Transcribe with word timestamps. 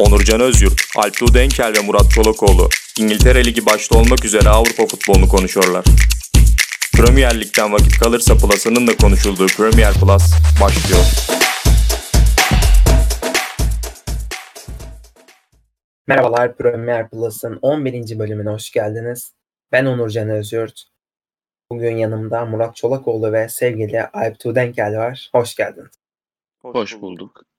Onurcan 0.00 0.40
Özyurt, 0.40 0.80
Alp 0.96 1.34
Denkel 1.34 1.72
ve 1.76 1.80
Murat 1.80 2.10
Çolakoğlu 2.10 2.68
İngiltere 2.98 3.44
Ligi 3.44 3.66
başta 3.66 3.98
olmak 3.98 4.24
üzere 4.24 4.48
Avrupa 4.48 4.86
futbolunu 4.86 5.28
konuşuyorlar. 5.28 5.84
Premier 6.96 7.40
Lig'den 7.40 7.72
vakit 7.72 7.98
kalırsa 7.98 8.36
Plus'ının 8.36 8.86
da 8.86 8.96
konuşulduğu 8.96 9.46
Premier 9.46 9.94
Plus 9.94 10.22
başlıyor. 10.60 11.04
Merhabalar 16.06 16.56
Premier 16.56 17.10
Plus'ın 17.10 17.58
11. 17.62 18.18
bölümüne 18.18 18.50
hoş 18.50 18.70
geldiniz. 18.70 19.32
Ben 19.72 19.84
Onurcan 19.84 20.28
Özyurt. 20.28 20.82
Bugün 21.70 21.96
yanımda 21.96 22.44
Murat 22.44 22.76
Çolakoğlu 22.76 23.32
ve 23.32 23.48
sevgili 23.48 24.02
Alp 24.02 24.38
Tuğdenkel 24.38 24.96
var. 24.96 25.30
Hoş 25.32 25.54
geldiniz. 25.54 26.00
Hoş, 26.62 26.74
Hoş 26.74 27.00
bulduk. 27.00 27.49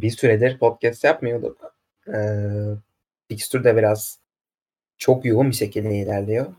Bir 0.00 0.10
süredir 0.10 0.58
podcast 0.58 1.04
yapmıyorduk. 1.04 1.76
Ee, 2.08 2.14
Fixture 3.28 3.64
de 3.64 3.76
biraz 3.76 4.18
çok 4.98 5.24
yoğun 5.24 5.50
bir 5.50 5.56
şekilde 5.56 5.96
ilerliyor. 5.96 6.54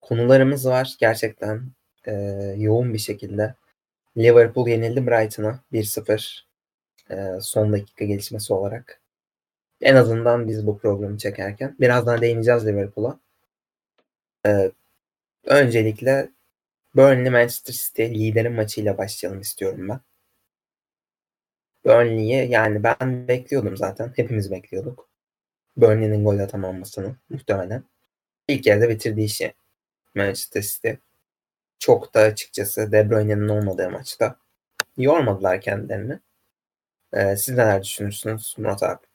Konularımız 0.00 0.66
var 0.66 0.96
gerçekten 1.00 1.70
e, 2.06 2.12
yoğun 2.56 2.94
bir 2.94 2.98
şekilde. 2.98 3.54
Liverpool 4.16 4.68
yenildi 4.68 5.06
Brighton'a 5.06 5.60
1-0 5.72 6.44
e, 7.10 7.40
son 7.40 7.72
dakika 7.72 8.04
gelişmesi 8.04 8.52
olarak. 8.54 9.00
En 9.80 9.96
azından 9.96 10.48
biz 10.48 10.66
bu 10.66 10.78
programı 10.78 11.18
çekerken. 11.18 11.76
Birazdan 11.80 12.20
değineceğiz 12.20 12.66
Liverpool'a. 12.66 13.20
E, 14.46 14.70
öncelikle 15.44 16.30
Burnley 16.94 17.30
Manchester 17.30 17.74
City 17.74 18.02
liderin 18.02 18.52
maçıyla 18.52 18.98
başlayalım 18.98 19.40
istiyorum 19.40 19.88
ben. 19.88 20.00
Burnley'i 21.86 22.50
yani 22.50 22.82
ben 22.82 23.28
bekliyordum 23.28 23.76
zaten. 23.76 24.12
Hepimiz 24.16 24.50
bekliyorduk. 24.50 25.08
Burnley'nin 25.76 26.24
gol 26.24 26.38
atamamasını 26.38 27.16
muhtemelen. 27.28 27.84
İlk 28.48 28.66
yarıda 28.66 28.88
bitirdiği 28.88 29.26
işi 29.26 29.54
Manchester 30.14 30.62
City. 30.62 30.90
Çok 31.78 32.14
da 32.14 32.20
açıkçası 32.20 32.92
De 32.92 33.10
Bruyne'nin 33.10 33.48
olmadığı 33.48 33.90
maçta 33.90 34.36
yormadılar 34.96 35.60
kendilerini. 35.60 36.18
Ee, 37.12 37.36
siz 37.36 37.56
neler 37.56 37.82
düşünürsünüz 37.82 38.54
Murat 38.58 38.82
abi? 38.82 39.06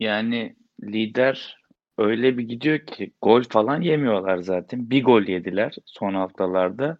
Yani 0.00 0.56
lider 0.82 1.64
öyle 1.98 2.38
bir 2.38 2.48
gidiyor 2.48 2.78
ki 2.78 3.12
gol 3.22 3.42
falan 3.42 3.80
yemiyorlar 3.80 4.38
zaten. 4.38 4.90
Bir 4.90 5.04
gol 5.04 5.22
yediler 5.22 5.76
son 5.84 6.14
haftalarda. 6.14 6.98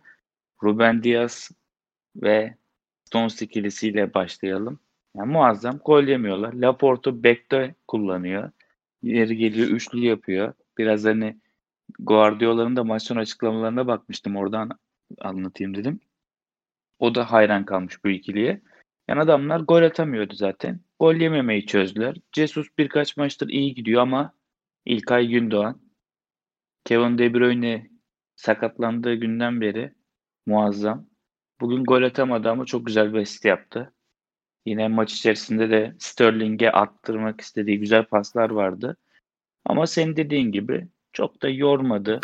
Ruben 0.62 1.02
Diaz 1.02 1.50
ve 2.16 2.54
Stones 3.08 3.42
ikilisiyle 3.42 4.14
başlayalım. 4.14 4.78
Yani 5.16 5.32
muazzam 5.32 5.78
gol 5.84 6.04
yemiyorlar. 6.04 6.52
Laporte'u 6.52 7.24
back'te 7.24 7.74
kullanıyor. 7.88 8.50
İleri 9.02 9.36
geliyor, 9.36 9.68
üçlü 9.68 9.98
yapıyor. 9.98 10.52
Biraz 10.78 11.04
hani 11.04 11.36
Guardiola'nın 11.98 12.76
da 12.76 12.84
maç 12.84 13.02
sonu 13.02 13.18
açıklamalarına 13.18 13.86
bakmıştım. 13.86 14.36
Oradan 14.36 14.70
anlatayım 15.20 15.74
dedim. 15.74 16.00
O 16.98 17.14
da 17.14 17.32
hayran 17.32 17.64
kalmış 17.64 18.04
bu 18.04 18.08
ikiliye. 18.08 18.60
Yani 19.08 19.20
adamlar 19.20 19.60
gol 19.60 19.82
atamıyordu 19.82 20.34
zaten. 20.34 20.80
Gol 21.00 21.14
yememeyi 21.14 21.66
çözdüler. 21.66 22.16
Jesus 22.32 22.66
birkaç 22.78 23.16
maçtır 23.16 23.48
iyi 23.48 23.74
gidiyor 23.74 24.02
ama 24.02 24.32
İlkay 24.84 25.28
Gündoğan, 25.28 25.80
Kevin 26.84 27.18
De 27.18 27.34
Bruyne 27.34 27.90
sakatlandığı 28.36 29.14
günden 29.14 29.60
beri 29.60 29.92
muazzam. 30.46 31.06
Bugün 31.60 31.84
gol 31.84 32.02
atamadı 32.02 32.50
ama 32.50 32.64
çok 32.64 32.86
güzel 32.86 33.14
bir 33.14 33.18
asist 33.18 33.44
yaptı. 33.44 33.92
Yine 34.66 34.88
maç 34.88 35.12
içerisinde 35.14 35.70
de 35.70 35.94
Sterling'e 35.98 36.70
attırmak 36.70 37.40
istediği 37.40 37.80
güzel 37.80 38.04
paslar 38.04 38.50
vardı. 38.50 38.96
Ama 39.64 39.86
senin 39.86 40.16
dediğin 40.16 40.52
gibi 40.52 40.88
çok 41.12 41.42
da 41.42 41.48
yormadı. 41.48 42.20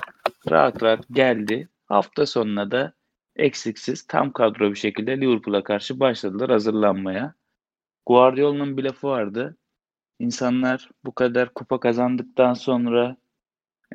Rahat 0.50 0.82
rahat 0.82 1.04
geldi. 1.10 1.68
Hafta 1.86 2.26
sonuna 2.26 2.70
da 2.70 2.92
eksiksiz 3.36 4.06
tam 4.06 4.32
kadro 4.32 4.70
bir 4.70 4.76
şekilde 4.76 5.20
Liverpool'a 5.20 5.64
karşı 5.64 6.00
başladılar 6.00 6.50
hazırlanmaya. 6.50 7.34
Guardiola'nın 8.06 8.76
bir 8.76 8.84
lafı 8.84 9.08
vardı. 9.08 9.56
İnsanlar 10.18 10.90
bu 11.04 11.14
kadar 11.14 11.54
kupa 11.54 11.80
kazandıktan 11.80 12.54
sonra 12.54 13.16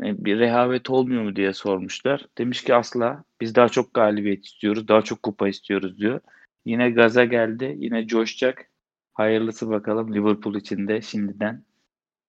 yani 0.04 0.26
bir 0.26 0.40
rehavet 0.40 0.90
olmuyor 0.90 1.24
mu 1.24 1.36
diye 1.36 1.54
sormuşlar. 1.54 2.26
Demiş 2.38 2.64
ki 2.64 2.76
asla 2.76 3.24
biz 3.42 3.56
daha 3.56 3.70
çok 3.70 3.94
galibiyet 3.94 4.46
istiyoruz, 4.46 4.88
daha 4.88 5.02
çok 5.02 5.24
kupa 5.24 5.48
istiyoruz 5.48 5.98
diyor. 5.98 6.20
Yine 6.66 6.90
gaza 6.90 7.26
geldi, 7.26 7.76
yine 7.78 8.08
coşacak. 8.08 8.70
Hayırlısı 9.14 9.70
bakalım 9.70 10.14
Liverpool 10.14 10.56
için 10.56 10.88
de 10.88 11.02
şimdiden 11.02 11.64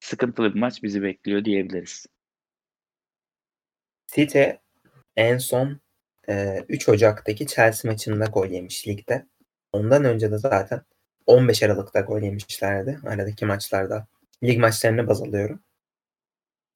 sıkıntılı 0.01 0.55
bir 0.55 0.61
maç 0.61 0.83
bizi 0.83 1.03
bekliyor 1.03 1.45
diyebiliriz. 1.45 2.07
City 4.07 4.43
en 5.17 5.39
son 5.39 5.81
e, 6.29 6.65
3 6.69 6.89
Ocak'taki 6.89 7.47
Chelsea 7.47 7.91
maçında 7.91 8.25
gol 8.25 8.47
yemiş 8.47 8.89
ligde. 8.89 9.27
Ondan 9.73 10.05
önce 10.05 10.31
de 10.31 10.39
zaten 10.39 10.83
15 11.27 11.63
Aralık'ta 11.63 12.01
gol 12.01 12.23
yemişlerdi. 12.23 12.99
Aradaki 13.07 13.47
maçlarda. 13.47 14.07
Lig 14.45 14.59
maçlarını 14.59 15.07
baz 15.07 15.23
alıyorum. 15.23 15.61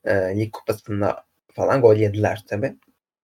E, 0.05 0.39
lig 0.39 0.53
kupasında 0.53 1.25
falan 1.53 1.81
gol 1.81 1.97
yediler 1.97 2.45
tabi. 2.49 2.77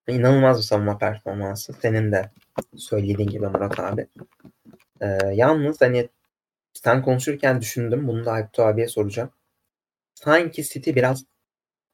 İnanılmaz 0.09 0.59
bir 0.59 0.63
savunma 0.63 0.99
performansı. 0.99 1.73
Senin 1.73 2.13
de 2.13 2.31
söylediğin 2.77 3.29
gibi 3.31 3.47
Murat 3.47 3.81
abi. 3.81 4.07
E, 5.01 5.07
yalnız 5.35 5.81
hani 5.81 6.09
sen 6.75 7.03
konuşurken 7.03 7.61
düşündüm. 7.61 8.09
Bunu 8.09 8.25
da 8.25 8.33
Aykut 8.33 8.59
abiye 8.59 8.89
soracağım. 8.89 9.31
Sanki 10.15 10.65
City 10.65 10.91
biraz 10.95 11.25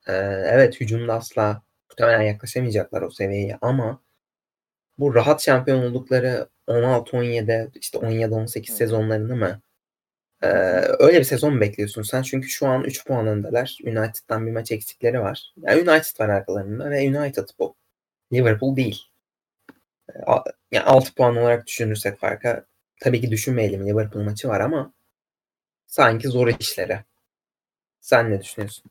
e, 0.09 0.13
evet 0.53 0.81
hücumda 0.81 1.15
asla 1.15 1.63
muhtemelen 1.91 2.23
yaklaşamayacaklar 2.23 3.03
o 3.03 3.11
seviyeye 3.11 3.59
ama 3.63 4.03
bu 4.99 5.15
rahat 5.15 5.43
şampiyon 5.43 5.83
oldukları 5.83 6.49
16-17 6.69 7.71
işte 7.75 7.99
17-18 7.99 8.71
sezonlarını 8.71 9.37
mı 9.37 9.61
öyle 10.99 11.19
bir 11.19 11.25
sezon 11.25 11.55
mu 11.55 11.61
bekliyorsun 11.61 12.03
sen? 12.03 12.23
Çünkü 12.23 12.49
şu 12.49 12.67
an 12.67 12.85
3 12.85 13.07
puan 13.07 13.27
öndeler. 13.27 13.79
United'dan 13.85 14.47
bir 14.47 14.53
maç 14.53 14.73
eksikleri 14.73 15.21
var. 15.21 15.53
Yani 15.57 15.91
United 15.91 16.21
var 16.21 16.29
arkalarında 16.29 16.91
ve 16.91 17.19
United 17.19 17.49
bu. 17.59 17.75
Liverpool 18.33 18.77
değil. 18.77 19.03
Yani 20.71 20.85
6 20.85 21.15
puan 21.15 21.37
olarak 21.37 21.67
düşünürsek 21.67 22.19
farka 22.19 22.67
tabii 23.01 23.21
ki 23.21 23.31
düşünmeyelim 23.31 23.87
Liverpool 23.87 24.23
maçı 24.23 24.49
var 24.49 24.61
ama 24.61 24.93
sanki 25.87 26.29
zor 26.29 26.49
işleri. 26.49 26.99
Sen 28.01 28.31
ne 28.31 28.41
düşünüyorsun? 28.41 28.91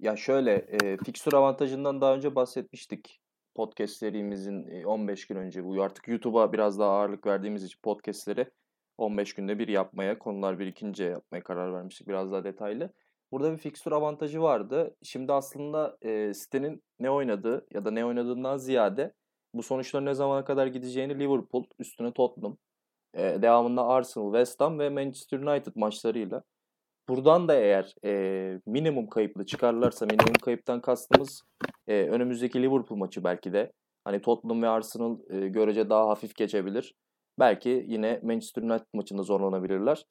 Ya 0.00 0.16
şöyle, 0.16 0.54
e, 0.54 0.96
fikstür 1.04 1.32
avantajından 1.32 2.00
daha 2.00 2.14
önce 2.14 2.34
bahsetmiştik. 2.34 3.20
Podcast 3.54 3.96
serimizin 3.96 4.84
15 4.84 5.26
gün 5.26 5.36
önce. 5.36 5.64
Bu 5.64 5.82
artık 5.82 6.08
YouTube'a 6.08 6.52
biraz 6.52 6.78
daha 6.78 6.90
ağırlık 6.90 7.26
verdiğimiz 7.26 7.64
için 7.64 7.78
podcastleri 7.82 8.50
15 8.98 9.34
günde 9.34 9.58
bir 9.58 9.68
yapmaya, 9.68 10.18
konular 10.18 10.58
birikince 10.58 11.04
yapmaya 11.04 11.42
karar 11.42 11.72
vermiştik 11.72 12.08
biraz 12.08 12.32
daha 12.32 12.44
detaylı. 12.44 12.92
Burada 13.32 13.52
bir 13.52 13.56
fikstür 13.56 13.92
avantajı 13.92 14.42
vardı. 14.42 14.96
Şimdi 15.02 15.32
aslında 15.32 15.98
e, 16.02 16.34
sitenin 16.34 16.82
ne 17.00 17.10
oynadığı 17.10 17.66
ya 17.74 17.84
da 17.84 17.90
ne 17.90 18.04
oynadığından 18.04 18.56
ziyade 18.56 19.14
bu 19.54 19.62
sonuçların 19.62 20.06
ne 20.06 20.14
zamana 20.14 20.44
kadar 20.44 20.66
gideceğini 20.66 21.18
Liverpool, 21.18 21.64
üstüne 21.78 22.12
Tottenham, 22.12 22.56
e, 23.14 23.42
devamında 23.42 23.86
Arsenal, 23.86 24.32
West 24.32 24.60
Ham 24.60 24.78
ve 24.78 24.90
Manchester 24.90 25.38
United 25.38 25.72
maçlarıyla 25.76 26.42
Buradan 27.08 27.48
da 27.48 27.54
eğer 27.54 27.94
e, 28.04 28.60
minimum 28.66 29.06
kayıplı 29.08 29.46
çıkarlarsa 29.46 30.06
minimum 30.06 30.32
kayıptan 30.42 30.80
kastımız 30.80 31.42
e, 31.86 32.02
önümüzdeki 32.02 32.62
Liverpool 32.62 32.98
maçı 32.98 33.24
belki 33.24 33.52
de. 33.52 33.72
Hani 34.04 34.22
Tottenham 34.22 34.62
ve 34.62 34.68
Arsenal 34.68 35.18
e, 35.30 35.48
görece 35.48 35.90
daha 35.90 36.08
hafif 36.08 36.36
geçebilir. 36.36 36.94
Belki 37.38 37.84
yine 37.88 38.20
Manchester 38.22 38.62
United 38.62 38.86
maçında 38.94 39.22
zorlanabilirler. 39.22 40.04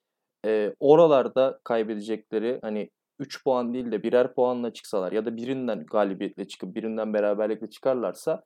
E, 0.46 0.76
oralarda 0.80 1.60
kaybedecekleri 1.64 2.60
hani 2.62 2.90
3 3.20 3.44
puan 3.44 3.74
değil 3.74 3.92
de 3.92 4.04
birer 4.04 4.34
puanla 4.34 4.74
çıksalar 4.74 5.12
ya 5.12 5.26
da 5.26 5.38
birinden 5.38 5.86
galibiyetle 5.86 6.48
çıkıp 6.48 6.76
birinden 6.76 7.14
beraberlikle 7.14 7.70
çıkarlarsa 7.70 8.44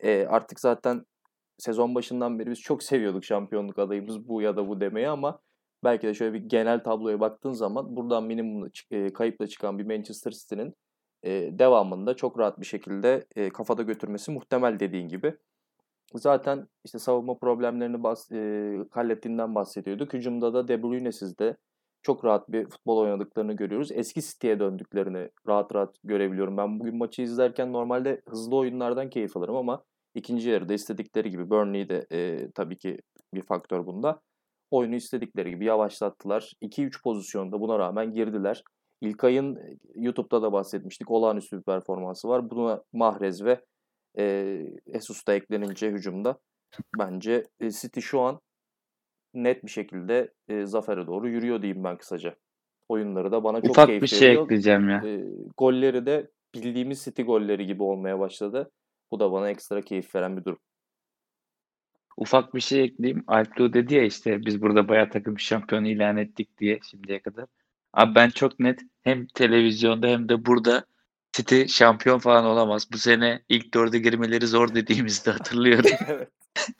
e, 0.00 0.26
artık 0.26 0.60
zaten 0.60 1.04
sezon 1.58 1.94
başından 1.94 2.38
beri 2.38 2.50
biz 2.50 2.60
çok 2.60 2.82
seviyorduk 2.82 3.24
şampiyonluk 3.24 3.78
adayımız 3.78 4.28
bu 4.28 4.42
ya 4.42 4.56
da 4.56 4.68
bu 4.68 4.80
demeyi 4.80 5.08
ama 5.08 5.40
belki 5.84 6.06
de 6.06 6.14
şöyle 6.14 6.34
bir 6.34 6.48
genel 6.48 6.82
tabloya 6.82 7.20
baktığın 7.20 7.52
zaman 7.52 7.96
buradan 7.96 8.24
minimum 8.24 8.70
kayıpla 9.14 9.46
çıkan 9.46 9.78
bir 9.78 9.86
Manchester 9.86 10.30
City'nin 10.30 10.74
devamında 11.58 12.16
çok 12.16 12.38
rahat 12.38 12.60
bir 12.60 12.66
şekilde 12.66 13.26
kafada 13.50 13.82
götürmesi 13.82 14.30
muhtemel 14.30 14.80
dediğin 14.80 15.08
gibi. 15.08 15.36
Zaten 16.14 16.68
işte 16.84 16.98
savunma 16.98 17.38
problemlerini 17.38 18.02
bahs 18.02 18.32
e, 18.32 18.78
hallettiğinden 18.90 19.54
bahsediyorduk. 19.54 20.12
Hücumda 20.12 20.54
da 20.54 20.68
De 20.68 20.82
Bruyne'siz 20.82 21.38
de 21.38 21.56
çok 22.02 22.24
rahat 22.24 22.52
bir 22.52 22.66
futbol 22.66 22.98
oynadıklarını 22.98 23.52
görüyoruz. 23.52 23.92
Eski 23.92 24.22
City'ye 24.22 24.60
döndüklerini 24.60 25.28
rahat 25.48 25.74
rahat 25.74 25.96
görebiliyorum. 26.04 26.56
Ben 26.56 26.80
bugün 26.80 26.96
maçı 26.96 27.22
izlerken 27.22 27.72
normalde 27.72 28.22
hızlı 28.28 28.56
oyunlardan 28.56 29.10
keyif 29.10 29.36
alırım 29.36 29.56
ama 29.56 29.84
ikinci 30.14 30.50
yarıda 30.50 30.74
istedikleri 30.74 31.30
gibi 31.30 31.50
Burnley 31.50 31.88
de 31.88 32.06
e, 32.12 32.50
tabii 32.50 32.78
ki 32.78 32.98
bir 33.34 33.42
faktör 33.42 33.86
bunda 33.86 34.20
oyunu 34.70 34.94
istedikleri 34.94 35.50
gibi 35.50 35.64
yavaşlattılar. 35.64 36.52
2-3 36.62 37.02
pozisyonda 37.02 37.60
buna 37.60 37.78
rağmen 37.78 38.12
girdiler. 38.12 38.64
İlkay'ın 39.00 39.58
YouTube'da 39.94 40.42
da 40.42 40.52
bahsetmiştik. 40.52 41.10
Olağanüstü 41.10 41.58
bir 41.58 41.62
performansı 41.62 42.28
var. 42.28 42.50
Buna 42.50 42.82
Mahrez 42.92 43.44
ve 43.44 43.60
e, 44.18 44.58
Jesus 44.92 45.26
da 45.26 45.34
eklenince 45.34 45.90
hücumda 45.90 46.38
bence 46.98 47.44
e, 47.60 47.70
City 47.70 48.00
şu 48.00 48.20
an 48.20 48.40
net 49.34 49.64
bir 49.64 49.70
şekilde 49.70 50.32
e, 50.48 50.66
zafere 50.66 51.06
doğru 51.06 51.28
yürüyor 51.28 51.62
diyeyim 51.62 51.84
ben 51.84 51.96
kısaca. 51.96 52.36
Oyunları 52.88 53.32
da 53.32 53.44
bana 53.44 53.60
çok 53.60 53.70
Ufak 53.70 53.86
keyif 53.86 54.02
bir 54.02 54.06
şey 54.06 54.28
veriyor. 54.28 54.44
ekleyeceğim 54.44 54.88
ya. 54.88 55.02
E, 55.06 55.24
golleri 55.56 56.06
de 56.06 56.30
bildiğimiz 56.54 57.04
City 57.04 57.22
golleri 57.22 57.66
gibi 57.66 57.82
olmaya 57.82 58.18
başladı. 58.18 58.70
Bu 59.10 59.20
da 59.20 59.32
bana 59.32 59.50
ekstra 59.50 59.80
keyif 59.80 60.14
veren 60.14 60.36
bir 60.36 60.44
durum. 60.44 60.58
Ufak 62.16 62.54
bir 62.54 62.60
şey 62.60 62.84
ekleyeyim. 62.84 63.24
Alplu 63.26 63.72
dedi 63.72 63.94
ya 63.94 64.04
işte 64.04 64.46
biz 64.46 64.62
burada 64.62 64.88
bayağı 64.88 65.10
takım 65.10 65.38
şampiyonu 65.38 65.88
ilan 65.88 66.16
ettik 66.16 66.58
diye 66.58 66.78
şimdiye 66.90 67.22
kadar. 67.22 67.46
Abi 67.92 68.14
ben 68.14 68.28
çok 68.28 68.60
net 68.60 68.80
hem 69.02 69.26
televizyonda 69.26 70.06
hem 70.06 70.28
de 70.28 70.46
burada 70.46 70.84
City 71.32 71.64
şampiyon 71.66 72.18
falan 72.18 72.44
olamaz. 72.44 72.88
Bu 72.92 72.98
sene 72.98 73.42
ilk 73.48 73.74
dörde 73.74 73.98
girmeleri 73.98 74.46
zor 74.46 74.74
dediğimizde 74.74 75.30
hatırlıyorum. 75.38 75.90
evet. 76.08 76.28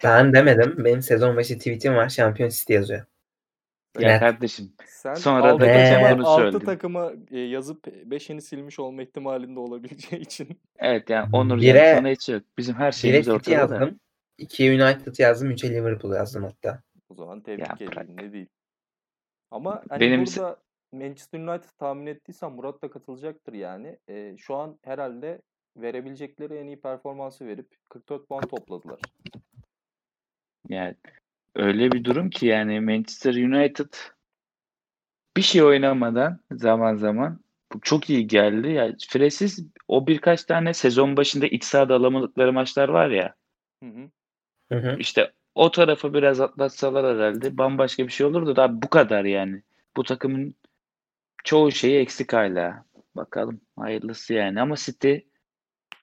Ben 0.04 0.32
demedim. 0.32 0.74
Benim 0.84 1.02
sezon 1.02 1.36
başı 1.36 1.58
tweetim 1.58 1.94
var. 1.94 2.08
Şampiyon 2.08 2.48
City 2.50 2.72
yazıyor. 2.72 3.04
ya 3.98 4.08
Net. 4.10 4.20
kardeşim 4.20 4.72
Sen 4.86 5.14
Sonra 5.14 5.50
altı 5.52 5.60
da 5.60 5.66
geçen 5.66 6.00
takıma, 6.02 6.18
bunu 6.18 6.28
altı 6.28 6.42
söyledim. 6.42 6.60
takıma 6.66 7.12
e, 7.30 7.38
yazıp 7.38 7.86
5'ini 7.86 8.40
silmiş 8.40 8.78
olma 8.78 9.02
ihtimalinde 9.02 9.60
olabileceği 9.60 10.22
için. 10.22 10.60
evet 10.78 11.10
yani 11.10 11.28
Onur 11.32 11.58
Bire- 11.58 11.94
sana 11.96 12.08
hiç 12.08 12.28
yok. 12.28 12.42
Bizim 12.58 12.74
her 12.74 12.88
1'e 12.88 12.92
şeyimiz 12.92 13.26
City 13.26 13.30
ortada 13.36 13.70
da. 13.70 13.74
yazdım. 13.74 14.00
2'ye 14.38 14.84
United 14.84 15.18
yazdım. 15.18 15.50
3'e 15.50 15.70
Liverpool 15.70 16.12
yazdım 16.14 16.42
hatta. 16.44 16.82
O 17.08 17.14
zaman 17.14 17.40
tebrik 17.40 17.82
ederim. 17.82 18.16
Ne 18.16 18.32
değil. 18.32 18.46
Ama 19.50 19.82
hani 19.88 20.00
Benim- 20.00 20.20
burada 20.26 20.56
Manchester 20.92 21.38
United 21.38 21.70
tahmin 21.78 22.06
ettiysen 22.06 22.52
Murat 22.52 22.82
da 22.82 22.90
katılacaktır 22.90 23.52
yani. 23.52 23.98
E, 24.08 24.36
şu 24.36 24.54
an 24.54 24.78
herhalde 24.82 25.42
verebilecekleri 25.76 26.54
en 26.54 26.66
iyi 26.66 26.80
performansı 26.80 27.46
verip 27.46 27.68
44 27.88 28.28
puan 28.28 28.48
topladılar. 28.48 29.00
Yani 30.68 30.94
öyle 31.54 31.92
bir 31.92 32.04
durum 32.04 32.30
ki 32.30 32.46
yani 32.46 32.80
Manchester 32.80 33.34
United 33.34 33.94
bir 35.36 35.42
şey 35.42 35.62
oynamadan 35.62 36.40
zaman 36.52 36.96
zaman 36.96 37.40
bu 37.72 37.80
çok 37.80 38.10
iyi 38.10 38.26
geldi. 38.26 38.68
Yani 38.68 38.96
Fresiz 39.08 39.66
o 39.88 40.06
birkaç 40.06 40.44
tane 40.44 40.74
sezon 40.74 41.16
başında 41.16 41.46
iç 41.46 41.64
sahada 41.64 41.94
alamadıkları 41.94 42.52
maçlar 42.52 42.88
var 42.88 43.10
ya. 43.10 43.34
Hı 43.82 43.88
hı. 43.88 44.10
Hı 44.72 44.78
hı. 44.78 44.96
İşte 44.98 45.32
o 45.54 45.70
tarafı 45.70 46.14
biraz 46.14 46.40
atlatsalar 46.40 47.16
herhalde 47.16 47.58
bambaşka 47.58 48.06
bir 48.06 48.12
şey 48.12 48.26
olurdu 48.26 48.56
da 48.56 48.82
bu 48.82 48.88
kadar 48.88 49.24
yani. 49.24 49.62
Bu 49.96 50.02
takımın 50.02 50.54
çoğu 51.44 51.70
şeyi 51.70 51.98
eksik 52.00 52.32
hala. 52.32 52.84
Bakalım 53.16 53.60
hayırlısı 53.78 54.34
yani. 54.34 54.60
Ama 54.60 54.76
City 54.76 55.14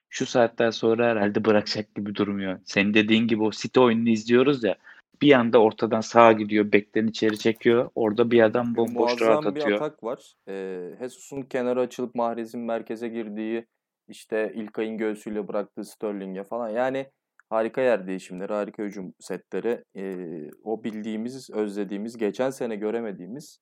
şu 0.08 0.26
saatten 0.26 0.70
sonra 0.70 1.06
herhalde 1.06 1.44
bırakacak 1.44 1.94
gibi 1.94 2.14
durmuyor. 2.14 2.58
Senin 2.64 2.94
dediğin 2.94 3.26
gibi 3.26 3.42
o 3.42 3.50
City 3.50 3.80
oyununu 3.80 4.08
izliyoruz 4.08 4.64
ya. 4.64 4.76
Bir 5.22 5.32
anda 5.32 5.58
ortadan 5.58 6.00
sağa 6.00 6.32
gidiyor, 6.32 6.72
bekten 6.72 7.06
içeri 7.06 7.38
çekiyor. 7.38 7.90
Orada 7.94 8.30
bir 8.30 8.42
adam 8.42 8.76
bomboş 8.76 9.20
rahat 9.20 9.20
Muazzam 9.20 9.54
bir 9.54 9.60
atıyor. 9.60 9.76
atak 9.80 10.04
var. 10.04 10.34
Ee, 10.48 10.90
Jesus'un 11.00 11.42
kenara 11.42 11.80
açılıp 11.80 12.14
Mahrez'in 12.14 12.60
merkeze 12.60 13.08
girdiği 13.08 13.66
işte 14.08 14.52
İlkay'ın 14.54 14.98
göğsüyle 14.98 15.48
bıraktığı 15.48 15.84
Sterling'e 15.84 16.44
falan. 16.44 16.68
Yani 16.68 17.06
harika 17.50 17.80
yer 17.80 18.06
değişimleri, 18.06 18.52
harika 18.52 18.82
hücum 18.82 19.14
setleri. 19.20 19.84
Ee, 19.96 20.50
o 20.64 20.84
bildiğimiz, 20.84 21.50
özlediğimiz, 21.50 22.16
geçen 22.16 22.50
sene 22.50 22.76
göremediğimiz 22.76 23.58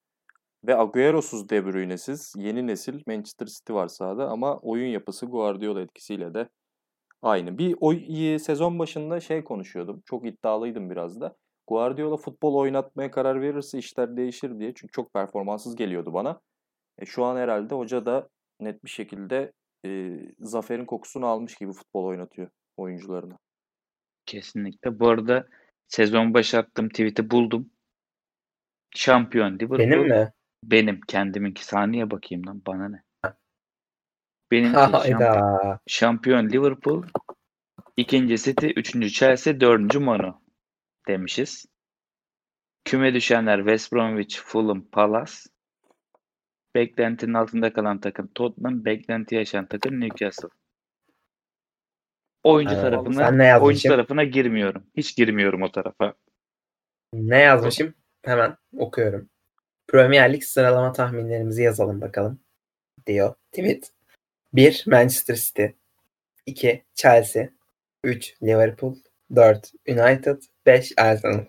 ve 0.67 0.77
Agüero'suz 0.77 1.49
De 1.49 1.67
Bruyne'siz 1.67 2.35
yeni 2.37 2.67
nesil 2.67 3.03
Manchester 3.07 3.47
City 3.47 3.73
var 3.73 3.89
sahada 3.89 4.29
ama 4.29 4.59
oyun 4.59 4.89
yapısı 4.89 5.27
Guardiola 5.27 5.81
etkisiyle 5.81 6.35
de 6.35 6.49
aynı. 7.23 7.59
Bir 7.59 7.77
o 7.81 7.95
sezon 8.39 8.79
başında 8.79 9.21
şey 9.21 9.45
konuşuyordum. 9.45 10.03
Çok 10.05 10.27
iddialıydım 10.27 10.91
biraz 10.91 11.21
da. 11.21 11.37
Guardiola 11.67 12.17
futbol 12.17 12.55
oynatmaya 12.55 13.11
karar 13.11 13.41
verirse 13.41 13.79
işler 13.79 14.17
değişir 14.17 14.59
diye. 14.59 14.73
Çünkü 14.75 14.93
çok 14.93 15.13
performanssız 15.13 15.77
geliyordu 15.77 16.15
bana. 16.15 16.41
E, 16.99 17.07
şu 17.07 17.25
an 17.25 17.37
herhalde 17.37 17.75
hoca 17.75 18.07
da 18.07 18.29
net 18.61 18.85
bir 18.85 18.91
şekilde 18.91 19.53
e, 19.87 20.21
zaferin 20.39 20.85
kokusunu 20.85 21.27
almış 21.27 21.55
gibi 21.55 21.73
futbol 21.73 22.05
oynatıyor 22.05 22.49
oyuncularına. 22.77 23.39
Kesinlikle. 24.27 25.01
Bu 25.01 25.09
arada 25.09 25.47
sezon 25.89 26.35
başı 26.35 26.59
attığım 26.59 26.89
tweet'i 26.89 27.31
buldum. 27.31 27.71
Şampiyon 28.97 29.55
Liverpool. 29.55 29.79
Benim 29.79 30.09
mi? 30.09 30.33
Benim 30.65 31.01
kendiminki 31.01 31.65
saniye 31.65 32.11
bakayım 32.11 32.47
lan 32.47 32.63
bana 32.67 32.89
ne. 32.89 33.03
Benimki 34.51 34.79
şampiyon, 35.09 35.79
şampiyon 35.87 36.49
Liverpool, 36.49 37.05
ikinci 37.97 38.39
City, 38.39 38.67
üçüncü 38.67 39.11
Chelsea, 39.11 39.61
dördüncü 39.61 39.99
Mono 39.99 40.41
demişiz. 41.09 41.67
Küme 42.85 43.15
düşenler 43.15 43.59
West 43.59 43.93
Bromwich, 43.93 44.39
Fulham, 44.39 44.85
Palace. 44.85 45.33
Beklentinin 46.75 47.35
altında 47.35 47.73
kalan 47.73 48.01
takım 48.01 48.27
Tottenham, 48.35 48.85
beklenti 48.85 49.35
yaşayan 49.35 49.67
takım 49.67 50.01
Newcastle. 50.01 50.49
Oyuncu 52.43 52.75
Ee, 52.75 52.81
tarafına 52.81 53.61
oyuncu 53.61 53.89
tarafına 53.89 54.25
girmiyorum. 54.25 54.87
Hiç 54.97 55.17
girmiyorum 55.17 55.63
o 55.63 55.73
tarafa. 55.73 56.15
Ne 57.13 57.39
yazmışım? 57.39 57.95
Hemen 58.23 58.57
okuyorum. 58.79 59.31
Premier 59.93 60.33
Lig 60.33 60.43
sıralama 60.43 60.93
tahminlerimizi 60.93 61.63
yazalım 61.63 62.01
bakalım. 62.01 62.41
Diyor. 63.07 63.35
Tweet. 63.53 63.93
1. 64.53 64.85
Manchester 64.87 65.35
City. 65.35 65.67
2. 66.47 66.85
Chelsea. 66.95 67.49
3. 68.05 68.43
Liverpool. 68.43 68.97
4. 69.37 69.73
United. 69.89 70.43
5. 70.67 70.93
Arsenal. 70.99 71.45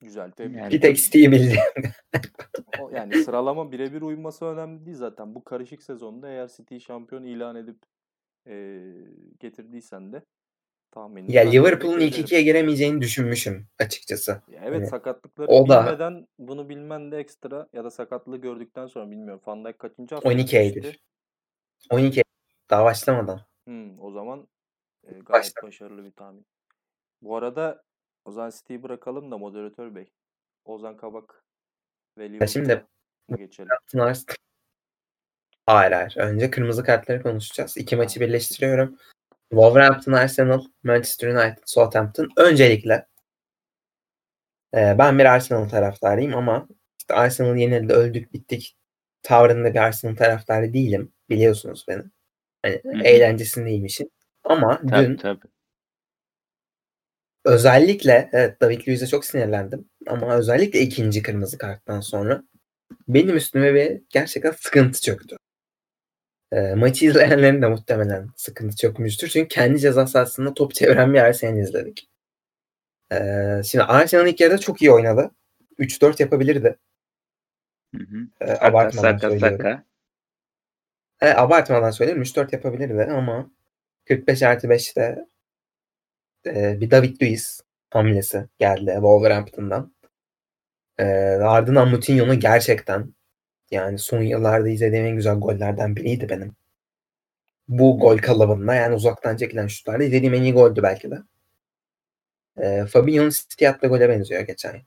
Güzel 0.00 0.30
tebrik 0.30 0.56
Yani- 0.56 0.72
Bir 0.72 0.80
tek 0.80 0.96
City'yi 0.96 1.32
bildi. 1.32 1.58
O- 2.80 2.90
Yani 2.90 3.24
sıralama 3.24 3.72
birebir 3.72 4.02
uyması 4.02 4.44
önemli 4.44 4.86
değil 4.86 4.96
zaten. 4.96 5.34
Bu 5.34 5.44
karışık 5.44 5.82
sezonda 5.82 6.28
eğer 6.28 6.48
City'yi 6.48 6.80
şampiyon 6.80 7.22
ilan 7.24 7.56
edip 7.56 7.76
e, 8.46 8.82
getirdiysen 9.40 10.12
de 10.12 10.22
tahminini 10.94 11.32
ya 11.36 11.42
Liverpool'un 11.50 12.00
ilk 12.00 12.18
ikiye 12.18 12.42
giremeyeceğini 12.42 13.00
düşünmüşüm 13.00 13.66
açıkçası. 13.78 14.42
Ya 14.48 14.60
evet 14.64 14.74
Hani 14.74 14.86
sakatlıkları 14.86 15.48
o 15.48 15.68
da- 15.68 15.86
bilmeden 15.86 16.28
bunu 16.38 16.68
bilmen 16.68 17.12
de 17.12 17.18
ekstra 17.18 17.68
ya 17.72 17.84
da 17.84 17.90
sakatlığı 17.90 18.36
gördükten 18.36 18.86
sonra 18.86 19.10
bilmiyorum. 19.10 19.42
Van 19.46 19.64
Dijk 19.64 19.78
kaçıncı 19.78 20.14
hafta 20.14 20.28
12 20.28 20.42
gitmişti? 20.42 20.78
Eylül. 20.86 20.98
12 21.90 22.22
daha 22.70 22.84
başlamadan. 22.84 23.40
Hmm, 23.64 24.00
o 24.00 24.10
zaman 24.10 24.48
e, 25.04 25.10
gayet 25.10 25.28
Başla. 25.30 25.62
başarılı 25.62 26.04
bir 26.04 26.10
tahmin. 26.10 26.46
Bu 27.22 27.36
arada 27.36 27.82
o 28.24 28.32
zaman 28.32 28.50
City'yi 28.50 28.82
bırakalım 28.82 29.30
da 29.30 29.38
moderatör 29.38 29.94
bey. 29.94 30.12
Ozan 30.64 30.96
Kabak 30.96 31.44
ve 32.18 32.24
Ya 32.24 32.46
şimdi 32.46 32.68
Liverpool'a 32.68 33.36
geçelim. 33.36 33.70
Hayır 35.66 35.92
hayır. 35.92 36.14
Önce 36.16 36.50
kırmızı 36.50 36.84
kartları 36.84 37.22
konuşacağız. 37.22 37.76
İki 37.76 37.96
maçı 37.96 38.20
birleştiriyorum. 38.20 38.98
Wolverhampton, 39.54 40.12
Arsenal, 40.12 40.64
Manchester 40.82 41.28
United, 41.28 41.62
Southampton. 41.66 42.28
Öncelikle 42.36 43.06
e, 44.74 44.98
ben 44.98 45.18
bir 45.18 45.24
Arsenal 45.24 45.68
taraftarıyım 45.68 46.34
ama 46.34 46.68
işte 46.98 47.14
Arsenal 47.14 47.56
yenildi, 47.56 47.92
öldük, 47.92 48.32
bittik 48.32 48.76
tavrında 49.22 49.74
bir 49.74 49.78
Arsenal 49.78 50.16
taraftarı 50.16 50.72
değilim. 50.72 51.12
Biliyorsunuz 51.30 51.84
beni. 51.88 52.02
Hani 52.62 52.80
hı. 52.84 53.02
eğlencesindeyim 53.04 53.84
işin. 53.84 54.12
Ama 54.44 54.80
Tabii 54.90 55.08
dün 55.08 55.16
tabii. 55.16 55.46
özellikle 57.44 58.30
evet 58.32 58.60
David 58.60 58.88
Luiz'e 58.88 59.06
çok 59.06 59.24
sinirlendim. 59.24 59.88
Ama 60.06 60.36
özellikle 60.36 60.80
ikinci 60.80 61.22
kırmızı 61.22 61.58
karttan 61.58 62.00
sonra 62.00 62.42
benim 63.08 63.36
üstüme 63.36 63.74
bir 63.74 64.02
gerçekten 64.08 64.50
sıkıntı 64.50 65.00
çöktü. 65.00 65.36
E, 66.54 66.74
maçı 66.74 67.06
izleyenlerin 67.06 67.62
de 67.62 67.68
muhtemelen 67.68 68.28
sıkıntı 68.36 68.76
çökmüştür. 68.76 69.28
Çünkü 69.28 69.48
kendi 69.48 69.80
ceza 69.80 70.06
sahasında 70.06 70.54
top 70.54 70.74
çeviren 70.74 71.14
bir 71.14 71.18
Arsenal 71.18 71.58
izledik. 71.58 72.08
E, 73.12 73.16
şimdi 73.64 73.84
Arsenal 73.84 74.26
ilk 74.28 74.40
yarıda 74.40 74.58
çok 74.58 74.82
iyi 74.82 74.92
oynadı. 74.92 75.30
3-4 75.78 76.22
yapabilirdi. 76.22 76.76
Hı 77.96 78.02
hı. 78.04 78.16
E, 78.40 78.52
abartmadan 78.52 79.12
saka 79.12 79.30
söylüyorum. 79.30 79.56
saka. 79.58 79.84
E, 81.20 81.34
abartmadan 81.34 81.90
söylüyorum. 81.90 82.22
3-4 82.22 82.52
yapabilirdi 82.52 83.02
ama 83.12 83.50
45 84.04 84.42
artı 84.42 84.66
5'te 84.66 85.26
e, 86.46 86.80
bir 86.80 86.90
David 86.90 87.22
Luiz 87.22 87.60
hamlesi 87.90 88.48
geldi 88.58 88.90
Wolverhampton'dan. 88.94 89.94
E, 90.98 91.04
ardından 91.42 91.88
Moutinho'nun 91.88 92.40
gerçekten 92.40 93.14
yani 93.70 93.98
son 93.98 94.22
yıllarda 94.22 94.68
izlediğim 94.68 95.06
en 95.06 95.16
güzel 95.16 95.34
gollerden 95.34 95.96
biriydi 95.96 96.28
benim. 96.28 96.56
Bu 97.68 97.98
gol 97.98 98.18
kalıbında 98.18 98.74
yani 98.74 98.94
uzaktan 98.94 99.36
çekilen 99.36 99.66
şutlarda 99.66 100.04
izlediğim 100.04 100.34
en 100.34 100.42
iyi 100.42 100.52
goldü 100.52 100.82
belki 100.82 101.10
de. 101.10 101.18
E, 102.56 102.86
Fabinho'nun 102.86 103.30
City 103.30 103.68
attığı 103.68 103.86
gole 103.86 104.08
benziyor 104.08 104.40
geçen 104.40 104.74
yıl. 104.74 104.82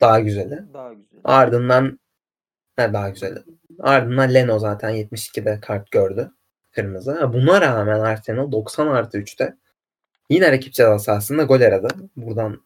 Daha 0.00 0.20
güzeli. 0.20 0.62
Daha 0.74 0.92
güzel. 0.92 1.20
Ardından 1.24 2.00
ne 2.78 2.92
daha 2.92 3.08
güzeli. 3.10 3.38
Ardından 3.78 4.34
Leno 4.34 4.58
zaten 4.58 4.90
72'de 4.90 5.60
kart 5.60 5.90
gördü. 5.90 6.30
Kırmızı. 6.72 7.32
Buna 7.32 7.60
rağmen 7.60 8.00
Arsenal 8.00 8.52
90 8.52 8.86
artı 8.86 9.18
3'te 9.18 9.56
yine 10.30 10.52
rakip 10.52 10.72
ceza 10.72 10.98
sahasında 10.98 11.42
gol 11.42 11.60
aradı. 11.60 11.88
Buradan 12.16 12.62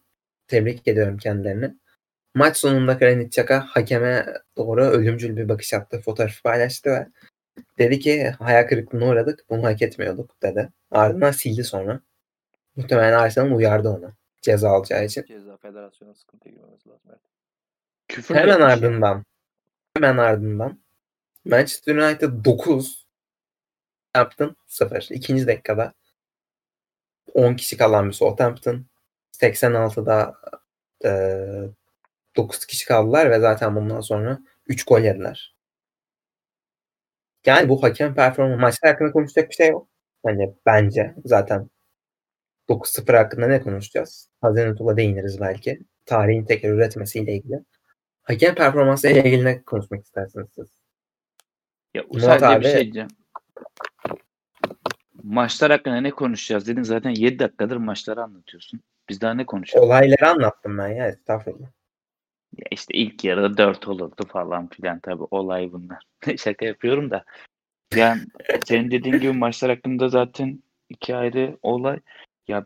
tebrik 0.47 0.87
ediyorum 0.87 1.17
kendilerini. 1.17 1.75
Maç 2.35 2.57
sonunda 2.57 2.93
Granit 2.93 3.27
Xhaka 3.27 3.65
hakeme 3.69 4.25
doğru 4.57 4.85
ölümcül 4.85 5.37
bir 5.37 5.49
bakış 5.49 5.73
attı. 5.73 6.01
Fotoğrafı 6.01 6.43
paylaştı 6.43 6.89
ve 6.89 7.07
dedi 7.77 7.99
ki 7.99 8.29
hayal 8.29 8.67
kırıklığına 8.67 9.05
uğradık. 9.05 9.45
Bunu 9.49 9.63
hak 9.63 9.81
etmiyorduk 9.81 10.41
dedi. 10.41 10.69
Ardından 10.91 11.31
sildi 11.31 11.63
sonra. 11.63 12.01
Muhtemelen 12.75 13.19
Arsenal 13.19 13.51
uyardı 13.57 13.89
onu. 13.89 14.13
Ceza 14.41 14.69
alacağı 14.69 15.05
için. 15.05 15.23
Ceza 15.23 15.57
federasyona 15.57 16.13
sıkıntı 16.13 16.49
girmemesi 16.49 16.89
lazım. 16.89 17.09
Evet. 17.09 17.19
Küfür 18.07 18.35
Hemen 18.35 18.61
ardından 18.61 19.25
hemen 19.93 20.17
ardından 20.17 20.79
Manchester 21.45 21.95
United 21.95 22.45
9 22.45 23.07
Southampton 24.15 24.55
0. 24.67 25.07
İkinci 25.09 25.47
dakikada 25.47 25.93
10 27.33 27.55
kişi 27.55 27.77
kalan 27.77 28.07
bir 28.07 28.13
Southampton 28.13 28.85
86'da 29.41 30.35
e, 31.05 31.09
9 32.35 32.65
kişi 32.65 32.85
kaldılar 32.85 33.31
ve 33.31 33.39
zaten 33.39 33.75
bundan 33.75 34.01
sonra 34.01 34.39
3 34.67 34.85
gol 34.85 34.99
yediler. 35.01 35.55
Yani 37.45 37.69
bu 37.69 37.83
hakem 37.83 38.15
performansı 38.15 38.61
maçlar 38.61 38.91
hakkında 38.91 39.11
konuşacak 39.11 39.49
bir 39.49 39.55
şey 39.55 39.69
yok. 39.69 39.87
Hani 40.25 40.53
bence 40.65 41.15
zaten 41.25 41.69
9-0 42.69 43.17
hakkında 43.17 43.47
ne 43.47 43.61
konuşacağız? 43.61 44.29
Hazine 44.41 44.75
Tula 44.75 44.97
değiniriz 44.97 45.41
belki. 45.41 45.79
Tarihin 46.05 46.45
tekrar 46.45 46.69
üretmesiyle 46.69 47.33
ilgili. 47.33 47.59
Hakem 48.21 48.55
performansı 48.55 49.07
ile 49.07 49.23
ilgili 49.23 49.45
ne 49.45 49.63
konuşmak 49.63 50.05
istersiniz 50.05 50.47
siz? 50.55 50.67
Ya 51.93 52.03
Murat 52.13 52.43
abi- 52.43 52.65
bir 52.65 52.69
şey 52.69 52.81
diyeceğim. 52.81 53.09
Maçlar 55.23 55.71
hakkında 55.71 56.01
ne 56.01 56.11
konuşacağız 56.11 56.67
dedin. 56.67 56.83
Zaten 56.83 57.09
7 57.09 57.39
dakikadır 57.39 57.77
maçları 57.77 58.23
anlatıyorsun. 58.23 58.79
Biz 59.09 59.21
daha 59.21 59.33
ne 59.33 59.45
konuşalım? 59.45 59.85
Olayları 59.85 60.29
anlattım 60.29 60.77
ben 60.77 60.87
ya 60.87 61.07
estağfurullah. 61.07 61.67
Ya 62.57 62.65
işte 62.71 62.93
ilk 62.93 63.23
yarıda 63.23 63.57
4 63.57 63.87
olurdu 63.87 64.27
falan 64.27 64.67
filan 64.67 64.99
tabii 64.99 65.23
olay 65.31 65.71
bunlar. 65.71 66.03
Şaka 66.37 66.65
yapıyorum 66.65 67.11
da. 67.11 67.23
Yani 67.95 68.21
senin 68.65 68.91
dediğin 68.91 69.19
gibi 69.19 69.33
maçlar 69.33 69.71
hakkında 69.71 70.09
zaten 70.09 70.63
iki 70.89 71.15
ayrı 71.15 71.57
olay. 71.61 71.99
Ya 72.47 72.65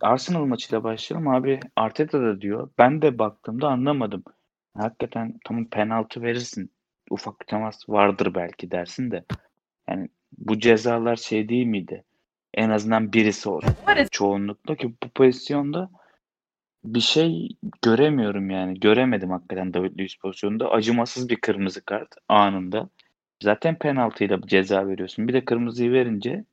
Arsenal 0.00 0.44
maçıyla 0.44 0.84
başlayalım 0.84 1.28
abi. 1.28 1.60
Arteta 1.76 2.22
da 2.22 2.40
diyor. 2.40 2.70
Ben 2.78 3.02
de 3.02 3.18
baktığımda 3.18 3.68
anlamadım. 3.68 4.24
Hakikaten 4.76 5.40
tamam 5.44 5.64
penaltı 5.64 6.22
verirsin. 6.22 6.70
Ufak 7.10 7.40
bir 7.40 7.46
temas 7.46 7.88
vardır 7.88 8.34
belki 8.34 8.70
dersin 8.70 9.10
de. 9.10 9.24
Yani 9.88 10.08
bu 10.38 10.58
cezalar 10.58 11.16
şey 11.16 11.48
değil 11.48 11.66
miydi? 11.66 12.04
En 12.54 12.70
azından 12.70 13.12
birisi 13.12 13.48
olsun. 13.48 13.74
Çoğunlukla 14.10 14.74
ki 14.74 14.94
bu 15.02 15.08
pozisyonda 15.08 15.90
bir 16.86 17.00
şey 17.00 17.48
göremiyorum 17.82 18.50
yani. 18.50 18.80
Göremedim 18.80 19.30
hakikaten 19.30 19.74
David 19.74 19.98
Luiz 19.98 20.14
pozisyonunda. 20.16 20.70
Acımasız 20.70 21.28
bir 21.28 21.36
kırmızı 21.36 21.84
kart 21.84 22.14
anında. 22.28 22.88
Zaten 23.42 23.78
penaltıyla 23.78 24.40
ceza 24.46 24.88
veriyorsun. 24.88 25.28
Bir 25.28 25.32
de 25.32 25.44
kırmızıyı 25.44 25.92
verince 25.92 26.44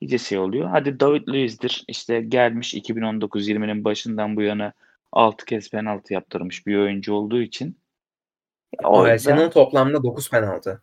iyice 0.00 0.18
şey 0.18 0.38
oluyor. 0.38 0.68
Hadi 0.68 1.00
David 1.00 1.28
Luiz'dir. 1.28 1.84
İşte 1.88 2.20
gelmiş 2.20 2.74
2019-20'nin 2.74 3.84
başından 3.84 4.36
bu 4.36 4.42
yana 4.42 4.72
6 5.12 5.44
kez 5.44 5.70
penaltı 5.70 6.14
yaptırmış 6.14 6.66
bir 6.66 6.76
oyuncu 6.76 7.14
olduğu 7.14 7.42
için. 7.42 7.78
O 8.84 8.88
O 8.88 9.02
Arsenal 9.02 9.50
toplamda 9.50 10.02
9 10.02 10.30
penaltı. 10.30 10.82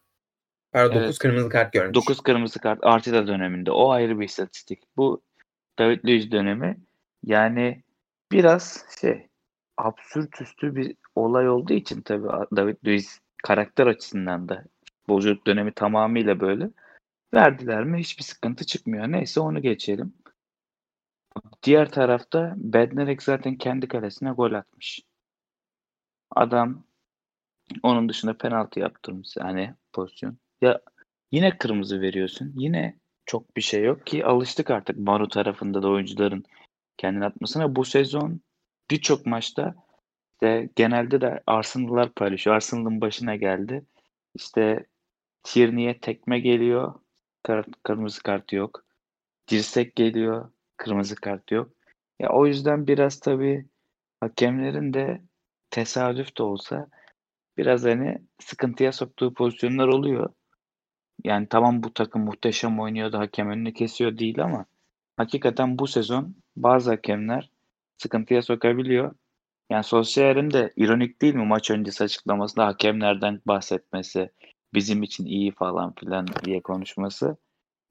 Pardon 0.71 0.95
9 0.95 1.05
Evet. 1.05 1.19
kırmızı 1.19 1.49
kart 1.49 1.73
görmüş. 1.73 1.95
9 1.95 2.21
kırmızı 2.21 2.59
kart 2.59 2.79
Arteta 2.83 3.27
döneminde. 3.27 3.71
O 3.71 3.89
ayrı 3.91 4.19
bir 4.19 4.25
istatistik. 4.25 4.79
Bu 4.97 5.21
David 5.79 6.05
Luiz 6.05 6.31
dönemi 6.31 6.77
yani 7.23 7.83
biraz 8.31 8.85
şey 9.01 9.27
absürt 9.77 10.41
üstü 10.41 10.75
bir 10.75 10.95
olay 11.15 11.49
olduğu 11.49 11.73
için 11.73 12.01
tabii 12.01 12.27
David 12.55 12.77
Luiz 12.85 13.19
karakter 13.43 13.87
açısından 13.87 14.49
da 14.49 14.63
futbolculuk 14.85 15.47
dönemi 15.47 15.71
tamamıyla 15.71 16.39
böyle. 16.39 16.69
Verdiler 17.33 17.83
mi 17.83 17.99
hiçbir 17.99 18.23
sıkıntı 18.23 18.65
çıkmıyor. 18.65 19.11
Neyse 19.11 19.39
onu 19.39 19.61
geçelim. 19.61 20.13
Diğer 21.63 21.91
tarafta 21.91 22.53
Bednarek 22.57 23.23
zaten 23.23 23.55
kendi 23.55 23.87
kalesine 23.87 24.31
gol 24.31 24.53
atmış. 24.53 25.01
Adam 26.31 26.83
onun 27.83 28.09
dışında 28.09 28.37
penaltı 28.37 28.79
yaptırmış 28.79 29.35
yani 29.37 29.73
pozisyon. 29.93 30.37
Ya 30.61 30.81
yine 31.31 31.57
kırmızı 31.57 32.01
veriyorsun. 32.01 32.53
Yine 32.55 32.99
çok 33.25 33.57
bir 33.57 33.61
şey 33.61 33.83
yok 33.83 34.05
ki 34.05 34.25
alıştık 34.25 34.71
artık 34.71 34.97
Maru 34.97 35.27
tarafında 35.27 35.83
da 35.83 35.89
oyuncuların 35.89 36.43
kendini 36.97 37.25
atmasına. 37.25 37.75
Bu 37.75 37.85
sezon 37.85 38.41
birçok 38.91 39.25
maçta 39.25 39.75
işte 40.41 40.69
genelde 40.75 41.21
de 41.21 41.43
Arsenal'lar 41.47 42.09
paylaşıyor. 42.13 42.55
Arsenal'ın 42.55 43.01
başına 43.01 43.35
geldi. 43.35 43.85
İşte 44.35 44.85
Tierney'e 45.43 45.99
tekme 45.99 46.39
geliyor. 46.39 46.93
kar- 47.43 47.65
kırmızı 47.83 48.23
kart 48.23 48.53
yok. 48.53 48.83
Dirsek 49.47 49.95
geliyor. 49.95 50.51
Kırmızı 50.77 51.15
kart 51.15 51.51
yok. 51.51 51.71
Ya 52.19 52.29
o 52.29 52.45
yüzden 52.45 52.87
biraz 52.87 53.19
tabii 53.19 53.65
hakemlerin 54.19 54.93
de 54.93 55.21
tesadüf 55.71 56.37
de 56.37 56.43
olsa 56.43 56.87
biraz 57.57 57.83
hani 57.85 58.21
sıkıntıya 58.39 58.91
soktuğu 58.91 59.33
pozisyonlar 59.33 59.87
oluyor. 59.87 60.33
Yani 61.23 61.47
tamam 61.49 61.83
bu 61.83 61.93
takım 61.93 62.21
muhteşem 62.21 62.79
oynuyor 62.79 63.11
da 63.11 63.19
hakem 63.19 63.49
önünü 63.49 63.73
kesiyor 63.73 64.17
değil 64.17 64.43
ama 64.43 64.65
hakikaten 65.17 65.79
bu 65.79 65.87
sezon 65.87 66.35
bazı 66.63 66.89
hakemler 66.89 67.51
sıkıntıya 67.97 68.41
sokabiliyor. 68.41 69.15
Yani 69.69 69.83
Solskjaer'in 69.83 70.51
de 70.51 70.73
ironik 70.75 71.21
değil 71.21 71.35
mi 71.35 71.45
maç 71.45 71.71
öncesi 71.71 72.03
açıklamasında 72.03 72.65
hakemlerden 72.65 73.41
bahsetmesi, 73.45 74.29
bizim 74.73 75.03
için 75.03 75.25
iyi 75.25 75.51
falan 75.51 75.93
filan 75.95 76.27
diye 76.45 76.61
konuşması. 76.61 77.37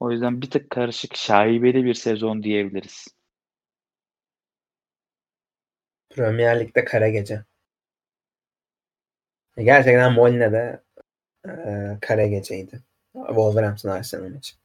O 0.00 0.10
yüzden 0.10 0.42
bir 0.42 0.50
tık 0.50 0.70
karışık, 0.70 1.16
şaibeli 1.16 1.84
bir 1.84 1.94
sezon 1.94 2.42
diyebiliriz. 2.42 3.08
Premier 6.10 6.60
Lig'de 6.60 6.84
kara 6.84 7.08
gece. 7.08 7.44
Gerçekten 9.56 10.12
Moline'de 10.12 10.82
e, 11.48 11.50
kara 12.00 12.26
geceydi. 12.26 12.82
Wolverhampton 13.12 13.90
Arsenal 13.90 14.28
maçı. 14.28 14.56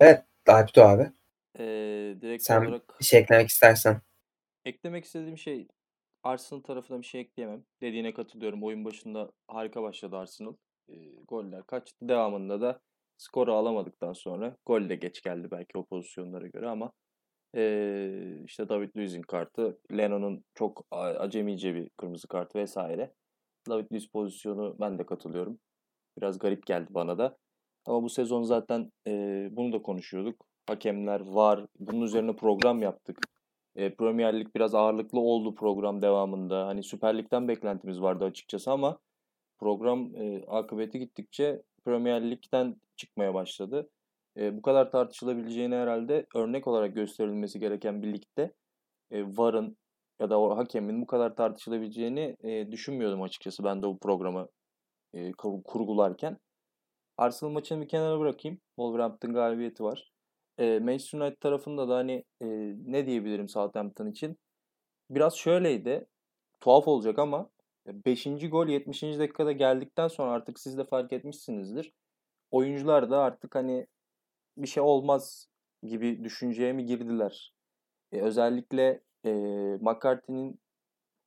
Evet 0.00 0.24
Alptu 0.46 0.82
abi. 0.82 1.12
Ee, 1.58 2.16
direkt 2.20 2.42
Sen 2.42 2.64
olarak 2.64 3.00
bir 3.00 3.04
şey 3.04 3.20
eklemek 3.20 3.48
istersen. 3.48 4.00
eklemek 4.64 5.04
istediğim 5.04 5.38
şey 5.38 5.68
Arsenal 6.22 6.60
tarafına 6.60 7.00
bir 7.00 7.06
şey 7.06 7.20
ekleyemem. 7.20 7.64
Dediğine 7.82 8.14
katılıyorum. 8.14 8.64
Oyun 8.64 8.84
başında 8.84 9.30
harika 9.48 9.82
başladı 9.82 10.16
Arsenal. 10.16 10.54
Ee, 10.88 10.94
goller 11.28 11.66
kaçtı. 11.66 12.08
Devamında 12.08 12.60
da 12.60 12.80
skoru 13.16 13.52
alamadıktan 13.52 14.12
sonra 14.12 14.56
gol 14.66 14.88
de 14.88 14.94
geç 14.94 15.22
geldi 15.22 15.48
belki 15.50 15.78
o 15.78 15.84
pozisyonlara 15.84 16.46
göre 16.46 16.68
ama 16.68 16.92
ee, 17.56 18.42
işte 18.44 18.68
David 18.68 18.96
Luiz'in 18.96 19.22
kartı, 19.22 19.78
Leno'nun 19.92 20.44
çok 20.54 20.86
acemice 20.90 21.74
bir 21.74 21.88
kırmızı 21.88 22.28
kart 22.28 22.56
vesaire. 22.56 23.12
David 23.68 23.92
Luiz 23.92 24.08
pozisyonu 24.08 24.76
ben 24.80 24.98
de 24.98 25.06
katılıyorum. 25.06 25.58
Biraz 26.18 26.38
garip 26.38 26.66
geldi 26.66 26.86
bana 26.90 27.18
da. 27.18 27.36
Ama 27.86 28.02
bu 28.02 28.08
sezon 28.08 28.42
zaten 28.42 28.92
ee, 29.06 29.48
bunu 29.52 29.72
da 29.72 29.82
konuşuyorduk. 29.82 30.46
Hakemler 30.68 31.20
var. 31.20 31.66
Bunun 31.80 32.00
üzerine 32.00 32.36
program 32.36 32.82
yaptık. 32.82 33.18
E, 33.76 33.94
Premier 33.94 34.40
Lig 34.40 34.54
biraz 34.54 34.74
ağırlıklı 34.74 35.20
oldu 35.20 35.54
program 35.54 36.02
devamında. 36.02 36.66
Hani 36.66 36.82
Süper 36.82 37.18
Lig'den 37.18 37.48
beklentimiz 37.48 38.00
vardı 38.00 38.24
açıkçası 38.24 38.70
ama 38.72 38.98
program 39.58 40.14
e, 40.16 40.44
akıbeti 40.46 40.98
gittikçe 40.98 41.62
Premier 41.84 42.30
Lig'den 42.30 42.76
çıkmaya 42.96 43.34
başladı. 43.34 43.90
E, 44.36 44.56
bu 44.56 44.62
kadar 44.62 44.90
tartışılabileceğini 44.90 45.74
herhalde 45.74 46.26
örnek 46.34 46.66
olarak 46.66 46.94
gösterilmesi 46.94 47.60
gereken 47.60 48.02
bir 48.02 48.12
ligde 48.12 48.52
e, 49.10 49.24
VAR'ın 49.36 49.76
ya 50.20 50.30
da 50.30 50.40
o 50.40 50.56
hakemin 50.56 51.02
bu 51.02 51.06
kadar 51.06 51.36
tartışılabileceğini 51.36 52.36
e, 52.44 52.72
düşünmüyordum 52.72 53.22
açıkçası 53.22 53.64
ben 53.64 53.82
de 53.82 53.86
bu 53.86 53.98
programı 53.98 54.48
e, 55.14 55.32
kur- 55.32 55.62
kurgularken. 55.62 56.36
Arsenal 57.16 57.50
maçını 57.50 57.82
bir 57.82 57.88
kenara 57.88 58.20
bırakayım. 58.20 58.58
Wolverhampton 58.76 59.32
galibiyeti 59.32 59.84
var. 59.84 60.12
E, 60.58 60.78
Manchester 60.78 61.18
United 61.20 61.40
tarafında 61.40 61.88
da 61.88 61.96
hani 61.96 62.24
e, 62.40 62.46
ne 62.86 63.06
diyebilirim 63.06 63.48
Southampton 63.48 64.06
için? 64.06 64.38
Biraz 65.10 65.34
şöyleydi. 65.34 66.06
Tuhaf 66.60 66.88
olacak 66.88 67.18
ama 67.18 67.50
5. 67.86 68.50
gol 68.50 68.66
70. 68.66 69.02
dakikada 69.02 69.52
geldikten 69.52 70.08
sonra 70.08 70.30
artık 70.30 70.58
siz 70.58 70.78
de 70.78 70.84
fark 70.84 71.12
etmişsinizdir. 71.12 71.92
Oyuncular 72.50 73.10
da 73.10 73.18
artık 73.18 73.54
hani 73.54 73.86
bir 74.56 74.68
şey 74.68 74.82
olmaz 74.82 75.48
gibi 75.82 76.24
düşünceye 76.24 76.72
mi 76.72 76.86
girdiler? 76.86 77.54
E, 78.12 78.20
özellikle 78.20 79.02
e, 79.24 79.30
McCarthy'nin 79.80 80.60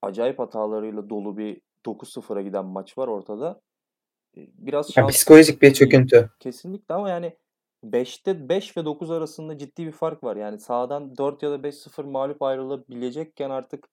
acayip 0.01 0.39
hatalarıyla 0.39 1.09
dolu 1.09 1.37
bir 1.37 1.61
9-0'a 1.85 2.41
giden 2.41 2.65
maç 2.65 2.97
var 2.97 3.07
ortada. 3.07 3.61
E, 4.37 4.39
biraz 4.53 4.93
şans 4.93 5.11
psikolojik 5.11 5.61
bir 5.61 5.73
çöküntü. 5.73 6.29
kesinlikle 6.39 6.95
ama 6.95 7.09
yani 7.09 7.37
5'te 7.83 8.49
5 8.49 8.77
ve 8.77 8.85
9 8.85 9.11
arasında 9.11 9.57
ciddi 9.57 9.85
bir 9.85 9.91
fark 9.91 10.23
var. 10.23 10.35
Yani 10.35 10.59
sağdan 10.59 11.17
4 11.17 11.43
ya 11.43 11.51
da 11.51 11.55
5-0 11.55 12.03
mağlup 12.03 12.41
ayrılabilecekken 12.41 13.49
artık 13.49 13.89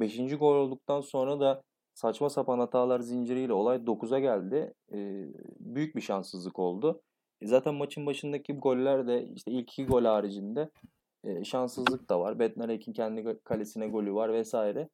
5. 0.00 0.38
gol 0.38 0.54
olduktan 0.56 1.00
sonra 1.00 1.40
da 1.40 1.62
saçma 1.94 2.30
sapan 2.30 2.58
hatalar 2.58 3.00
zinciriyle 3.00 3.52
olay 3.52 3.76
9'a 3.76 4.18
geldi. 4.18 4.74
E, 4.92 5.26
büyük 5.60 5.96
bir 5.96 6.00
şanssızlık 6.00 6.58
oldu. 6.58 7.02
E, 7.40 7.46
zaten 7.46 7.74
maçın 7.74 8.06
başındaki 8.06 8.52
goller 8.52 9.06
de 9.06 9.28
işte 9.34 9.50
ilk 9.52 9.72
iki 9.72 9.86
gol 9.86 10.04
haricinde 10.04 10.70
e, 11.24 11.44
şanssızlık 11.44 12.08
da 12.08 12.20
var. 12.20 12.38
Bednarek'in 12.38 12.92
kendi 12.92 13.38
kalesine 13.44 13.88
golü 13.88 14.14
var 14.14 14.32
vesaire. 14.32 14.88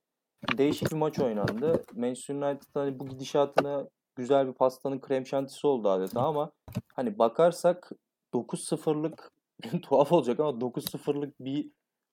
Değişik 0.58 0.90
bir 0.90 0.96
maç 0.96 1.20
oynandı. 1.20 1.84
Manchester 1.94 2.34
United 2.34 2.68
hani 2.75 2.99
bu 2.99 3.08
gidişatına 3.08 3.88
güzel 4.16 4.49
bir 4.49 4.52
pastanın 4.52 5.00
krem 5.00 5.26
şantisi 5.26 5.66
oldu 5.66 5.88
adeta 5.88 6.20
ama 6.20 6.52
hani 6.94 7.18
bakarsak 7.18 7.92
9-0'lık 8.32 9.30
tuhaf 9.82 10.12
olacak 10.12 10.40
ama 10.40 10.50
9-0'lık 10.50 11.40
bir 11.40 11.70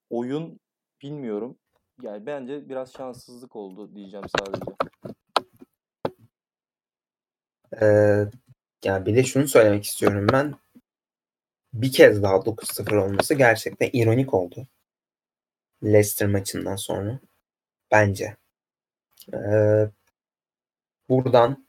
oyun 0.10 0.60
bilmiyorum. 1.02 1.58
Yani 2.02 2.26
bence 2.26 2.70
biraz 2.70 2.94
şanssızlık 2.94 3.56
oldu 3.56 3.96
diyeceğim 3.96 4.26
sadece. 4.40 4.72
Ee, 7.82 8.26
yani 8.84 9.06
bir 9.06 9.16
de 9.16 9.24
şunu 9.24 9.48
söylemek 9.48 9.84
istiyorum 9.84 10.28
ben. 10.34 10.56
Bir 11.74 11.92
kez 11.92 12.24
daha 12.24 12.36
9-0 12.36 12.98
olması 12.98 13.34
gerçekten 13.34 13.90
ironik 13.94 14.34
oldu. 14.34 14.68
Leicester 15.84 16.28
maçından 16.28 16.76
sonra. 16.76 17.20
Bence. 17.92 18.38
Ee, 19.34 19.90
buradan 21.10 21.69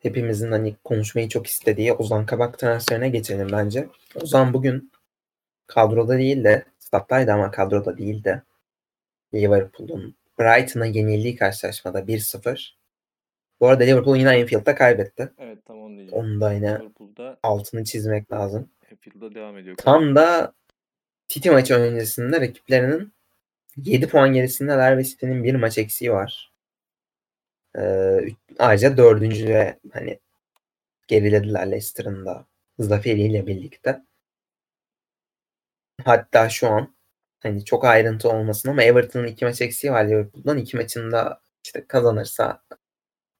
hepimizin 0.00 0.52
hani 0.52 0.76
konuşmayı 0.84 1.28
çok 1.28 1.46
istediği 1.46 1.92
Ozan 1.92 2.26
Kabak 2.26 2.58
transferine 2.58 3.08
geçelim 3.08 3.48
bence. 3.52 3.88
Ozan 4.22 4.54
bugün 4.54 4.92
kadroda 5.66 6.18
değil 6.18 6.44
de 6.44 6.64
stat'taydı 6.78 7.32
ama 7.32 7.50
kadroda 7.50 7.98
değil 7.98 8.24
de 8.24 8.42
Liverpool'un 9.34 10.14
Brighton'a 10.38 10.86
yenildiği 10.86 11.36
karşılaşmada 11.36 12.00
1-0. 12.00 12.70
Bu 13.60 13.68
arada 13.68 13.84
Liverpool 13.84 14.16
yine 14.16 14.28
Anfield'da 14.28 14.74
kaybetti. 14.74 15.32
Evet 15.38 15.64
tam 15.64 15.78
onu 15.82 15.96
diyeceğim. 15.96 16.24
Onu 16.24 16.40
da 16.40 16.52
yine 16.52 16.74
Liverpool'da 16.74 17.38
altını 17.42 17.84
çizmek 17.84 18.32
lazım. 18.32 18.68
Anfield'da 18.92 19.34
devam 19.34 19.58
ediyor. 19.58 19.76
Tam 19.76 20.16
da 20.16 20.52
City 21.28 21.50
maçı 21.50 21.74
öncesinde 21.74 22.40
rakiplerinin 22.40 23.12
7 23.76 24.08
puan 24.08 24.32
gerisindeler 24.32 24.98
ve 24.98 25.04
City'nin 25.04 25.44
bir 25.44 25.54
maç 25.54 25.78
eksiği 25.78 26.12
var. 26.12 26.52
Ee, 27.78 28.20
ayrıca 28.60 28.96
dördüncüye 28.96 29.80
hani 29.92 30.20
gerilediler 31.08 31.70
Leicester'ın 31.70 32.26
da 32.26 32.46
zaferiyle 32.78 33.46
birlikte. 33.46 34.02
Hatta 36.04 36.48
şu 36.48 36.68
an 36.68 36.94
hani 37.40 37.64
çok 37.64 37.84
ayrıntı 37.84 38.28
olmasın 38.30 38.68
ama 38.68 38.82
Everton'ın 38.82 39.26
iki 39.26 39.44
maç 39.44 39.60
eksiği 39.62 39.92
var 39.92 40.04
Liverpool'dan. 40.04 40.58
iki 40.58 40.76
maçında 40.76 41.40
işte 41.64 41.86
kazanırsa 41.86 42.62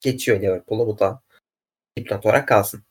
geçiyor 0.00 0.40
Liverpool'u. 0.40 0.86
Bu 0.86 0.98
da 0.98 1.22
dipnot 1.96 2.26
olarak 2.26 2.48
kalsın. 2.48 2.84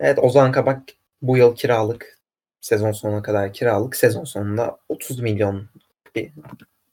Evet 0.00 0.18
Ozan 0.18 0.52
Kabak 0.52 0.82
bu 1.22 1.36
yıl 1.36 1.56
kiralık. 1.56 2.18
Sezon 2.60 2.92
sonuna 2.92 3.22
kadar 3.22 3.52
kiralık. 3.52 3.96
Sezon 3.96 4.24
sonunda 4.24 4.78
30 4.88 5.20
milyon 5.20 5.68
bir 6.14 6.32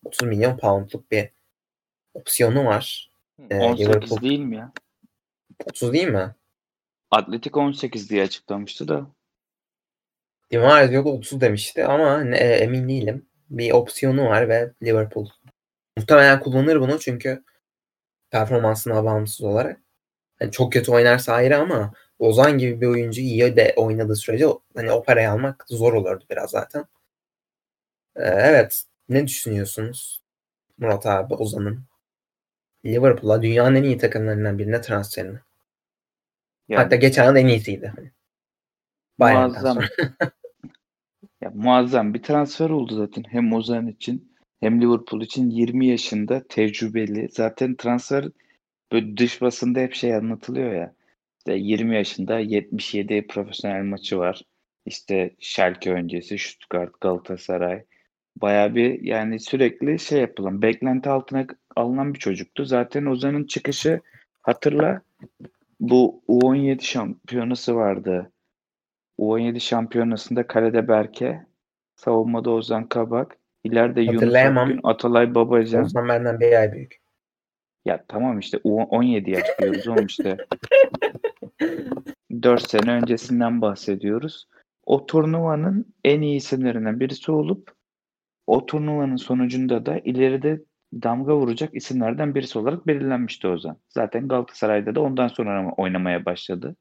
30 0.05 0.27
milyon 0.27 0.57
poundluk 0.57 1.12
bir 1.12 1.29
opsiyonu 2.13 2.65
var. 2.65 3.12
Ee, 3.50 3.56
18 3.56 3.88
Liverpool 3.88 4.21
değil 4.21 4.39
mi 4.39 4.56
ya? 4.56 4.71
30 5.65 5.93
değil 5.93 6.08
mi? 6.08 6.36
Atletik 7.12 7.58
18 7.58 8.10
diye 8.10 8.23
açıklamıştı 8.23 8.88
da. 8.88 9.08
Dimar 10.52 10.89
yok 10.89 11.08
30 11.08 11.41
demişti 11.41 11.86
ama 11.86 12.23
ne, 12.23 12.38
e, 12.38 12.47
emin 12.47 12.89
değilim. 12.89 13.26
Bir 13.50 13.71
opsiyonu 13.71 14.26
var 14.26 14.50
ve 14.50 14.71
Liverpool 14.84 15.30
muhtemelen 15.97 16.39
kullanır 16.39 16.82
bunu 16.82 17.00
çünkü 17.00 17.43
performansına 18.32 19.06
bağımsız 19.06 19.41
olarak. 19.41 19.82
Yani 20.41 20.52
çok 20.52 20.73
kötü 20.73 20.91
oynarsa 20.91 21.34
ayrı 21.34 21.58
ama 21.58 21.93
Ozan 22.19 22.58
gibi 22.58 22.82
bir 22.82 22.88
oyuncu 22.88 23.21
iyi 23.21 23.56
de 23.56 23.73
oynadığı 23.78 24.15
sürece 24.15 24.47
hani 24.76 24.91
o 24.91 25.04
parayı 25.04 25.32
almak 25.32 25.65
zor 25.69 25.93
olurdu 25.93 26.26
biraz 26.30 26.50
zaten. 26.52 26.86
Ee, 28.15 28.21
evet. 28.23 28.84
Ne 29.10 29.28
düşünüyorsunuz 29.28 30.23
Murat 30.78 31.06
abi 31.06 31.34
Ozan'ın 31.34 31.86
Liverpool'a 32.88 33.41
dünyanın 33.41 33.76
en 33.76 33.84
iyi 33.84 33.97
takımlarından 33.97 34.60
birine 34.60 34.82
transferini? 34.82 35.38
Yani 36.69 36.84
Hatta 36.84 36.95
geçen 36.95 37.26
yıl 37.26 37.36
en 37.36 37.47
iyisiydi. 37.47 37.93
Bayern'den 39.19 39.52
muazzam. 39.52 39.80
ya 41.41 41.52
muazzam 41.56 42.13
bir 42.13 42.23
transfer 42.23 42.69
oldu 42.69 42.95
zaten 42.95 43.23
hem 43.30 43.54
Ozan 43.54 43.88
için 43.88 44.34
hem 44.60 44.82
Liverpool 44.82 45.21
için 45.21 45.50
20 45.50 45.88
yaşında 45.88 46.43
tecrübeli. 46.50 47.30
Zaten 47.32 47.76
transfer 47.76 48.26
böyle 48.91 49.17
dış 49.17 49.41
basında 49.41 49.80
hep 49.80 49.93
şey 49.93 50.15
anlatılıyor 50.15 50.73
ya. 50.73 50.95
İşte 51.38 51.54
20 51.54 51.95
yaşında 51.95 52.39
77 52.39 53.28
profesyonel 53.28 53.84
maçı 53.84 54.17
var. 54.17 54.41
İşte 54.86 55.36
Schalke 55.39 55.91
öncesi, 55.91 56.38
Stuttgart, 56.38 57.02
Galatasaray. 57.02 57.84
Bayağı 58.41 58.76
bir 58.76 59.02
yani 59.04 59.39
sürekli 59.39 60.00
şey 60.00 60.21
yapılan, 60.21 60.62
beklenti 60.62 61.10
altına 61.10 61.45
alınan 61.76 62.13
bir 62.13 62.19
çocuktu. 62.19 62.65
Zaten 62.65 63.06
Ozan'ın 63.06 63.43
çıkışı 63.43 64.02
hatırla 64.41 65.02
bu 65.80 66.21
U17 66.28 66.82
şampiyonası 66.82 67.76
vardı. 67.76 68.32
U17 69.19 69.60
şampiyonasında 69.60 70.47
kalede 70.47 70.88
Berke, 70.88 71.45
savunmada 71.95 72.50
Ozan 72.52 72.88
Kabak, 72.88 73.38
ileride 73.63 74.02
Yunus. 74.02 74.36
Akgün, 74.36 74.80
Atalay 74.84 75.36
Babacan. 75.36 75.84
Ozan 75.84 76.08
benden 76.08 76.39
bir 76.39 76.60
ay 76.60 76.73
büyük. 76.73 76.97
Ya 77.86 78.04
tamam 78.08 78.39
işte 78.39 78.58
U17 78.58 79.30
yaş 79.30 79.47
diyoruz 79.62 79.88
oğlum 79.88 80.06
işte. 80.06 80.38
4 82.43 82.69
sene 82.69 82.91
öncesinden 82.91 83.62
bahsediyoruz. 83.62 84.47
O 84.86 85.06
turnuvanın 85.06 85.86
en 86.04 86.21
iyi 86.21 86.38
isimlerinden 86.38 87.00
birisi 87.00 87.32
olup 87.32 87.77
o 88.47 88.65
turnuvanın 88.65 89.15
sonucunda 89.15 89.86
da 89.86 89.99
ileride 89.99 90.62
damga 90.93 91.36
vuracak 91.36 91.75
isimlerden 91.75 92.36
birisi 92.36 92.60
olarak 92.60 92.88
belirlenmişti 92.88 93.47
Ozan. 93.47 93.77
Zaten 93.89 94.27
Galatasaray'da 94.27 94.95
da 94.95 95.01
ondan 95.01 95.27
sonra 95.27 95.73
oynamaya 95.77 96.25
başladı. 96.25 96.75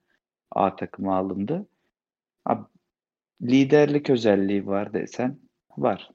A 0.50 0.76
takıma 0.76 1.16
alındı. 1.16 1.68
Abi, 2.44 2.62
liderlik 3.42 4.10
özelliği 4.10 4.66
var 4.66 4.92
desen 4.92 5.38
var. 5.76 6.10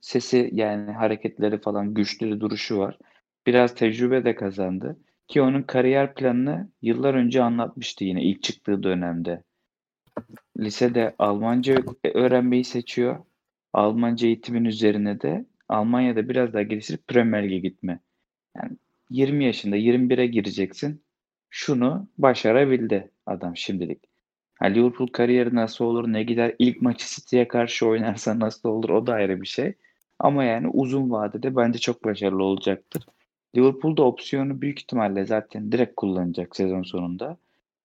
Sesi 0.00 0.50
yani 0.52 0.92
hareketleri 0.92 1.60
falan 1.60 1.94
güçlü 1.94 2.40
duruşu 2.40 2.78
var. 2.78 2.98
Biraz 3.46 3.74
tecrübe 3.74 4.24
de 4.24 4.34
kazandı. 4.34 4.96
Ki 5.28 5.42
onun 5.42 5.62
kariyer 5.62 6.14
planını 6.14 6.70
yıllar 6.82 7.14
önce 7.14 7.42
anlatmıştı 7.42 8.04
yine 8.04 8.22
ilk 8.22 8.42
çıktığı 8.42 8.82
dönemde. 8.82 9.42
Lisede 10.58 11.14
Almanca 11.18 11.76
öğrenmeyi 12.14 12.64
seçiyor. 12.64 13.24
Almanca 13.76 14.26
eğitimin 14.26 14.64
üzerine 14.64 15.20
de 15.20 15.44
Almanya'da 15.68 16.28
biraz 16.28 16.52
daha 16.52 16.62
geliştirip 16.62 17.06
Premier 17.06 17.44
Lig'e 17.44 17.58
gitme. 17.58 18.00
Yani 18.56 18.76
20 19.10 19.44
yaşında 19.44 19.76
21'e 19.76 20.26
gireceksin. 20.26 21.02
Şunu 21.50 22.08
başarabildi 22.18 23.10
adam 23.26 23.56
şimdilik. 23.56 23.98
Ha, 24.54 24.66
Liverpool 24.66 25.08
kariyeri 25.08 25.54
nasıl 25.54 25.84
olur 25.84 26.12
ne 26.12 26.22
gider 26.22 26.54
ilk 26.58 26.82
maçı 26.82 27.06
City'ye 27.08 27.48
karşı 27.48 27.86
oynarsa 27.86 28.38
nasıl 28.38 28.68
olur 28.68 28.90
o 28.90 29.06
da 29.06 29.12
ayrı 29.12 29.40
bir 29.40 29.46
şey. 29.46 29.74
Ama 30.18 30.44
yani 30.44 30.68
uzun 30.68 31.10
vadede 31.10 31.56
bence 31.56 31.78
çok 31.78 32.04
başarılı 32.04 32.44
olacaktır. 32.44 33.06
Liverpool'da 33.56 34.02
opsiyonu 34.02 34.60
büyük 34.60 34.80
ihtimalle 34.80 35.24
zaten 35.26 35.72
direkt 35.72 35.96
kullanacak 35.96 36.56
sezon 36.56 36.82
sonunda. 36.82 37.36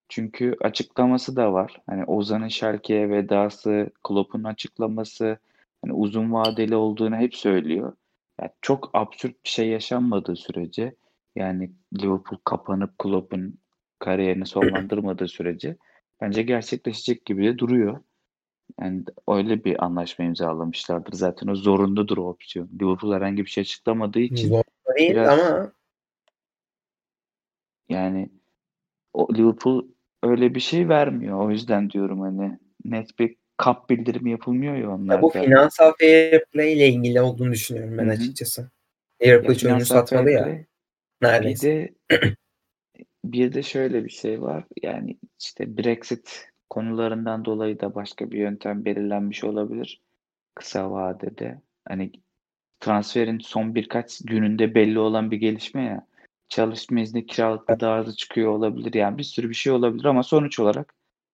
Çünkü 0.09 0.55
açıklaması 0.61 1.35
da 1.35 1.53
var. 1.53 1.81
Hani 1.87 2.05
Ozan'ın 2.05 2.47
Schalke'ye 2.47 3.09
vedası, 3.09 3.89
Klopp'un 4.03 4.43
açıklaması, 4.43 5.37
hani 5.81 5.93
uzun 5.93 6.33
vadeli 6.33 6.75
olduğunu 6.75 7.15
hep 7.15 7.35
söylüyor. 7.35 7.93
Yani 8.41 8.51
çok 8.61 8.89
absürt 8.93 9.43
bir 9.43 9.49
şey 9.49 9.67
yaşanmadığı 9.67 10.35
sürece 10.35 10.95
yani 11.35 11.71
Liverpool 11.93 12.39
kapanıp 12.45 12.99
Klopp'un 12.99 13.59
kariyerini 13.99 14.45
sonlandırmadığı 14.45 15.27
sürece 15.27 15.77
bence 16.21 16.41
gerçekleşecek 16.41 17.25
gibi 17.25 17.43
de 17.45 17.57
duruyor. 17.57 17.99
Yani 18.81 19.03
öyle 19.27 19.63
bir 19.63 19.85
anlaşma 19.85 20.25
imzalamışlardır. 20.25 21.13
Zaten 21.13 21.47
o 21.47 21.55
zorunludur 21.55 22.17
o 22.17 22.29
opsiyon. 22.29 22.69
Liverpool 22.81 23.13
herhangi 23.13 23.45
bir 23.45 23.49
şey 23.49 23.61
açıklamadığı 23.61 24.19
için 24.19 24.49
Zor 24.49 24.63
değil 24.97 25.11
biraz- 25.11 25.39
ama 25.39 25.71
yani 27.89 28.29
o 29.13 29.35
Liverpool 29.35 29.87
öyle 30.23 30.55
bir 30.55 30.59
şey 30.59 30.89
vermiyor. 30.89 31.45
O 31.45 31.51
yüzden 31.51 31.89
diyorum 31.89 32.19
hani 32.19 32.59
net 32.85 33.19
bir 33.19 33.35
kap 33.57 33.89
bildirimi 33.89 34.31
yapılmıyor 34.31 34.73
ya 34.75 34.79
Ya 34.81 34.89
onlarda. 34.89 35.21
bu 35.21 35.29
finansal 35.29 35.93
fair 35.99 36.45
play 36.45 36.73
ile 36.73 36.87
ilgili 36.87 37.21
olduğunu 37.21 37.51
düşünüyorum 37.51 37.97
ben 37.97 38.03
Hı 38.05 38.07
hı. 38.07 38.13
açıkçası. 38.13 38.61
Ya 39.19 39.27
Liverpool 39.27 39.53
hiç 39.53 39.63
fair 39.89 40.25
ya 40.25 40.43
play, 40.43 40.57
bir 40.57 40.65
neredeyse. 41.27 41.67
de 41.69 41.93
bir 43.25 43.53
de 43.53 43.63
şöyle 43.63 44.03
bir 44.05 44.09
şey 44.09 44.41
var. 44.41 44.63
Yani 44.83 45.17
işte 45.39 45.77
Brexit 45.77 46.47
konularından 46.69 47.45
dolayı 47.45 47.79
da 47.79 47.95
başka 47.95 48.31
bir 48.31 48.39
yöntem 48.39 48.85
belirlenmiş 48.85 49.43
olabilir 49.43 50.01
kısa 50.55 50.91
vadede. 50.91 51.61
Hani 51.87 52.11
transferin 52.79 53.39
son 53.39 53.75
birkaç 53.75 54.19
gününde 54.23 54.75
belli 54.75 54.99
olan 54.99 55.31
bir 55.31 55.37
gelişme 55.37 55.83
ya. 55.83 56.07
Çalışma 56.49 56.99
izni 56.99 57.25
kiralıkta 57.25 57.79
daha 57.79 57.99
hızlı 57.99 58.15
çıkıyor 58.15 58.51
olabilir. 58.51 58.93
Yani 58.93 59.17
bir 59.17 59.23
sürü 59.23 59.49
bir 59.49 59.55
şey 59.55 59.73
olabilir 59.73 60.05
ama 60.05 60.23
sonuç 60.23 60.59
olarak 60.59 60.93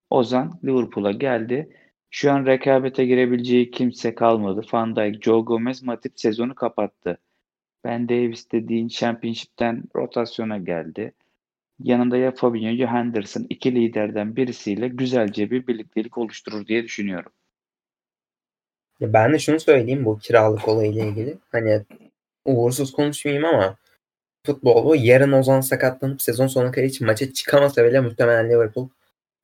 Ozan 0.09 0.59
Liverpool'a 0.65 1.11
geldi. 1.11 1.77
Şu 2.09 2.31
an 2.31 2.45
rekabete 2.45 3.05
girebileceği 3.05 3.71
kimse 3.71 4.15
kalmadı. 4.15 4.61
Van 4.73 4.95
Dijk, 4.95 5.23
Joe 5.23 5.41
Gomez, 5.41 5.83
Matip 5.83 6.19
sezonu 6.19 6.55
kapattı. 6.55 7.17
Ben 7.83 8.09
Davis 8.09 8.51
dediğin 8.51 8.87
Championship'ten 8.87 9.83
rotasyona 9.95 10.57
geldi. 10.57 11.13
Yanında 11.79 12.17
ya 12.17 12.31
Fabinho 12.31 12.69
ya 12.69 12.93
Henderson 12.93 13.47
iki 13.49 13.75
liderden 13.75 14.35
birisiyle 14.35 14.87
güzelce 14.87 15.51
bir 15.51 15.67
birliktelik 15.67 16.17
oluşturur 16.17 16.67
diye 16.67 16.83
düşünüyorum. 16.83 17.31
Ya 18.99 19.13
ben 19.13 19.33
de 19.33 19.39
şunu 19.39 19.59
söyleyeyim 19.59 20.05
bu 20.05 20.19
kiralık 20.19 20.67
olayıyla 20.67 21.05
ilgili. 21.05 21.37
Hani 21.51 21.85
uğursuz 22.45 22.91
konuşmayayım 22.91 23.45
ama 23.45 23.77
futbolu 24.45 24.95
yarın 24.95 25.31
Ozan 25.31 25.61
sakatlanıp 25.61 26.21
sezon 26.21 26.47
sonuna 26.47 26.71
kadar 26.71 26.87
hiç 26.87 27.01
maça 27.01 27.33
çıkamasa 27.33 27.85
bile 27.85 27.99
muhtemelen 27.99 28.49
Liverpool 28.49 28.89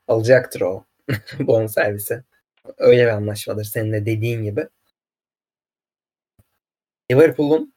alacaktır 0.08 0.62
o 0.62 0.86
bonservisi. 1.40 2.24
Öyle 2.78 3.04
bir 3.06 3.08
anlaşmadır 3.08 3.64
senin 3.64 3.94
de 3.94 4.06
dediğin 4.06 4.44
gibi. 4.44 4.68
Liverpool'un 7.12 7.74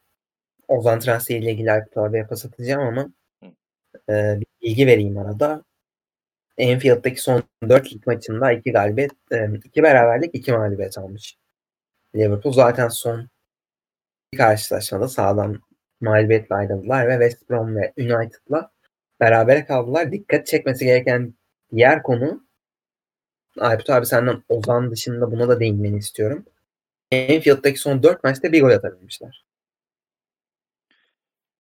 Ozan 0.69 1.01
transferiyle 1.01 1.53
ilgili 1.53 1.73
abiye 1.97 2.27
pas 2.27 2.47
atacağım 2.47 2.83
ama 2.83 3.13
e, 4.09 4.41
bir 4.41 4.47
bilgi 4.63 4.87
vereyim 4.87 5.19
arada. 5.19 5.65
Anfield'daki 6.61 7.21
son 7.23 7.43
4 7.69 7.93
lig 7.95 8.07
maçında 8.07 8.53
2 8.53 8.73
galibiyet, 8.73 9.13
2 9.65 9.83
beraberlik, 9.83 10.35
2 10.35 10.53
mağlubiyet 10.53 10.99
almış. 10.99 11.37
Liverpool 12.17 12.53
zaten 12.53 12.89
son 12.89 13.29
karşılaşmada 14.37 15.09
sağlam 15.09 15.61
mağlubiyetle 16.01 16.55
ayrıldılar 16.55 17.09
ve 17.09 17.13
West 17.13 17.51
Brom 17.51 17.77
ve 17.77 17.93
United'la 17.99 18.71
berabere 19.21 19.65
kaldılar. 19.65 20.13
Dikkat 20.13 20.47
çekmesi 20.47 20.85
gereken 20.85 21.35
diğer 21.75 22.03
konu 22.03 22.46
Aykut 23.59 23.91
abi 23.91 24.07
senden 24.07 24.43
Ozan 24.49 24.91
dışında 24.91 25.33
buna 25.33 25.49
da 25.49 25.61
değinmeni 25.61 25.99
istiyorum. 25.99 26.45
Anfield'daki 27.13 27.79
son 27.79 28.03
4 28.03 28.25
maçta 28.25 28.53
bir 28.53 28.61
gol 28.61 28.71
atabilmişler. 28.71 29.45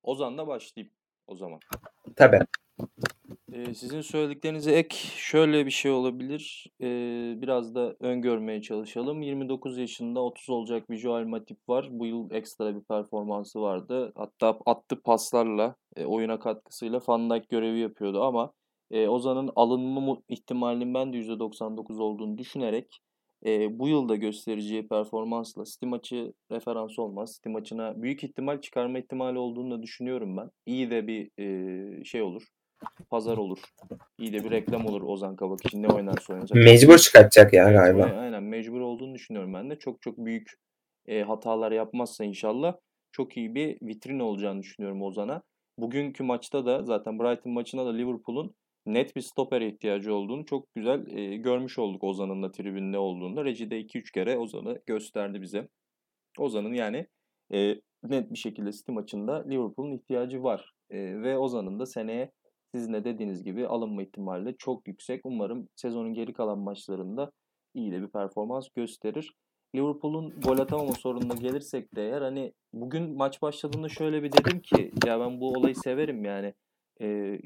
Ozan'la 0.02 0.46
başlayayım 0.46 0.92
o 1.26 1.36
zaman. 1.36 1.60
Tabii. 2.16 2.40
Ee, 3.52 3.74
sizin 3.74 4.00
söylediklerinize 4.00 4.72
ek 4.72 4.96
şöyle 5.16 5.66
bir 5.66 5.70
şey 5.70 5.90
olabilir. 5.90 6.66
Ee, 6.80 7.34
biraz 7.36 7.74
da 7.74 7.96
öngörmeye 8.00 8.62
çalışalım. 8.62 9.22
29 9.22 9.78
yaşında 9.78 10.20
30 10.20 10.50
olacak 10.50 10.90
bir 10.90 10.96
Joel 10.96 11.24
Matip 11.24 11.68
var. 11.68 11.88
Bu 11.90 12.06
yıl 12.06 12.30
ekstra 12.30 12.76
bir 12.76 12.84
performansı 12.84 13.60
vardı. 13.60 14.12
Hatta 14.16 14.58
attı 14.66 15.02
paslarla, 15.02 15.74
e, 15.96 16.04
oyuna 16.04 16.40
katkısıyla 16.40 17.00
Van 17.08 17.30
Dijk 17.30 17.48
görevi 17.48 17.78
yapıyordu 17.78 18.22
ama 18.22 18.52
e, 18.90 19.08
Ozan'ın 19.08 19.50
alınma 19.56 20.22
ihtimalinin 20.28 20.94
ben 20.94 21.12
de 21.12 21.16
%99 21.16 22.00
olduğunu 22.00 22.38
düşünerek 22.38 23.00
e, 23.46 23.78
bu 23.78 23.88
yılda 23.88 24.16
göstereceği 24.16 24.88
performansla 24.88 25.64
City 25.64 25.86
maçı 25.86 26.32
referans 26.52 26.98
olmaz. 26.98 27.34
City 27.34 27.48
maçına 27.48 28.02
büyük 28.02 28.24
ihtimal 28.24 28.60
çıkarma 28.60 28.98
ihtimali 28.98 29.38
olduğunu 29.38 29.78
da 29.78 29.82
düşünüyorum 29.82 30.36
ben. 30.36 30.50
İyi 30.66 30.90
de 30.90 31.06
bir 31.06 31.30
e, 31.38 32.04
şey 32.04 32.22
olur. 32.22 32.42
Pazar 33.10 33.36
olur. 33.36 33.58
İyi 34.18 34.32
de 34.32 34.44
bir 34.44 34.50
reklam 34.50 34.86
olur 34.86 35.02
Ozan 35.02 35.36
Kabak 35.36 35.66
için. 35.66 35.82
Ne 35.82 35.88
oynarsa 35.88 36.32
oynayacak. 36.32 36.56
Mecbur 36.56 36.98
çıkartacak 36.98 37.52
ya 37.52 37.72
galiba. 37.72 38.04
aynen, 38.04 38.42
mecbur 38.42 38.80
olduğunu 38.80 39.14
düşünüyorum 39.14 39.54
ben 39.54 39.70
de. 39.70 39.78
Çok 39.78 40.02
çok 40.02 40.18
büyük 40.18 40.52
e, 41.06 41.22
hatalar 41.22 41.72
yapmazsa 41.72 42.24
inşallah 42.24 42.74
çok 43.12 43.36
iyi 43.36 43.54
bir 43.54 43.78
vitrin 43.82 44.18
olacağını 44.18 44.62
düşünüyorum 44.62 45.02
Ozan'a. 45.02 45.42
Bugünkü 45.78 46.22
maçta 46.22 46.66
da 46.66 46.82
zaten 46.82 47.18
Brighton 47.18 47.52
maçında 47.52 47.86
da 47.86 47.92
Liverpool'un 47.92 48.54
net 48.86 49.16
bir 49.16 49.20
stopere 49.20 49.68
ihtiyacı 49.68 50.14
olduğunu 50.14 50.46
çok 50.46 50.74
güzel 50.74 51.06
e, 51.16 51.36
görmüş 51.36 51.78
olduk 51.78 52.04
Ozan'ın 52.04 52.42
da 52.42 52.52
tribünde 52.52 52.98
olduğunda. 52.98 53.44
Reji 53.44 53.70
de 53.70 53.80
2-3 53.80 54.12
kere 54.12 54.38
Ozan'ı 54.38 54.82
gösterdi 54.86 55.42
bize. 55.42 55.68
Ozan'ın 56.38 56.74
yani 56.74 57.06
e, 57.52 57.80
net 58.02 58.32
bir 58.32 58.38
şekilde 58.38 58.72
City 58.72 58.92
maçında 58.92 59.44
Liverpool'un 59.48 59.92
ihtiyacı 59.92 60.42
var. 60.42 60.72
E, 60.90 61.22
ve 61.22 61.38
Ozan'ın 61.38 61.80
da 61.80 61.86
seneye 61.86 62.32
sizin 62.74 62.92
de 62.92 63.04
dediğiniz 63.04 63.44
gibi 63.44 63.66
alınma 63.66 64.02
ihtimali 64.02 64.46
de 64.46 64.56
çok 64.58 64.88
yüksek. 64.88 65.20
Umarım 65.24 65.68
sezonun 65.76 66.14
geri 66.14 66.32
kalan 66.32 66.58
maçlarında 66.58 67.32
iyi 67.74 67.92
de 67.92 68.02
bir 68.02 68.08
performans 68.08 68.68
gösterir. 68.76 69.34
Liverpool'un 69.74 70.40
gol 70.40 70.58
atamama 70.58 70.92
sorununa 70.92 71.34
gelirsek 71.34 71.96
de 71.96 72.02
eğer 72.02 72.22
hani 72.22 72.52
bugün 72.72 73.16
maç 73.16 73.42
başladığında 73.42 73.88
şöyle 73.88 74.22
bir 74.22 74.32
dedim 74.32 74.60
ki 74.60 74.92
ya 75.06 75.20
ben 75.20 75.40
bu 75.40 75.52
olayı 75.52 75.76
severim 75.76 76.24
yani 76.24 76.54
Ee, 77.00 77.38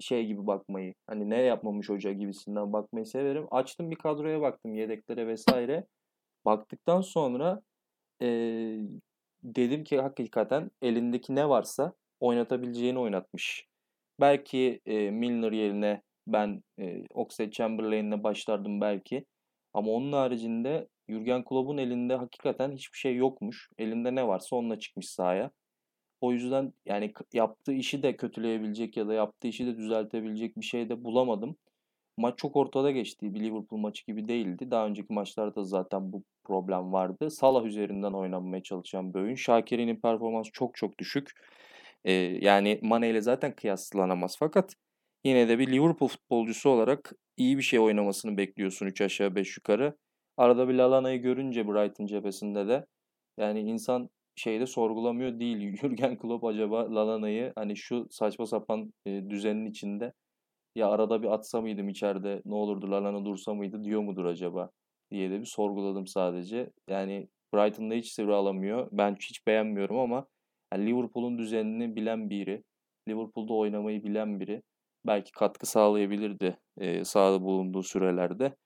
şey 0.00 0.26
gibi 0.26 0.46
bakmayı 0.46 0.94
hani 1.06 1.30
ne 1.30 1.36
yapmamış 1.36 1.88
hoca 1.88 2.12
gibisinden 2.12 2.72
bakmayı 2.72 3.06
severim. 3.06 3.46
Açtım 3.50 3.90
bir 3.90 3.96
kadroya 3.96 4.40
baktım 4.40 4.74
yedeklere 4.74 5.26
vesaire. 5.26 5.86
Baktıktan 6.44 7.00
sonra 7.00 7.60
ee, 8.22 8.78
dedim 9.42 9.84
ki 9.84 10.00
hakikaten 10.00 10.70
elindeki 10.82 11.34
ne 11.34 11.48
varsa 11.48 11.92
oynatabileceğini 12.20 12.98
oynatmış. 12.98 13.66
Belki 14.20 14.80
e, 14.86 15.10
Milner 15.10 15.52
yerine 15.52 16.02
ben 16.26 16.62
e, 16.80 17.04
Oxlade 17.14 17.50
Chamberlain'le 17.50 18.22
başlardım 18.24 18.80
belki. 18.80 19.24
Ama 19.74 19.92
onun 19.92 20.12
haricinde 20.12 20.88
Jurgen 21.08 21.44
Klopp'un 21.44 21.78
elinde 21.78 22.14
hakikaten 22.14 22.72
hiçbir 22.72 22.98
şey 22.98 23.16
yokmuş. 23.16 23.70
Elinde 23.78 24.14
ne 24.14 24.26
varsa 24.28 24.56
onunla 24.56 24.78
çıkmış 24.78 25.08
sahaya. 25.08 25.50
O 26.20 26.32
yüzden 26.32 26.72
yani 26.86 27.12
yaptığı 27.32 27.72
işi 27.72 28.02
de 28.02 28.16
kötüleyebilecek 28.16 28.96
ya 28.96 29.08
da 29.08 29.14
yaptığı 29.14 29.48
işi 29.48 29.66
de 29.66 29.76
düzeltebilecek 29.76 30.56
bir 30.56 30.64
şey 30.64 30.88
de 30.88 31.04
bulamadım. 31.04 31.56
Maç 32.16 32.38
çok 32.38 32.56
ortada 32.56 32.90
geçti. 32.90 33.34
Bir 33.34 33.40
Liverpool 33.40 33.80
maçı 33.80 34.06
gibi 34.06 34.28
değildi. 34.28 34.70
Daha 34.70 34.86
önceki 34.86 35.12
maçlarda 35.12 35.64
zaten 35.64 36.12
bu 36.12 36.22
problem 36.44 36.92
vardı. 36.92 37.30
Salah 37.30 37.64
üzerinden 37.64 38.12
oynanmaya 38.12 38.62
çalışan 38.62 39.14
bir 39.14 39.20
oyun. 39.20 39.34
Şakir'in 39.34 39.96
performansı 39.96 40.52
çok 40.52 40.74
çok 40.76 40.98
düşük. 40.98 41.30
Ee, 42.04 42.12
yani 42.12 42.80
Mane 42.82 43.10
ile 43.10 43.20
zaten 43.20 43.52
kıyaslanamaz. 43.54 44.36
Fakat 44.38 44.74
yine 45.24 45.48
de 45.48 45.58
bir 45.58 45.72
Liverpool 45.72 46.08
futbolcusu 46.08 46.70
olarak 46.70 47.12
iyi 47.36 47.58
bir 47.58 47.62
şey 47.62 47.78
oynamasını 47.78 48.36
bekliyorsun 48.36 48.86
3 48.86 49.00
aşağı 49.00 49.34
5 49.34 49.56
yukarı. 49.56 49.96
Arada 50.36 50.68
bir 50.68 50.74
Lalana'yı 50.74 51.22
görünce 51.22 51.68
Brighton 51.68 52.06
cephesinde 52.06 52.68
de 52.68 52.86
yani 53.38 53.60
insan 53.60 54.10
şeyde 54.38 54.66
sorgulamıyor 54.66 55.40
değil. 55.40 55.76
Jurgen 55.80 56.18
Klopp 56.18 56.44
acaba 56.44 56.94
Lalana'yı 56.94 57.52
hani 57.56 57.76
şu 57.76 58.06
saçma 58.10 58.46
sapan 58.46 58.92
e, 59.06 59.30
düzenin 59.30 59.66
içinde 59.66 60.12
ya 60.74 60.88
arada 60.90 61.22
bir 61.22 61.28
atsa 61.28 61.60
mıydım 61.60 61.88
içeride 61.88 62.42
ne 62.44 62.54
olurdu 62.54 62.90
Lallana 62.90 63.24
dursa 63.24 63.54
mıydı 63.54 63.84
diyor 63.84 64.00
mudur 64.00 64.24
acaba 64.24 64.70
diye 65.10 65.30
de 65.30 65.40
bir 65.40 65.46
sorguladım 65.46 66.06
sadece. 66.06 66.70
Yani 66.88 67.28
Brighton'da 67.54 67.94
hiç 67.94 68.12
sivri 68.12 68.34
alamıyor. 68.34 68.88
Ben 68.92 69.14
hiç 69.14 69.46
beğenmiyorum 69.46 69.98
ama 69.98 70.26
yani 70.72 70.86
Liverpool'un 70.86 71.38
düzenini 71.38 71.96
bilen 71.96 72.30
biri, 72.30 72.64
Liverpool'da 73.08 73.54
oynamayı 73.54 74.04
bilen 74.04 74.40
biri 74.40 74.62
belki 75.06 75.32
katkı 75.32 75.66
sağlayabilirdi 75.66 76.58
e, 76.78 77.04
sahada 77.04 77.42
bulunduğu 77.42 77.82
sürelerde. 77.82 78.56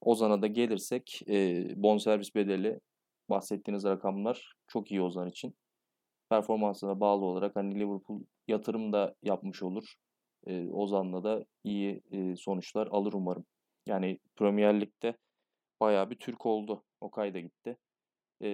Ozan'a 0.00 0.42
da 0.42 0.46
gelirsek 0.46 1.20
e, 1.28 1.64
bonservis 1.82 2.34
bedeli 2.34 2.80
bahsettiğiniz 3.30 3.84
rakamlar 3.84 4.54
çok 4.66 4.90
iyi 4.90 5.02
Ozan 5.02 5.28
için. 5.28 5.54
Performansına 6.30 7.00
bağlı 7.00 7.24
olarak 7.24 7.56
hani 7.56 7.74
Liverpool 7.74 8.22
yatırım 8.48 8.92
da 8.92 9.14
yapmış 9.22 9.62
olur. 9.62 9.94
E, 10.46 10.70
Ozan'la 10.70 11.24
da 11.24 11.44
iyi 11.64 12.02
e, 12.12 12.36
sonuçlar 12.36 12.86
alır 12.86 13.12
umarım. 13.12 13.44
Yani 13.86 14.18
Premier 14.36 14.80
Lig'de 14.80 15.16
bayağı 15.80 16.10
bir 16.10 16.18
Türk 16.18 16.46
oldu. 16.46 16.84
Okay 17.00 17.34
da 17.34 17.40
gitti. 17.40 17.76
E, 18.42 18.48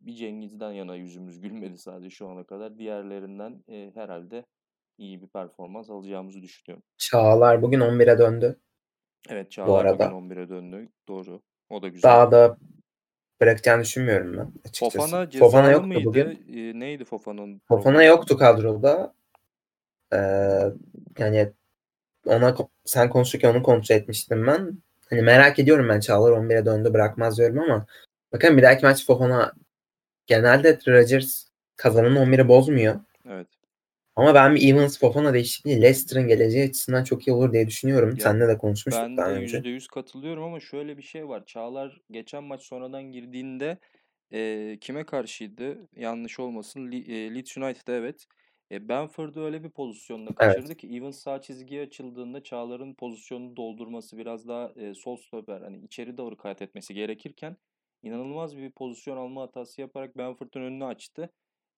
bir 0.00 0.14
Cengiz'den 0.14 0.72
yana 0.72 0.96
yüzümüz 0.96 1.40
gülmedi 1.40 1.78
sadece 1.78 2.10
şu 2.10 2.28
ana 2.28 2.44
kadar. 2.44 2.78
Diğerlerinden 2.78 3.64
e, 3.68 3.90
herhalde 3.94 4.44
iyi 4.98 5.22
bir 5.22 5.28
performans 5.28 5.90
alacağımızı 5.90 6.42
düşünüyorum. 6.42 6.84
Çağlar 6.98 7.62
bugün 7.62 7.80
11'e 7.80 8.18
döndü. 8.18 8.60
Evet 9.28 9.50
Çağlar 9.50 9.84
bugün 9.84 10.04
arada. 10.04 10.16
11'e 10.16 10.48
döndü. 10.48 10.88
Doğru. 11.08 11.42
O 11.68 11.82
da 11.82 11.88
güzel. 11.88 12.10
Daha 12.10 12.32
da 12.32 12.56
bırakacağını 13.40 13.82
düşünmüyorum 13.82 14.32
ben 14.38 14.52
açıkçası. 14.68 14.98
Fofana 14.98 15.30
Fofana 15.30 15.70
yoktu 15.70 15.86
mıydı? 15.86 16.04
bugün. 16.04 16.44
Ee, 16.54 16.80
neydi 16.80 17.04
Fofana'nın 17.04 17.60
Fofana 17.68 18.04
yoktu 18.04 18.38
kadroda. 18.38 19.14
Ee, 20.12 20.16
yani 21.18 21.52
ona 22.26 22.56
sen 22.84 23.10
konuşurken 23.10 23.50
onu 23.50 23.62
kontrol 23.62 23.96
etmiştim 23.96 24.46
ben. 24.46 24.78
Hani 25.10 25.22
merak 25.22 25.58
ediyorum 25.58 25.88
ben 25.88 26.00
Çağlar 26.00 26.32
11'e 26.32 26.66
döndü 26.66 26.92
bırakmaz 26.94 27.38
diyorum 27.38 27.58
ama 27.58 27.86
bakın 28.32 28.56
bir 28.56 28.62
dahaki 28.62 28.86
maç 28.86 29.06
Fofana 29.06 29.52
genelde 30.26 30.78
Rodgers 30.88 31.44
kazanan 31.76 32.16
11'i 32.16 32.48
bozmuyor. 32.48 33.00
Evet. 33.28 33.46
Ama 34.16 34.34
ben 34.34 34.54
bir 34.54 34.68
Evans 34.74 34.98
Fofana 34.98 35.34
değişikliği 35.34 35.82
Leicester'ın 35.82 36.28
geleceği 36.28 36.68
açısından 36.68 37.04
çok 37.04 37.26
iyi 37.28 37.32
olur 37.32 37.52
diye 37.52 37.66
düşünüyorum. 37.66 38.10
Ya, 38.10 38.16
Seninle 38.22 38.48
de 38.48 38.58
konuşmuştuk 38.58 39.02
Ben 39.02 39.16
daha 39.16 39.26
de 39.26 39.30
önce. 39.30 39.56
%100 39.58 39.86
katılıyorum 39.88 40.42
ama 40.44 40.60
şöyle 40.60 40.96
bir 40.96 41.02
şey 41.02 41.28
var. 41.28 41.46
Çağlar 41.46 42.00
geçen 42.10 42.44
maç 42.44 42.62
sonradan 42.62 43.02
girdiğinde 43.12 43.78
e, 44.32 44.78
kime 44.80 45.06
karşıydı? 45.06 45.88
Yanlış 45.96 46.40
olmasın. 46.40 46.92
Le- 46.92 46.96
e, 47.26 47.34
Leeds 47.34 47.56
United 47.56 47.88
evet. 47.88 48.26
E, 48.72 48.88
Benford'u 48.88 49.40
öyle 49.44 49.64
bir 49.64 49.70
pozisyonda 49.70 50.30
Evet. 50.40 50.54
kaçırdı 50.56 50.74
ki 50.76 50.88
Evans 50.96 51.18
sağ 51.18 51.40
çizgiye 51.40 51.82
açıldığında 51.82 52.42
Çağlar'ın 52.42 52.94
pozisyonunu 52.94 53.56
doldurması 53.56 54.18
biraz 54.18 54.48
daha 54.48 54.72
e, 54.76 54.94
sol 54.94 55.16
stoper 55.16 55.60
hani 55.60 55.78
içeri 55.84 56.16
doğru 56.18 56.36
kat 56.36 56.62
etmesi 56.62 56.94
gerekirken 56.94 57.56
inanılmaz 58.02 58.56
bir 58.56 58.70
pozisyon 58.70 59.16
alma 59.16 59.42
hatası 59.42 59.80
yaparak 59.80 60.18
Benford'un 60.18 60.60
önünü 60.62 60.84
açtı. 60.84 61.30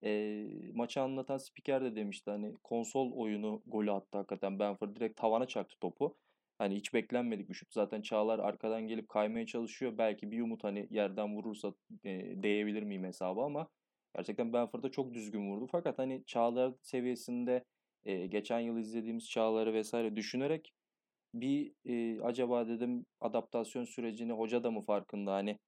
E, 0.05 0.45
maçı 0.75 1.01
anlatan 1.01 1.39
spiker 1.39 1.85
de 1.85 1.97
demişti 1.97 2.31
hani 2.31 2.55
konsol 2.65 3.13
oyunu 3.13 3.63
golü 3.67 3.93
attı 3.93 4.19
hakikaten 4.19 4.59
Benford 4.59 4.97
direkt 4.97 5.21
tavana 5.21 5.47
çaktı 5.47 5.77
topu. 5.81 6.17
Hani 6.59 6.77
hiç 6.77 6.95
beklenmedik 6.95 7.49
bir 7.49 7.55
şut. 7.55 7.73
Zaten 7.73 8.03
Çağlar 8.03 8.39
arkadan 8.39 8.89
gelip 8.89 9.09
kaymaya 9.09 9.47
çalışıyor. 9.47 9.99
Belki 9.99 10.31
bir 10.31 10.41
umut 10.41 10.65
hani 10.65 10.87
yerden 10.91 11.37
vurursa 11.37 11.75
e, 12.05 12.43
değebilir 12.43 12.83
miyim 12.83 13.05
hesabı 13.05 13.41
ama 13.41 13.69
gerçekten 14.17 14.53
Benford'a 14.53 14.91
çok 14.91 15.15
düzgün 15.15 15.51
vurdu. 15.51 15.69
Fakat 15.73 15.99
hani 15.99 16.25
Çağlar 16.27 16.75
seviyesinde 16.83 17.65
e, 18.05 18.27
geçen 18.27 18.61
yıl 18.61 18.79
izlediğimiz 18.79 19.31
Çağlar'ı 19.31 19.75
vesaire 19.75 20.17
düşünerek 20.17 20.73
bir 21.35 21.73
e, 21.85 22.21
acaba 22.23 22.69
dedim 22.69 23.07
adaptasyon 23.21 23.85
sürecini 23.85 24.33
hoca 24.33 24.65
da 24.65 24.71
mı 24.71 24.83
farkında 24.83 25.33
hani 25.35 25.59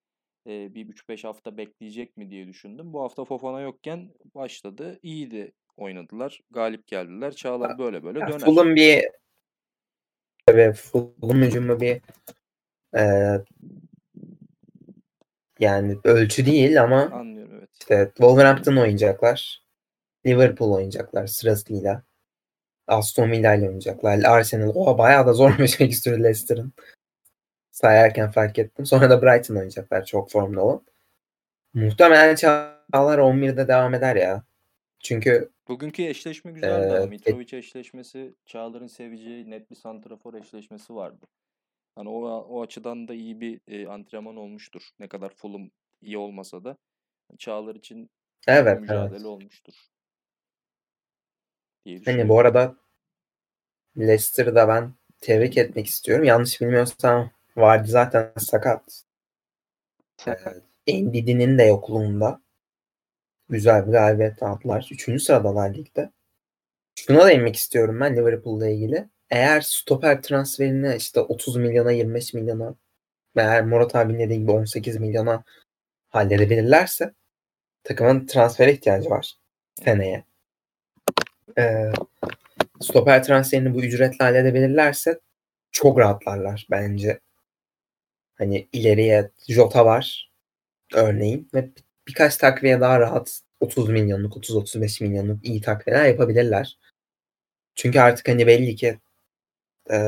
e, 0.49 0.75
bir 0.75 0.89
3-5 0.89 1.27
hafta 1.27 1.57
bekleyecek 1.57 2.17
mi 2.17 2.31
diye 2.31 2.47
düşündüm. 2.47 2.93
Bu 2.93 3.03
hafta 3.03 3.25
Fofana 3.25 3.61
yokken 3.61 4.11
başladı. 4.35 4.99
İyiydi 5.03 5.53
oynadılar. 5.77 6.41
Galip 6.51 6.87
geldiler. 6.87 7.33
Çağlar 7.33 7.79
böyle 7.79 8.03
böyle 8.03 8.21
döner. 8.21 8.39
Fulham 8.39 8.75
bir 8.75 9.05
ve 10.51 10.73
Fulham 10.73 11.43
hücumu 11.43 11.81
bir 11.81 12.01
e, 12.97 13.03
yani 15.61 15.97
ölçü 16.05 16.47
değil 16.47 16.83
ama 16.83 17.03
Anlıyorum 17.03 17.55
evet. 17.59 17.71
işte 17.81 18.07
Wolverhampton 18.17 18.77
oynayacaklar. 18.77 19.63
Liverpool 20.27 20.73
oynayacaklar 20.73 21.27
sırasıyla. 21.27 22.03
Aston 22.87 23.31
Villa 23.31 23.55
ile 23.55 23.67
oynayacaklar. 23.67 24.23
Arsenal. 24.25 24.73
Oha 24.75 24.99
bayağı 24.99 25.27
da 25.27 25.33
zor 25.33 25.59
bir 25.59 25.67
şey 25.67 25.87
istiyor 25.89 26.19
Leicester'ın. 26.19 26.73
Sayarken 27.79 28.31
fark 28.31 28.59
ettim. 28.59 28.87
Sonra 28.87 29.11
da 29.11 29.23
Brighton 29.23 29.55
oynayacaklar 29.55 30.05
çok 30.05 30.31
formda 30.31 30.63
olan. 30.63 30.83
Muhtemelen 31.75 32.35
Çağlar 32.35 33.19
11'de 33.19 33.69
devam 33.69 33.95
eder 33.95 34.17
ya. 34.17 34.45
Çünkü 35.01 35.51
Bugünkü 35.69 36.03
eşleşme 36.03 36.53
güzeldi 36.53 37.03
Ee, 37.03 37.07
Mitrovic 37.07 37.59
eşleşmesi 37.59 38.35
Çağlar'ın 38.47 38.87
seveceği 38.87 39.51
net 39.51 39.71
bir 39.71 39.77
santrafor 39.77 40.35
eşleşmesi 40.35 40.95
vardı. 40.95 41.27
Hani 41.95 42.09
o, 42.09 42.25
o 42.27 42.63
açıdan 42.63 43.09
da 43.09 43.15
iyi 43.15 43.41
bir 43.41 43.61
e, 43.69 43.89
antrenman 43.89 44.37
olmuştur. 44.37 44.83
Ne 44.99 45.09
kadar 45.09 45.31
Fulham 45.35 45.71
iyi 46.03 46.19
olmasa 46.19 46.65
da 46.65 46.77
Çağlar 47.39 47.75
için 47.75 48.11
evet, 48.47 48.81
mücadele 48.81 49.17
evet. 49.17 49.27
olmuştur. 49.27 49.75
Hani 52.05 52.29
bu 52.29 52.39
arada 52.39 52.77
Leicester'da 53.99 54.69
ben 54.69 54.95
tebrik 55.21 55.59
etmek 55.59 55.87
istiyorum. 55.87 56.25
Yanlış 56.25 56.61
bilmiyorsam 56.61 57.38
vardı 57.59 57.89
zaten 57.89 58.33
sakat. 58.39 59.05
Endidi'nin 60.87 61.59
de 61.59 61.63
yokluğunda 61.63 62.41
güzel 63.49 63.87
bir 63.87 63.93
galibiyet 63.93 64.43
aldılar. 64.43 64.89
Üçüncü 64.93 65.21
sıradalar 65.21 65.75
ligde. 65.75 66.11
Şuna 66.95 67.27
değinmek 67.27 67.57
istiyorum 67.57 68.01
ben 68.01 68.17
Liverpool'la 68.17 68.69
ilgili. 68.69 69.09
Eğer 69.31 69.61
stoper 69.61 70.23
transferini 70.23 70.97
işte 70.97 71.21
30 71.21 71.57
milyona 71.57 71.93
25 71.93 72.35
milyona 72.35 72.75
eğer 73.37 73.65
Murat 73.65 73.95
abinin 73.95 74.19
dediği 74.19 74.39
gibi 74.39 74.51
18 74.51 74.97
milyona 74.97 75.45
halledebilirlerse 76.09 77.15
takımın 77.85 78.27
transfere 78.27 78.73
ihtiyacı 78.73 79.11
var 79.11 79.35
seneye. 79.85 80.25
Ee, 81.59 81.93
stoper 82.81 83.25
transferini 83.25 83.75
bu 83.75 83.83
ücretle 83.83 84.25
halledebilirlerse 84.25 85.21
çok 85.73 85.99
rahatlarlar 85.99 86.67
bence. 86.71 87.21
Hani 88.39 88.69
ileriye 88.73 89.31
Jota 89.49 89.85
var 89.87 90.31
örneğin 90.95 91.49
ve 91.55 91.71
birkaç 92.09 92.37
takviye 92.37 92.81
daha 92.81 93.01
rahat 93.01 93.41
30 93.61 93.89
milyonluk 93.89 94.37
30-35 94.37 95.05
milyonluk 95.05 95.47
iyi 95.47 95.61
takviyeler 95.61 96.07
yapabilirler. 96.07 96.79
Çünkü 97.75 98.01
artık 98.01 98.29
hani 98.29 98.47
belli 98.47 98.77
ki 98.77 98.99
e, 99.93 99.99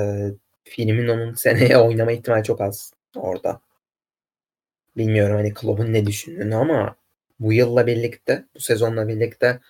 filmin 0.64 1.08
onun 1.08 1.34
seneye 1.34 1.78
oynama 1.78 2.12
ihtimali 2.12 2.44
çok 2.44 2.60
az 2.60 2.92
orada. 3.16 3.60
Bilmiyorum 4.96 5.36
hani 5.36 5.54
Klopp'un 5.54 5.92
ne 5.92 6.06
düşündüğünü 6.06 6.54
ama 6.54 6.96
bu 7.40 7.52
yılla 7.52 7.86
birlikte, 7.86 8.44
bu 8.54 8.60
sezonla 8.60 9.08
birlikte 9.08 9.60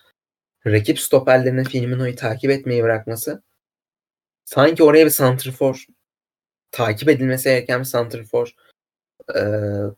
rakip 0.65 0.99
stoperlerinin 0.99 1.63
Firmino'yu 1.63 2.15
takip 2.15 2.51
etmeyi 2.51 2.83
bırakması 2.83 3.43
sanki 4.45 4.83
oraya 4.83 5.05
bir 5.05 5.11
santrfor 5.11 5.85
takip 6.71 7.09
edilmesi 7.09 7.43
gereken 7.43 7.79
bir 7.79 7.85
santrfor 7.85 8.55
e, 9.35 9.41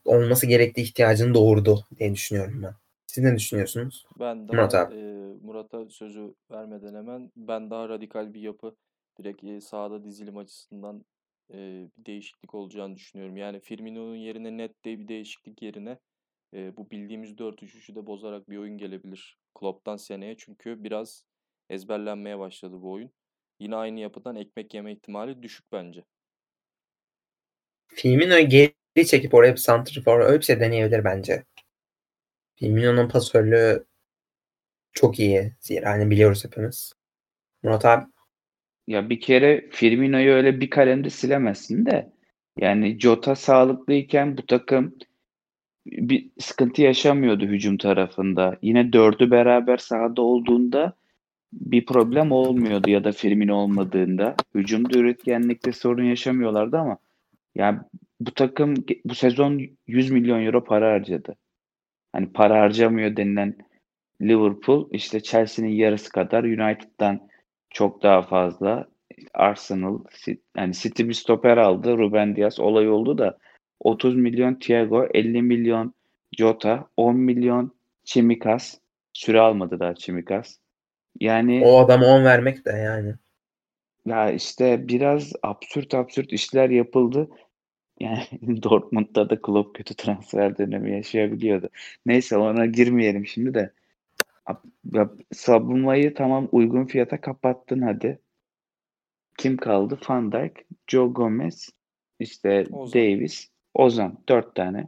olması 0.06 0.48
gerektiği 0.48 0.82
ihtiyacını 0.82 1.34
doğurdu 1.34 1.86
diye 2.00 2.14
düşünüyorum 2.14 2.64
ben. 2.64 2.76
Siz 3.08 3.24
ne 3.24 3.36
düşünüyorsunuz? 3.36 4.06
Ben 4.20 4.48
daha 4.48 4.58
Murat 4.58 4.76
abi. 4.76 4.96
e, 4.96 5.24
Murat'a 5.44 5.90
sözü 5.90 6.34
vermeden 6.52 6.96
hemen 6.96 7.32
ben 7.36 7.70
daha 7.70 7.90
radikal 7.90 8.34
bir 8.34 8.42
yapı 8.42 8.76
direkt 9.18 9.44
e, 9.44 9.62
sahada 9.62 10.04
dizilim 10.04 10.38
açısından 10.38 11.06
e, 11.54 11.88
bir 11.98 12.06
değişiklik 12.06 12.56
olacağını 12.56 12.96
düşünüyorum. 12.96 13.38
Yani 13.38 13.60
Firmino'nun 13.60 14.16
yerine 14.16 14.58
net 14.58 14.86
de 14.86 15.00
bir 15.00 15.08
değişiklik 15.08 15.62
yerine 15.62 16.00
e, 16.54 16.78
bu 16.78 16.90
bildiğimiz 16.90 17.32
4-3-3'ü 17.32 17.96
de 17.96 18.08
bozarak 18.08 18.50
bir 18.50 18.58
oyun 18.58 18.78
gelebilir 18.78 19.38
Klopp'tan 19.56 19.98
seneye. 19.98 20.36
Çünkü 20.38 20.84
biraz 20.84 21.26
ezberlenmeye 21.70 22.40
başladı 22.40 22.82
bu 22.82 22.92
oyun. 22.92 23.12
Yine 23.60 23.76
aynı 23.76 24.00
yapıdan 24.00 24.36
ekmek 24.36 24.74
yeme 24.74 24.92
ihtimali 24.92 25.44
düşük 25.44 25.72
bence. 25.72 26.04
Firmino'yu 27.88 28.50
geri 28.50 29.08
çekip 29.08 29.34
oraya 29.34 29.52
bir 29.52 29.58
santrfor 29.58 30.20
öyle 30.20 30.40
bir 30.40 30.46
şey 30.46 30.60
deneyebilir 30.60 31.04
bence. 31.04 31.44
Firmino'nun 32.56 33.10
pasörlüğü 33.10 33.86
çok 34.94 35.20
iyi. 35.20 35.54
Zira 35.60 35.90
hani 35.90 36.10
biliyoruz 36.12 36.46
hepimiz. 36.46 36.94
Murat 37.64 37.86
abi 37.86 38.06
Ya 38.88 39.10
bir 39.10 39.22
kere 39.22 39.70
Firmino'yu 39.72 40.34
öyle 40.34 40.62
bir 40.62 40.70
kalemde 40.70 41.10
silemezsin 41.10 41.86
de 41.86 42.12
yani 42.60 43.00
Jota 43.00 43.36
sağlıklıyken 43.36 44.38
bu 44.38 44.46
takım 44.46 44.96
bir 45.86 46.30
sıkıntı 46.40 46.82
yaşamıyordu 46.82 47.46
hücum 47.46 47.78
tarafında. 47.78 48.58
Yine 48.62 48.94
dördü 48.94 49.32
beraber 49.32 49.78
sahada 49.78 50.22
olduğunda 50.22 50.94
bir 51.54 51.86
problem 51.86 52.32
olmuyordu 52.32 52.90
ya 52.90 53.04
da 53.04 53.12
Firmino 53.12 53.56
olmadığında. 53.56 54.36
Hücumda 54.56 55.00
üretkenlikte 55.00 55.72
sorun 55.72 56.04
yaşamıyorlardı 56.04 56.78
ama 56.78 56.98
yani 57.56 57.80
bu 58.20 58.34
takım 58.34 58.76
bu 59.06 59.16
sezon 59.16 59.62
100 59.88 60.12
milyon 60.12 60.46
euro 60.46 60.64
para 60.64 60.92
harcadı. 60.94 61.36
Hani 62.12 62.34
para 62.34 62.60
harcamıyor 62.62 63.16
denilen 63.16 63.56
Liverpool 64.22 64.90
işte 64.92 65.24
Chelsea'nin 65.24 65.72
yarısı 65.72 66.12
kadar 66.12 66.44
United'dan 66.44 67.30
çok 67.70 68.04
daha 68.04 68.22
fazla 68.22 68.88
Arsenal 69.34 70.00
yani 70.58 70.74
City 70.74 71.04
bir 71.04 71.14
stoper 71.14 71.58
aldı. 71.58 71.98
Ruben 71.98 72.36
Dias 72.36 72.60
olay 72.60 72.90
oldu 72.90 73.18
da 73.18 73.38
30 73.80 74.16
milyon 74.16 74.56
Thiago, 74.56 75.08
50 75.14 75.42
milyon 75.42 75.94
Jota, 76.38 76.88
10 76.98 77.16
milyon 77.16 77.76
Çimikas. 78.04 78.78
Süre 79.14 79.40
almadı 79.40 79.80
daha 79.80 79.96
Çimikas. 79.96 80.58
Yani 81.20 81.64
o 81.66 81.80
adama 81.80 82.06
10 82.06 82.24
vermek 82.24 82.66
de 82.66 82.72
yani. 82.72 83.14
Ya 84.06 84.32
işte 84.32 84.88
biraz 84.88 85.34
absürt 85.44 85.94
absürt 85.94 86.34
işler 86.34 86.70
yapıldı. 86.70 87.30
Yani 88.00 88.24
Dortmund'da 88.64 89.30
da 89.30 89.42
Klopp 89.42 89.76
kötü 89.78 89.96
transfer 89.96 90.58
dönemi 90.58 90.92
yaşayabiliyordu. 90.92 91.70
Neyse 92.06 92.38
ona 92.38 92.66
girmeyelim 92.66 93.28
şimdi 93.28 93.54
de. 93.54 93.74
Ya, 94.94 95.10
savunmayı 95.34 96.14
tamam 96.14 96.50
uygun 96.52 96.86
fiyata 96.86 97.22
kapattın 97.22 97.82
hadi. 97.82 98.20
Kim 99.38 99.58
kaldı? 99.58 100.00
Van 100.10 100.32
Dijk, 100.32 100.66
Joe 100.88 101.08
Gomez, 101.08 101.70
işte 102.20 102.66
Ozan. 102.72 103.02
Davis, 103.02 103.50
Ozan. 103.74 104.18
Dört 104.30 104.56
tane. 104.56 104.88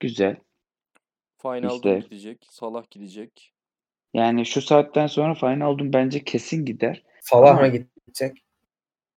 Güzel. 0.00 0.36
Final 1.42 1.74
İşte- 1.76 1.98
gidecek, 1.98 2.46
Salah 2.50 2.90
gidecek. 2.90 3.52
Yani 4.14 4.46
şu 4.46 4.62
saatten 4.62 5.06
sonra 5.06 5.34
Wijnaldum 5.34 5.92
bence 5.92 6.24
kesin 6.24 6.64
gider. 6.64 7.02
Salah 7.20 7.50
Ama- 7.50 7.60
mı 7.60 7.68
gidecek? 7.68 8.44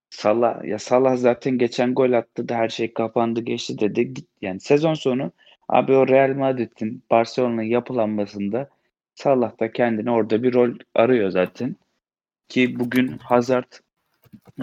Salah 0.09 0.63
ya 0.63 0.79
Salah 0.79 1.17
zaten 1.17 1.57
geçen 1.57 1.93
gol 1.93 2.11
attı 2.13 2.49
da 2.49 2.55
her 2.55 2.69
şey 2.69 2.93
kapandı 2.93 3.41
geçti 3.41 3.79
dedi. 3.79 4.13
Git 4.13 4.27
yani 4.41 4.59
sezon 4.59 4.93
sonu 4.93 5.31
abi 5.67 5.93
o 5.93 6.07
Real 6.07 6.35
Madrid'in 6.35 7.03
Barcelona'nın 7.11 7.61
yapılanmasında 7.61 8.69
Salah 9.15 9.59
da 9.59 9.71
kendine 9.71 10.11
orada 10.11 10.43
bir 10.43 10.53
rol 10.53 10.71
arıyor 10.95 11.29
zaten. 11.29 11.75
Ki 12.47 12.79
bugün 12.79 13.07
Hazard 13.07 13.71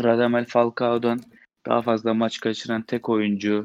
Radamel 0.02 0.44
Falcao'dan 0.46 1.20
daha 1.66 1.82
fazla 1.82 2.14
maç 2.14 2.40
kaçıran 2.40 2.82
tek 2.82 3.08
oyuncu 3.08 3.64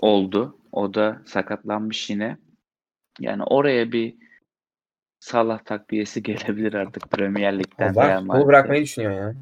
oldu. 0.00 0.58
O 0.72 0.94
da 0.94 1.22
sakatlanmış 1.26 2.10
yine. 2.10 2.36
Yani 3.20 3.42
oraya 3.42 3.92
bir 3.92 4.14
Salah 5.20 5.58
takviyesi 5.58 6.22
gelebilir 6.22 6.74
artık 6.74 7.10
Premier 7.10 7.58
Lig'den 7.58 7.94
Allah 7.94 8.42
bu 8.42 8.46
bırakmayı 8.46 8.82
düşünüyor 8.82 9.12
ya. 9.12 9.34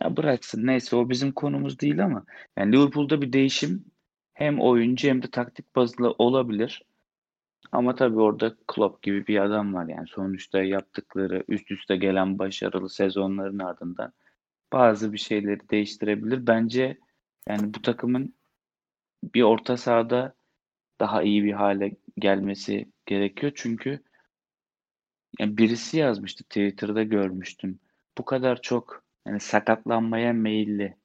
Ya 0.00 0.16
bıraksın 0.16 0.66
neyse 0.66 0.96
o 0.96 1.08
bizim 1.10 1.32
konumuz 1.32 1.80
değil 1.80 2.04
ama 2.04 2.24
yani 2.56 2.72
Liverpool'da 2.72 3.22
bir 3.22 3.32
değişim 3.32 3.84
hem 4.34 4.60
oyuncu 4.60 5.08
hem 5.08 5.22
de 5.22 5.30
taktik 5.30 5.76
bazlı 5.76 6.10
olabilir. 6.18 6.82
Ama 7.72 7.94
tabii 7.94 8.20
orada 8.20 8.56
Klopp 8.66 9.02
gibi 9.02 9.26
bir 9.26 9.42
adam 9.42 9.74
var 9.74 9.88
yani 9.88 10.08
sonuçta 10.08 10.62
yaptıkları 10.62 11.44
üst 11.48 11.70
üste 11.70 11.96
gelen 11.96 12.38
başarılı 12.38 12.90
sezonların 12.90 13.58
ardından 13.58 14.12
bazı 14.72 15.12
bir 15.12 15.18
şeyleri 15.18 15.68
değiştirebilir. 15.70 16.46
Bence 16.46 16.98
yani 17.48 17.74
bu 17.74 17.82
takımın 17.82 18.34
bir 19.34 19.42
orta 19.42 19.76
sahada 19.76 20.34
daha 21.00 21.22
iyi 21.22 21.44
bir 21.44 21.52
hale 21.52 21.96
gelmesi 22.18 22.88
gerekiyor. 23.06 23.52
Çünkü 23.54 24.02
yani 25.38 25.56
birisi 25.58 25.98
yazmıştı 25.98 26.44
Twitter'da 26.44 27.02
görmüştüm. 27.02 27.78
Bu 28.18 28.24
kadar 28.24 28.62
çok 28.62 29.05
yani 29.26 29.40
sakatlanmaya 29.40 30.32
meyilli 30.32 30.96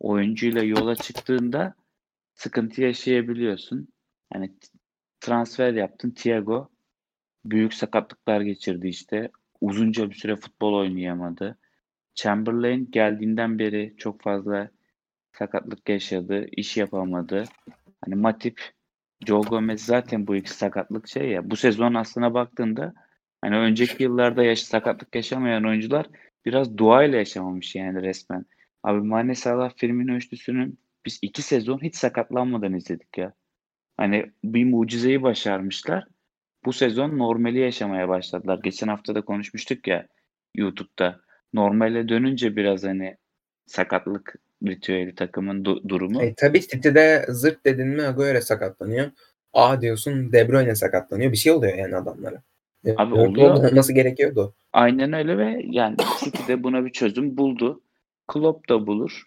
oyuncuyla 0.00 0.62
yola 0.62 0.96
çıktığında 0.96 1.74
sıkıntı 2.34 2.82
yaşayabiliyorsun. 2.82 3.88
Yani 4.34 4.58
t- 4.58 4.78
transfer 5.20 5.72
yaptın 5.72 6.10
Thiago 6.10 6.70
büyük 7.44 7.74
sakatlıklar 7.74 8.40
geçirdi 8.40 8.88
işte. 8.88 9.30
Uzunca 9.60 10.10
bir 10.10 10.14
süre 10.14 10.36
futbol 10.36 10.74
oynayamadı. 10.74 11.58
Chamberlain 12.14 12.90
geldiğinden 12.90 13.58
beri 13.58 13.94
çok 13.98 14.22
fazla 14.22 14.70
sakatlık 15.32 15.88
yaşadı, 15.88 16.46
iş 16.52 16.76
yapamadı. 16.76 17.44
Hani 18.04 18.14
Matip, 18.14 18.60
Joe 19.26 19.40
Gomez 19.40 19.84
zaten 19.84 20.26
bu 20.26 20.36
ikisi 20.36 20.56
sakatlık 20.56 21.08
şey 21.08 21.30
ya. 21.30 21.50
Bu 21.50 21.56
sezon 21.56 21.94
aslına 21.94 22.34
baktığında 22.34 22.94
hani 23.40 23.56
önceki 23.56 24.02
yıllarda 24.02 24.44
yaş 24.44 24.62
sakatlık 24.62 25.14
yaşamayan 25.14 25.64
oyuncular 25.64 26.06
biraz 26.46 26.76
duayla 26.78 27.18
yaşamamış 27.18 27.74
yani 27.74 28.02
resmen. 28.02 28.44
Abi 28.82 29.00
Mane 29.00 29.34
Salah 29.34 29.72
Firmino 29.76 30.12
üçlüsünü 30.14 30.72
biz 31.06 31.18
iki 31.22 31.42
sezon 31.42 31.78
hiç 31.82 31.96
sakatlanmadan 31.96 32.74
izledik 32.74 33.18
ya. 33.18 33.32
Hani 33.96 34.30
bir 34.44 34.64
mucizeyi 34.64 35.22
başarmışlar. 35.22 36.04
Bu 36.64 36.72
sezon 36.72 37.18
normali 37.18 37.58
yaşamaya 37.58 38.08
başladılar. 38.08 38.60
Geçen 38.62 38.88
hafta 38.88 39.14
da 39.14 39.20
konuşmuştuk 39.20 39.86
ya 39.86 40.06
YouTube'da. 40.54 41.20
Normale 41.52 42.08
dönünce 42.08 42.56
biraz 42.56 42.84
hani 42.84 43.16
sakatlık 43.66 44.34
ritüeli 44.66 45.14
takımın 45.14 45.64
du- 45.64 45.88
durumu. 45.88 46.22
E, 46.22 46.34
tabii 46.34 46.60
City'de 46.60 47.26
zırt 47.28 47.64
dedin 47.66 47.88
mi 47.88 48.02
Agüero 48.02 48.40
sakatlanıyor. 48.40 49.10
Aa 49.52 49.80
diyorsun 49.80 50.32
De 50.32 50.48
Bruyne 50.48 50.74
sakatlanıyor. 50.74 51.32
Bir 51.32 51.36
şey 51.36 51.52
oluyor 51.52 51.78
yani 51.78 51.96
adamlara. 51.96 52.42
E, 52.86 52.94
Abi 52.96 53.14
oluyor. 53.14 53.54
olması 53.54 53.92
gerekiyordu. 53.92 54.54
Aynen 54.74 55.12
öyle 55.12 55.38
ve 55.38 55.62
yani 55.64 55.96
City 56.20 56.42
de 56.48 56.62
buna 56.62 56.84
bir 56.84 56.90
çözüm 56.90 57.36
buldu. 57.36 57.82
Klopp 58.28 58.68
da 58.68 58.86
bulur. 58.86 59.22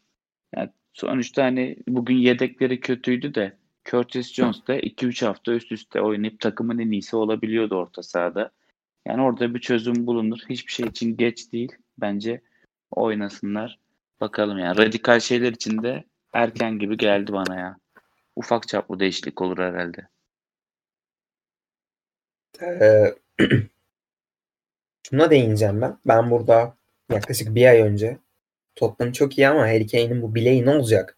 Yani 0.55 0.69
sonuçta 0.93 1.43
hani 1.43 1.75
bugün 1.88 2.15
yedekleri 2.15 2.79
kötüydü 2.79 3.36
de 3.36 3.57
Curtis 3.86 4.33
Jones 4.33 4.67
da 4.67 4.79
2-3 4.79 5.25
hafta 5.25 5.51
üst 5.53 5.71
üste 5.71 6.01
oynayıp 6.01 6.39
takımın 6.39 6.79
en 6.79 6.91
iyisi 6.91 7.15
olabiliyordu 7.15 7.75
orta 7.75 8.03
sahada. 8.03 8.51
Yani 9.05 9.21
orada 9.21 9.53
bir 9.53 9.60
çözüm 9.60 10.07
bulunur. 10.07 10.39
Hiçbir 10.49 10.71
şey 10.71 10.88
için 10.88 11.17
geç 11.17 11.51
değil. 11.53 11.71
Bence 11.97 12.41
oynasınlar. 12.91 13.79
Bakalım 14.21 14.57
yani. 14.60 14.77
Radikal 14.77 15.19
şeyler 15.19 15.51
için 15.51 15.83
de 15.83 16.03
erken 16.33 16.79
gibi 16.79 16.97
geldi 16.97 17.33
bana 17.33 17.55
ya. 17.55 17.77
Ufak 18.36 18.67
çaplı 18.67 18.99
değişiklik 18.99 19.41
olur 19.41 19.57
herhalde. 19.57 20.07
Ee, 22.62 23.15
şuna 25.09 25.29
değineceğim 25.31 25.81
ben. 25.81 25.99
Ben 26.05 26.31
burada 26.31 26.77
yaklaşık 27.11 27.55
bir 27.55 27.65
ay 27.65 27.81
önce 27.81 28.17
Tottenham 28.75 29.11
çok 29.11 29.37
iyi 29.37 29.47
ama 29.47 29.61
Harry 29.61 29.87
Kane'in 29.87 30.21
bu 30.21 30.35
bileği 30.35 30.65
ne 30.65 30.69
olacak? 30.69 31.17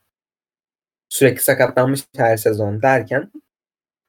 Sürekli 1.10 1.42
sakatlanmış 1.42 2.02
her 2.18 2.38
sezon 2.38 2.82
derken 2.82 3.32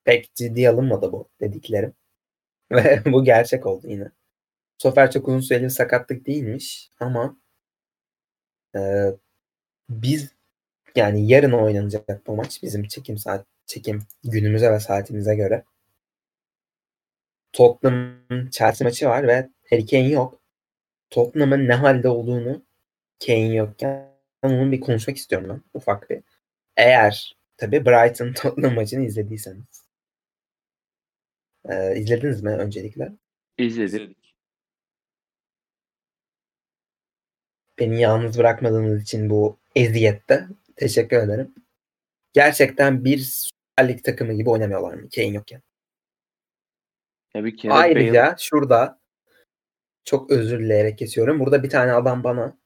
pek 0.04 0.34
ciddiye 0.34 0.70
alınmadı 0.70 1.12
bu 1.12 1.28
dediklerim. 1.40 1.94
Ve 2.72 3.02
bu 3.06 3.24
gerçek 3.24 3.66
oldu 3.66 3.88
yine. 3.88 4.04
Bu 4.04 4.88
sefer 4.88 5.10
çok 5.10 5.28
uzun 5.28 5.40
süreli 5.40 5.70
sakatlık 5.70 6.26
değilmiş 6.26 6.90
ama 7.00 7.36
e, 8.76 8.80
biz 9.90 10.30
yani 10.96 11.28
yarın 11.28 11.52
oynanacak 11.52 12.26
bu 12.26 12.36
maç 12.36 12.62
bizim 12.62 12.84
çekim 12.88 13.18
saat 13.18 13.46
çekim 13.66 14.02
günümüze 14.24 14.72
ve 14.72 14.80
saatimize 14.80 15.34
göre. 15.34 15.64
Tottenham 17.52 18.50
Chelsea 18.50 18.88
maçı 18.88 19.08
var 19.08 19.26
ve 19.26 19.50
Harry 19.70 19.86
Kane 19.86 20.08
yok. 20.08 20.40
Tottenham'ın 21.10 21.68
ne 21.68 21.74
halde 21.74 22.08
olduğunu 22.08 22.62
Kane 23.26 23.54
yokken 23.54 24.10
onun 24.42 24.72
bir 24.72 24.80
konuşmak 24.80 25.16
istiyorum 25.16 25.48
ben 25.48 25.62
ufak 25.74 26.10
bir. 26.10 26.22
Eğer 26.76 27.36
tabii 27.56 27.86
Brighton 27.86 28.32
Tottenham 28.34 28.74
maçını 28.74 29.04
izlediyseniz. 29.04 29.86
Ee, 31.68 31.96
izlediniz 31.96 32.42
mi 32.42 32.50
öncelikle? 32.50 33.12
İzledik. 33.58 33.94
İzledik. 33.94 34.34
Beni 37.78 38.00
yalnız 38.00 38.38
bırakmadığınız 38.38 39.02
için 39.02 39.30
bu 39.30 39.58
eziyette 39.74 40.46
teşekkür 40.76 41.16
ederim. 41.16 41.54
Gerçekten 42.32 43.04
bir 43.04 43.18
Süper 43.18 43.88
Lig 43.88 44.04
takımı 44.04 44.32
gibi 44.32 44.50
oynamıyorlar 44.50 44.94
mı 44.94 45.08
Kane 45.14 45.26
yokken? 45.26 45.62
Ya 47.34 47.44
bir 47.44 47.56
kere 47.56 47.72
Ayrıca 47.72 48.24
Bale- 48.24 48.36
şurada 48.38 48.99
çok 50.04 50.30
özür 50.30 50.60
dileyerek 50.60 50.98
kesiyorum. 50.98 51.40
Burada 51.40 51.62
bir 51.62 51.70
tane 51.70 51.92
adam 51.92 52.24
bana 52.24 52.56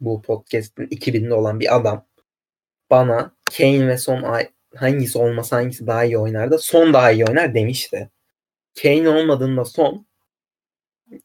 bu 0.00 0.22
podcast'in 0.22 0.86
2000'de 0.86 1.34
olan 1.34 1.60
bir 1.60 1.76
adam 1.76 2.06
bana 2.90 3.32
Kane 3.58 3.88
ve 3.88 3.98
Son 3.98 4.22
ay- 4.22 4.50
hangisi 4.76 5.18
olmasa 5.18 5.56
hangisi 5.56 5.86
daha 5.86 6.04
iyi 6.04 6.18
oynar 6.18 6.50
da 6.50 6.58
Son 6.58 6.92
daha 6.92 7.10
iyi 7.12 7.24
oynar 7.24 7.54
demişti. 7.54 8.10
Kane 8.82 9.08
olmadığında 9.08 9.64
Son 9.64 10.06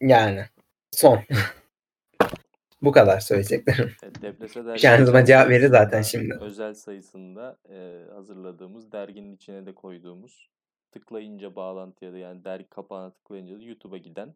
yani 0.02 0.46
Son. 0.92 1.20
bu 2.82 2.92
kadar 2.92 3.20
söyleyeceklerim. 3.20 3.92
Deplase 4.22 4.66
dergi 4.66 4.82
Kendime 4.82 5.26
cevap 5.26 5.50
verir 5.50 5.70
zaten 5.70 6.02
şimdi. 6.02 6.38
Özel 6.42 6.74
sayısında 6.74 7.58
e, 7.70 8.06
hazırladığımız 8.14 8.92
derginin 8.92 9.36
içine 9.36 9.66
de 9.66 9.76
koyduğumuz 9.76 10.50
tıklayınca 10.92 11.56
bağlantıya 11.56 12.14
da 12.14 12.18
yani 12.18 12.44
dergi 12.44 12.70
kapağına 12.70 13.12
tıklayınca 13.12 13.60
da 13.60 13.64
YouTube'a 13.64 13.98
giden 13.98 14.36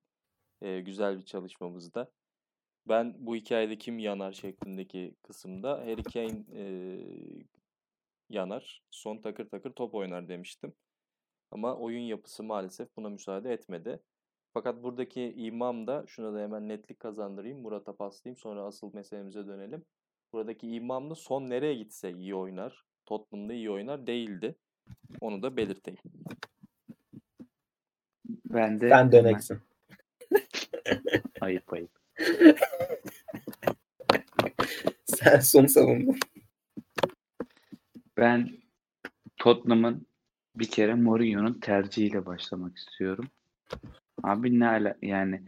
e, 0.61 0.79
güzel 0.79 1.17
bir 1.17 1.25
çalışmamızda. 1.25 2.11
Ben 2.87 3.15
bu 3.19 3.35
hikayede 3.35 3.77
kim 3.77 3.99
yanar 3.99 4.31
şeklindeki 4.31 5.15
kısımda 5.23 5.71
Harry 5.71 6.03
Kane 6.03 6.43
e, 6.53 6.63
yanar. 8.29 8.81
Son 8.91 9.17
takır 9.17 9.49
takır 9.49 9.71
top 9.71 9.95
oynar 9.95 10.27
demiştim. 10.27 10.73
Ama 11.51 11.75
oyun 11.75 12.01
yapısı 12.01 12.43
maalesef 12.43 12.97
buna 12.97 13.09
müsaade 13.09 13.53
etmedi. 13.53 13.99
Fakat 14.53 14.83
buradaki 14.83 15.33
imam 15.37 15.87
da 15.87 16.03
şuna 16.07 16.33
da 16.33 16.39
hemen 16.39 16.69
netlik 16.69 16.99
kazandırayım. 16.99 17.61
Murat'a 17.61 17.95
paslayayım 17.95 18.37
sonra 18.37 18.63
asıl 18.63 18.93
meselemize 18.93 19.47
dönelim. 19.47 19.85
Buradaki 20.33 20.67
imam 20.67 21.09
da 21.09 21.15
son 21.15 21.49
nereye 21.49 21.73
gitse 21.75 22.11
iyi 22.11 22.35
oynar. 22.35 22.85
Tottenham'da 23.05 23.53
iyi 23.53 23.71
oynar 23.71 24.07
değildi. 24.07 24.55
Onu 25.21 25.41
da 25.43 25.57
belirteyim. 25.57 25.99
ben 28.45 28.81
de 28.81 28.89
Sen 28.89 29.11
döneksin. 29.11 29.61
ayıp 31.41 31.73
ayıp. 31.73 31.91
Sen 35.05 35.39
Son 35.39 35.65
savundun. 35.65 36.19
Ben 38.17 38.49
Tottenham'ın 39.37 40.07
bir 40.55 40.67
kere 40.67 40.93
Mourinho'nun 40.93 41.59
tercihiyle 41.59 42.25
başlamak 42.25 42.77
istiyorum. 42.77 43.25
Abi 44.23 44.59
ne 44.59 44.67
ala 44.67 44.95
yani 45.01 45.41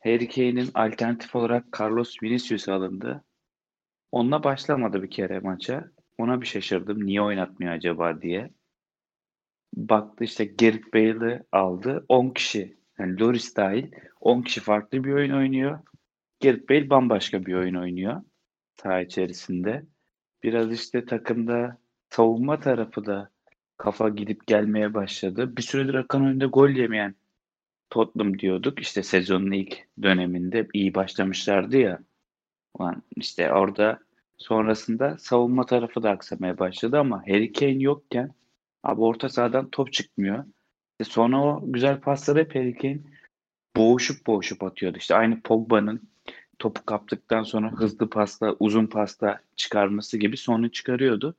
Harry 0.00 0.28
Kane'in 0.28 0.70
alternatif 0.74 1.36
olarak 1.36 1.64
Carlos 1.80 2.22
Vinicius 2.22 2.68
alındı. 2.68 3.24
Onunla 4.12 4.44
başlamadı 4.44 5.02
bir 5.02 5.10
kere 5.10 5.40
maça. 5.40 5.90
Ona 6.18 6.40
bir 6.40 6.46
şaşırdım. 6.46 7.06
Niye 7.06 7.22
oynatmıyor 7.22 7.72
acaba 7.72 8.22
diye. 8.22 8.50
Baktı 9.76 10.24
işte 10.24 10.44
Gareth 10.44 10.94
Bale'ı 10.94 11.44
aldı. 11.52 12.04
10 12.08 12.30
kişi 12.30 12.76
yani 13.02 13.20
Loris 13.20 13.56
dahil 13.56 13.86
10 14.20 14.42
kişi 14.42 14.60
farklı 14.60 15.04
bir 15.04 15.12
oyun 15.12 15.32
oynuyor. 15.32 15.78
Gareth 16.42 16.70
Bale 16.70 16.90
bambaşka 16.90 17.46
bir 17.46 17.54
oyun 17.54 17.74
oynuyor. 17.74 18.22
saha 18.82 19.00
içerisinde. 19.00 19.86
Biraz 20.42 20.72
işte 20.72 21.04
takımda 21.04 21.78
savunma 22.10 22.60
tarafı 22.60 23.06
da 23.06 23.30
kafa 23.76 24.08
gidip 24.08 24.46
gelmeye 24.46 24.94
başladı. 24.94 25.56
Bir 25.56 25.62
süredir 25.62 25.94
akan 25.94 26.24
önünde 26.24 26.46
gol 26.46 26.68
yemeyen 26.68 27.14
Tottenham 27.90 28.38
diyorduk. 28.38 28.80
İşte 28.80 29.02
sezonun 29.02 29.52
ilk 29.52 29.88
döneminde 30.02 30.68
iyi 30.72 30.94
başlamışlardı 30.94 31.76
ya. 31.76 31.98
Ulan 32.74 33.02
işte 33.16 33.52
orada 33.52 33.98
sonrasında 34.38 35.18
savunma 35.18 35.66
tarafı 35.66 36.02
da 36.02 36.10
aksamaya 36.10 36.58
başladı 36.58 36.98
ama 36.98 37.22
Harry 37.26 37.52
Kane 37.52 37.82
yokken 37.82 38.34
abi 38.82 39.00
orta 39.00 39.28
sahadan 39.28 39.68
top 39.70 39.92
çıkmıyor. 39.92 40.44
İşte 41.02 41.12
sonra 41.14 41.42
o 41.42 41.62
güzel 41.64 42.00
pasları 42.00 42.38
hep 42.38 42.54
Harry 42.54 42.74
Kane 42.74 42.98
boğuşup 43.76 44.26
boğuşup 44.26 44.62
atıyordu. 44.62 44.98
İşte 44.98 45.14
aynı 45.14 45.40
Pogba'nın 45.40 46.00
topu 46.58 46.86
kaptıktan 46.86 47.42
sonra 47.42 47.72
hızlı 47.72 48.10
pasta, 48.10 48.56
uzun 48.60 48.86
pasta 48.86 49.40
çıkarması 49.56 50.18
gibi 50.18 50.36
sonu 50.36 50.72
çıkarıyordu. 50.72 51.34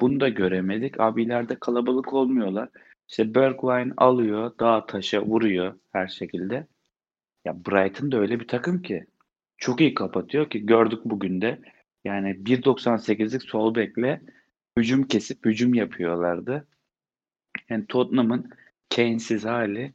Bunu 0.00 0.20
da 0.20 0.28
göremedik. 0.28 1.00
Abi 1.00 1.22
ileride 1.22 1.58
kalabalık 1.60 2.12
olmuyorlar. 2.12 2.68
İşte 3.08 3.34
Bergwijn 3.34 3.92
alıyor, 3.96 4.52
dağ 4.60 4.86
taşa 4.86 5.22
vuruyor 5.22 5.74
her 5.92 6.08
şekilde. 6.08 6.66
Ya 7.44 7.56
Brighton 7.66 8.12
da 8.12 8.18
öyle 8.18 8.40
bir 8.40 8.48
takım 8.48 8.82
ki 8.82 9.06
çok 9.56 9.80
iyi 9.80 9.94
kapatıyor 9.94 10.50
ki 10.50 10.66
gördük 10.66 11.00
bugün 11.04 11.40
de. 11.40 11.58
Yani 12.04 12.30
1.98'lik 12.30 13.42
sol 13.42 13.74
bekle 13.74 14.20
hücum 14.78 15.02
kesip 15.02 15.46
hücum 15.46 15.74
yapıyorlardı. 15.74 16.66
Yani 17.68 17.86
Tottenham'ın 17.86 18.50
Kane'siz 18.96 19.44
hali 19.44 19.94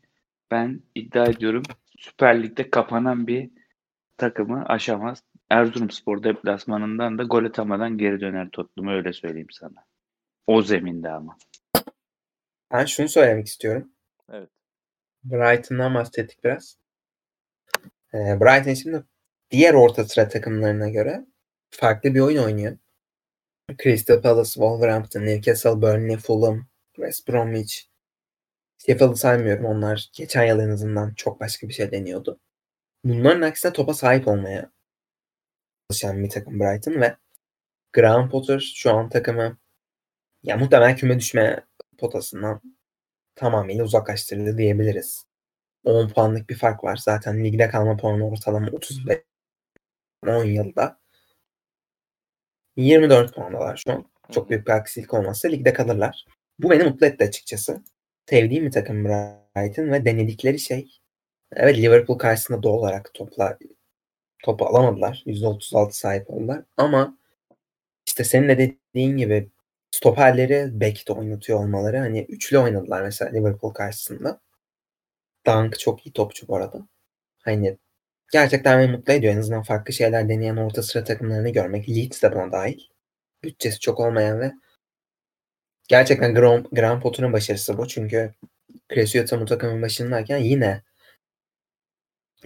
ben 0.52 0.82
iddia 0.96 1.26
ediyorum 1.26 1.64
Süper 1.98 2.44
Lig'de 2.44 2.70
kapanan 2.70 3.28
bir 3.28 3.50
takımı 4.18 4.66
aşamaz. 4.66 5.24
Erzurumspor 5.50 6.24
deplasmanından 6.24 7.18
da 7.18 7.24
gol 7.24 7.46
atamadan 7.46 7.98
geri 7.98 8.22
döner 8.22 8.50
Tottenham 8.52 8.94
öyle 8.94 9.14
söyleyeyim 9.14 9.48
sana. 9.52 9.86
O 10.48 10.62
zeminde 10.62 11.10
ama. 11.10 11.38
Ben 12.72 12.86
şunu 12.86 13.10
söylemek 13.10 13.48
istiyorum. 13.48 13.92
Evet. 14.30 14.50
Brighton'dan 15.24 15.94
bahsettik 15.94 16.44
biraz. 16.44 16.78
Ee, 18.14 18.18
Brighton 18.18 18.74
şimdi 18.74 19.04
diğer 19.52 19.74
orta 19.74 20.06
sıra 20.06 20.28
takımlarına 20.30 20.90
göre 20.90 21.26
farklı 21.70 22.16
bir 22.16 22.20
oyun 22.20 22.44
oynuyor. 22.44 22.78
Crystal 23.84 24.22
Palace, 24.22 24.50
Wolverhampton, 24.50 25.22
Newcastle, 25.22 25.82
Burnley, 25.82 26.18
Fulham, 26.18 26.68
West 26.96 27.30
Bromwich. 27.30 27.93
Sheffield'ı 28.86 29.16
saymıyorum. 29.16 29.66
Onlar 29.66 30.10
geçen 30.14 30.46
yıl 30.46 30.60
en 30.60 30.70
azından 30.70 31.14
çok 31.14 31.40
başka 31.40 31.68
bir 31.68 31.74
şey 31.74 31.92
deniyordu. 31.92 32.40
Bunların 33.04 33.42
aksine 33.42 33.74
topa 33.74 33.94
sahip 33.94 34.28
olmaya 34.28 34.72
çalışan 35.90 36.24
bir 36.24 36.30
takım 36.30 36.60
Brighton 36.60 37.02
ve 37.02 37.18
Graham 37.94 38.30
Potter 38.30 38.74
şu 38.76 38.94
an 38.94 39.10
takımı 39.10 39.58
ya 40.44 40.58
muhtemelen 40.58 40.96
küme 40.96 41.20
düşme 41.20 41.66
potasından 41.98 42.62
tamamıyla 43.36 43.84
uzaklaştırıldı 43.84 44.58
diyebiliriz. 44.58 45.26
10 45.84 46.10
puanlık 46.10 46.50
bir 46.50 46.56
fark 46.56 46.84
var. 46.84 46.98
Zaten 46.98 47.44
ligde 47.44 47.70
kalma 47.70 47.98
puanı 47.98 48.30
ortalama 48.30 48.68
35 48.72 49.20
10 50.28 50.44
yılda. 50.46 51.00
24 52.76 53.36
puandalar 53.36 53.78
şu 53.78 53.92
an. 53.94 54.06
Çok 54.32 54.50
büyük 54.50 54.68
bir 54.68 54.72
aksilik 54.72 55.14
olmazsa 55.14 55.48
ligde 55.48 55.74
kalırlar. 55.74 56.26
Bu 56.60 56.70
beni 56.70 56.84
mutlu 56.84 57.06
etti 57.06 57.24
açıkçası. 57.24 57.84
Sevdiğim 58.30 58.66
bir 58.66 58.72
takım 58.72 59.06
Brighton 59.06 59.92
ve 59.92 60.06
denedikleri 60.06 60.60
şey 60.60 61.00
evet 61.56 61.78
Liverpool 61.78 62.18
karşısında 62.18 62.64
doğal 62.64 62.74
olarak 62.74 63.14
topla 63.14 63.58
topu 64.44 64.66
alamadılar. 64.66 65.24
%36 65.26 65.92
sahip 65.92 66.30
oldular. 66.30 66.64
Ama 66.78 67.18
işte 68.08 68.24
senin 68.24 68.50
de 68.50 68.78
dediğin 68.94 69.18
gibi 69.18 69.50
stoperleri 69.92 70.80
bekte 70.80 71.14
oynatıyor 71.14 71.60
olmaları. 71.60 71.98
Hani 71.98 72.26
üçlü 72.30 72.58
oynadılar 72.60 73.02
mesela 73.04 73.32
Liverpool 73.32 73.74
karşısında. 73.74 74.42
Dunk 75.48 75.80
çok 75.80 76.08
iyi 76.08 76.14
topçu 76.14 76.48
bu 76.48 76.56
arada. 76.56 76.88
Hani 77.44 77.78
gerçekten 78.34 78.80
beni 78.80 78.92
mutlu 78.92 79.14
ediyor. 79.14 79.34
En 79.34 79.40
azından 79.40 79.64
farklı 79.64 79.94
şeyler 79.94 80.30
deneyen 80.30 80.58
orta 80.58 80.84
sıra 80.84 81.04
takımlarını 81.04 81.50
görmek. 81.50 81.90
Leeds 81.90 82.24
de 82.24 82.34
buna 82.36 82.52
dahil. 82.52 82.80
Bütçesi 83.44 83.80
çok 83.80 84.00
olmayan 84.00 84.40
ve 84.42 84.52
gerçekten 85.88 86.36
Graham, 86.36 86.64
Graham 86.72 87.00
Potter'ın 87.00 87.34
başarısı 87.34 87.78
bu. 87.78 87.88
Çünkü 87.88 88.34
Crescio'da 88.94 89.42
bu 89.42 89.46
takımın 89.46 89.82
başındayken 89.82 90.38
yine 90.38 90.82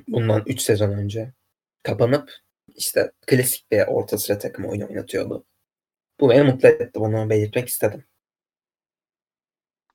bundan 0.08 0.44
3 0.46 0.62
sezon 0.62 0.90
önce 0.92 1.34
kapanıp 1.84 2.32
işte 2.76 3.12
klasik 3.28 3.72
bir 3.72 3.88
orta 3.88 4.18
sıra 4.18 4.38
takımı 4.38 4.70
oyun 4.70 4.82
oynatıyordu. 4.82 5.46
Bu 6.20 6.30
beni 6.30 6.44
mutlu 6.44 6.68
etti. 6.70 7.00
Bunu 7.00 7.30
belirtmek 7.30 7.68
istedim. 7.68 8.04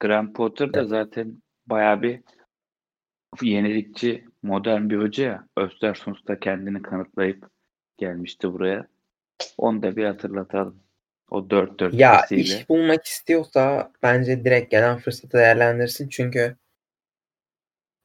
Graham 0.01 0.33
Potter 0.33 0.75
da 0.75 0.81
Evet. 0.81 0.89
zaten 0.89 1.43
bayağı 1.67 2.03
bir 2.03 2.21
yenilikçi, 3.43 4.25
modern 4.43 4.91
bir 4.91 4.97
hoca 4.97 5.25
ya. 5.25 5.49
Östersund'da 5.57 6.41
kendini 6.41 6.83
kanıtlayıp 6.83 7.51
gelmişti 7.99 8.53
buraya. 8.53 8.87
Onu 9.59 9.83
da 9.83 9.97
bir 9.97 10.05
hatırlatalım. 10.05 10.82
O 11.33 11.39
4-4 11.51 11.95
Ya 11.95 12.19
ikisiyle. 12.19 12.43
iş 12.43 12.69
bulmak 12.69 13.05
istiyorsa 13.07 13.93
bence 14.03 14.45
direkt 14.45 14.71
gelen 14.71 14.99
fırsatı 14.99 15.39
değerlendirsin. 15.39 16.09
Çünkü 16.09 16.57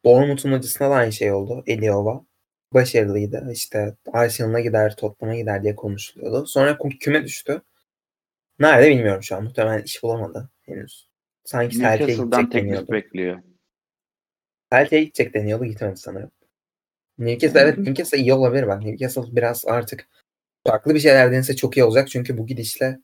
Bournemouth'un 0.05 0.51
hocasına 0.51 0.89
da 0.89 0.93
aynı 0.93 1.11
şey 1.11 1.31
oldu. 1.31 1.63
Eliova. 1.67 2.25
Başarılıydı. 2.73 3.49
İşte 3.53 3.95
Arsenal'a 4.13 4.59
gider, 4.59 4.95
Tottenham'a 4.95 5.39
gider 5.39 5.63
diye 5.63 5.75
konuşuluyordu. 5.75 6.45
Sonra 6.47 6.71
kü- 6.71 6.97
küme 6.99 7.23
düştü. 7.23 7.61
Nerede 8.59 8.89
bilmiyorum 8.89 9.23
şu 9.23 9.35
an. 9.35 9.43
Muhtemelen 9.43 9.83
iş 9.83 10.03
bulamadı 10.03 10.49
henüz. 10.61 11.09
Sanki 11.43 11.79
Newcastle'dan 11.79 12.41
gidecek 12.41 12.63
deniyordu. 12.63 12.91
bekliyor. 12.91 13.39
Gidecek 14.91 15.33
deniyordu. 15.33 15.65
Gitmedi 15.65 15.97
sanırım. 15.97 16.31
Newcastle 17.17 17.59
evet 17.59 17.77
Newcastle 17.77 18.17
iyi 18.17 18.33
olabilir 18.33 18.67
bak. 18.67 18.83
Newcastle 18.83 19.35
biraz 19.35 19.65
artık 19.67 20.07
farklı 20.67 20.95
bir 20.95 20.99
şeyler 20.99 21.31
denese 21.31 21.55
çok 21.55 21.77
iyi 21.77 21.83
olacak. 21.83 22.09
Çünkü 22.09 22.37
bu 22.37 22.47
gidişle 22.47 22.99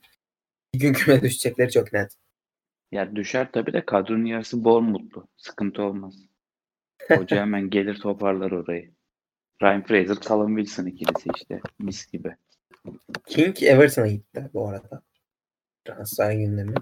bir 0.73 0.79
gün 0.79 0.93
küme 0.93 1.21
düşecekleri 1.21 1.71
çok 1.71 1.93
net. 1.93 2.17
Ya 2.91 3.15
düşer 3.15 3.51
tabii 3.51 3.73
de 3.73 3.85
kadronun 3.85 4.25
yarısı 4.25 4.63
Bournemouth'lu. 4.63 5.27
Sıkıntı 5.37 5.83
olmaz. 5.83 6.15
Hoca 7.09 7.37
hemen 7.37 7.69
gelir 7.69 7.99
toparlar 7.99 8.51
orayı. 8.51 8.93
Ryan 9.61 9.83
Fraser, 9.83 10.15
Callum 10.15 10.57
Wilson 10.57 10.85
ikilisi 10.85 11.29
işte. 11.35 11.61
Mis 11.79 12.11
gibi. 12.11 12.35
King 13.27 13.63
Everton'a 13.63 14.07
gitti 14.07 14.49
bu 14.53 14.69
arada. 14.69 15.01
Transfer 15.85 16.31
gündemi. 16.31 16.73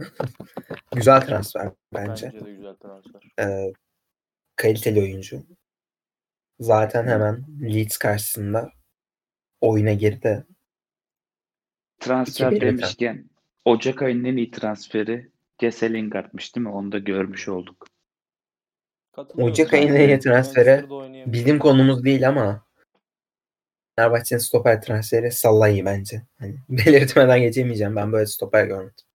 Güzel 0.96 1.22
transfer 1.22 1.72
bence. 1.94 2.32
Bence 2.34 2.46
de 2.46 2.54
güzel 2.54 2.76
transfer. 2.76 3.22
Ee, 3.40 3.74
kaliteli 4.56 5.00
oyuncu. 5.02 5.44
Zaten 6.60 7.08
hemen 7.08 7.46
Leeds 7.62 7.98
karşısında 7.98 8.72
oyuna 9.62 9.94
girdi. 9.94 10.46
Transfer 12.00 12.52
2-1 12.52 12.56
biten. 12.56 12.68
demişken 12.68 13.31
Ocak 13.66 14.02
ayının 14.02 14.24
en 14.24 14.38
iyi 14.38 14.52
transferi 14.52 15.32
Jesse 15.62 15.94
Lingard'mış 15.94 16.56
değil 16.56 16.68
mi? 16.68 16.72
Onu 16.74 16.92
da 16.92 16.98
görmüş 17.00 17.50
olduk. 17.50 17.88
Ocak 19.38 19.74
ayının 19.74 19.96
en 19.96 20.10
iyi 20.10 20.20
transferi 20.20 20.86
bizim 21.26 21.60
konumuz 21.60 22.04
değil 22.04 22.28
ama 22.30 22.66
Fenerbahçe'nin 23.96 24.40
stoper 24.40 24.82
transferi 24.82 25.32
Salah'ı 25.32 25.86
bence. 25.86 26.22
Hani 26.40 26.56
belirtmeden 26.70 27.42
geçemeyeceğim. 27.42 27.96
Ben 27.96 28.12
böyle 28.12 28.26
stoper 28.26 28.66
görmedim. 28.66 29.06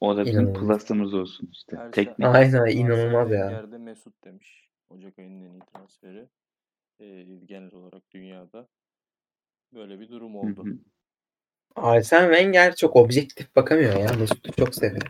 O 0.00 0.16
da 0.16 0.26
bizim 0.26 0.40
İnanılmaz. 0.40 0.78
plus'ımız 0.78 1.14
olsun 1.14 1.48
işte. 1.52 1.76
Teknik. 1.92 2.28
Aynen 2.28 2.66
inanılmaz 2.66 3.30
ya. 3.30 3.48
Wenger'de 3.48 3.78
Mesut 3.78 4.24
demiş. 4.24 4.68
Ocak 4.90 5.18
ayının 5.18 5.42
en 5.44 5.52
iyi 5.52 5.62
transferi. 5.74 6.28
Ee, 7.00 7.24
genel 7.44 7.74
olarak 7.74 8.02
dünyada. 8.12 8.68
Böyle 9.74 10.00
bir 10.00 10.08
durum 10.08 10.34
Hı 10.34 10.38
oldu. 10.38 10.64
hı. 10.66 10.78
Arsene 11.76 12.34
Wenger 12.34 12.76
çok 12.76 12.96
objektif 12.96 13.56
bakamıyor 13.56 13.96
ya. 13.96 14.12
Mesut'u 14.18 14.52
çok 14.52 14.74
seviyor. 14.74 15.06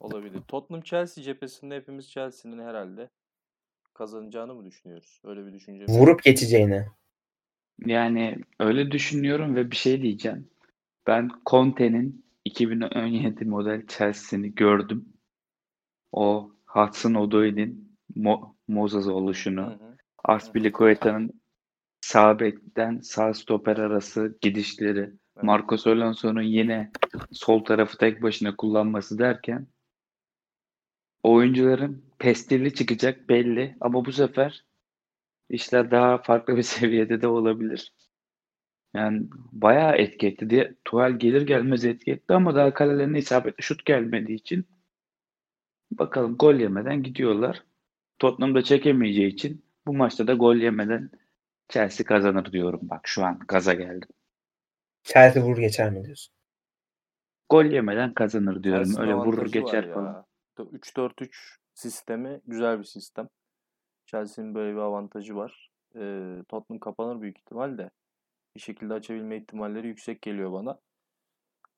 Olabilir. 0.00 0.40
Tottenham 0.48 0.82
Chelsea 0.82 1.24
cephesinde 1.24 1.76
hepimiz 1.76 2.10
Chelsea'nin 2.10 2.58
herhalde 2.58 3.10
kazanacağını 3.94 4.54
mı 4.54 4.64
düşünüyoruz? 4.64 5.20
Öyle 5.24 5.46
bir 5.46 5.52
düşünce? 5.52 5.84
Vurup 5.88 6.22
geçeceğini. 6.22 6.86
Yani 7.86 8.38
öyle 8.60 8.90
düşünüyorum 8.90 9.56
ve 9.56 9.70
bir 9.70 9.76
şey 9.76 10.02
diyeceğim. 10.02 10.48
Ben 11.06 11.30
Conte'nin 11.46 12.24
2017 12.44 13.44
model 13.44 13.86
Chelsea'sini 13.86 14.54
gördüm. 14.54 15.08
O 16.12 16.50
Hudson 16.66 17.14
Odoi'nin 17.14 17.96
Mo 18.14 18.54
Hı 18.70 19.12
oluşunu. 19.12 19.78
Aspilicueta'nın 20.24 21.40
sağ 22.00 22.38
bekten 22.38 23.00
sağ 23.00 23.34
stoper 23.34 23.76
arası 23.76 24.38
gidişleri. 24.40 25.12
Marcos 25.42 25.86
Alonso'nun 25.86 26.42
yine 26.42 26.90
sol 27.32 27.64
tarafı 27.64 27.98
tek 27.98 28.22
başına 28.22 28.56
kullanması 28.56 29.18
derken 29.18 29.66
oyuncuların 31.22 32.04
pestilli 32.18 32.74
çıkacak 32.74 33.28
belli 33.28 33.76
ama 33.80 34.04
bu 34.04 34.12
sefer 34.12 34.64
işler 35.50 35.90
daha 35.90 36.18
farklı 36.18 36.56
bir 36.56 36.62
seviyede 36.76 37.22
de 37.22 37.28
olabilir. 37.28 37.92
Yani 38.94 39.26
bayağı 39.52 39.96
etki 39.96 40.26
etti 40.26 40.50
diye 40.50 40.74
Tuchel 40.84 41.18
gelir 41.18 41.42
gelmez 41.42 41.84
etki 41.84 42.10
etti 42.10 42.34
ama 42.34 42.54
daha 42.54 42.74
kalelerine 42.74 43.18
isabetli 43.18 43.62
şut 43.62 43.84
gelmediği 43.84 44.38
için 44.38 44.66
bakalım 45.90 46.36
gol 46.36 46.54
yemeden 46.54 47.02
gidiyorlar. 47.02 47.62
Tottenham 48.18 48.54
da 48.54 48.62
çekemeyeceği 48.62 49.28
için 49.28 49.64
bu 49.86 49.94
maçta 49.94 50.26
da 50.26 50.34
gol 50.34 50.56
yemeden 50.56 51.10
Chelsea 51.68 52.06
kazanır 52.06 52.52
diyorum. 52.52 52.80
Bak 52.82 53.00
şu 53.08 53.24
an 53.24 53.38
gaza 53.48 53.74
geldim. 53.74 54.08
Chelsea 55.06 55.42
vurur 55.42 55.58
geçer 55.58 55.90
mi 55.90 56.04
diyorsun? 56.04 56.34
Gol 57.50 57.64
yemeden 57.64 58.14
kazanır 58.14 58.62
diyorum. 58.62 58.84
Chelsea'nin 58.84 59.10
Öyle 59.10 59.14
vurur 59.14 59.52
geçer 59.52 59.94
falan. 59.94 60.26
3-4-3 60.58 61.58
sistemi 61.74 62.40
güzel 62.46 62.78
bir 62.78 62.84
sistem. 62.84 63.28
Chelsea'nin 64.06 64.54
böyle 64.54 64.72
bir 64.72 64.80
avantajı 64.80 65.36
var. 65.36 65.70
Ee, 65.94 66.36
Tottenham 66.48 66.78
kapanır 66.78 67.20
büyük 67.20 67.38
ihtimal 67.38 67.78
de. 67.78 67.90
Bir 68.54 68.60
şekilde 68.60 68.94
açabilme 68.94 69.36
ihtimalleri 69.36 69.86
yüksek 69.86 70.22
geliyor 70.22 70.52
bana. 70.52 70.78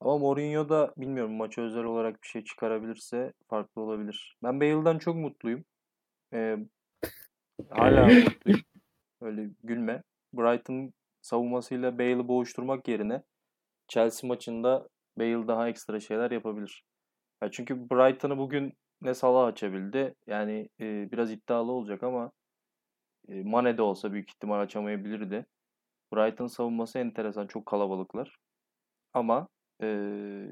Ama 0.01 0.19
Mourinho 0.19 0.69
da 0.69 0.95
bilmiyorum 0.97 1.35
maça 1.35 1.63
özel 1.63 1.85
olarak 1.85 2.23
bir 2.23 2.29
şey 2.29 2.45
çıkarabilirse 2.45 3.33
farklı 3.49 3.83
olabilir. 3.83 4.37
Ben 4.43 4.61
Bale'dan 4.61 4.99
çok 4.99 5.17
mutluyum. 5.17 5.65
Ee, 6.33 6.57
hala 7.71 8.07
mutluyum. 8.25 8.61
Öyle 9.21 9.51
gülme. 9.65 10.03
Brighton 10.33 10.93
savunmasıyla 11.29 11.99
Bale'ı 11.99 12.29
boğuşturmak 12.29 12.89
yerine 12.89 13.23
Chelsea 13.89 14.29
maçında 14.29 14.89
Bale 15.19 15.49
daha 15.49 15.69
ekstra 15.69 16.01
şeyler 16.01 16.31
yapabilir. 16.31 16.85
Ya 17.43 17.51
çünkü 17.51 17.91
Brighton'ı 17.91 18.39
bugün 18.39 18.73
ne 19.03 19.15
Salah 19.15 19.47
açabildi. 19.47 20.15
Yani 20.27 20.69
e, 20.81 21.13
biraz 21.13 21.33
iddialı 21.33 21.73
olacak 21.73 22.03
ama 22.03 22.33
e, 23.29 23.43
Mane 23.43 23.79
de 23.79 23.83
olsa 23.83 24.13
büyük 24.13 24.31
ihtimal 24.31 24.61
açamayabilirdi. 24.61 25.47
Brighton 26.15 26.47
savunması 26.47 26.99
enteresan. 26.99 27.47
Çok 27.47 27.67
kalabalıklar. 27.67 28.37
Ama 29.15 29.49
e, 29.83 29.87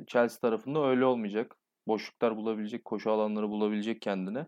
Chelsea 0.07 0.39
tarafında 0.41 0.87
öyle 0.87 1.05
olmayacak. 1.05 1.57
Boşluklar 1.87 2.37
bulabilecek, 2.37 2.85
koşu 2.85 3.11
alanları 3.11 3.49
bulabilecek 3.49 4.03
kendine. 4.03 4.47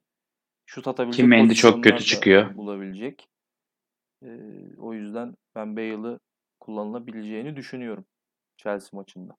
Şut 0.66 0.88
atabilecek 0.88 1.22
Kim 1.22 1.30
Mendy 1.30 1.54
çok 1.54 1.84
kötü 1.84 2.04
çıkıyor. 2.04 2.56
Bulabilecek. 2.56 3.28
E, 4.22 4.28
o 4.78 4.92
yüzden 4.92 5.34
ben 5.54 5.76
Bale'ı 5.76 6.18
kullanılabileceğini 6.60 7.56
düşünüyorum 7.56 8.04
Chelsea 8.56 8.90
maçında. 8.92 9.36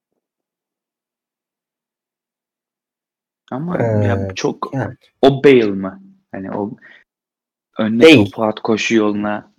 Ama 3.52 3.78
Ee, 3.78 3.84
ya 3.84 4.36
çok 4.36 4.74
yani. 4.74 4.96
o 5.22 5.44
Bale 5.44 5.72
mı? 5.72 6.02
Hani 6.32 6.52
o 6.52 6.72
önüne 7.78 8.16
topu 8.16 8.44
at 8.44 8.60
koşu 8.60 8.96
yoluna 8.96 9.54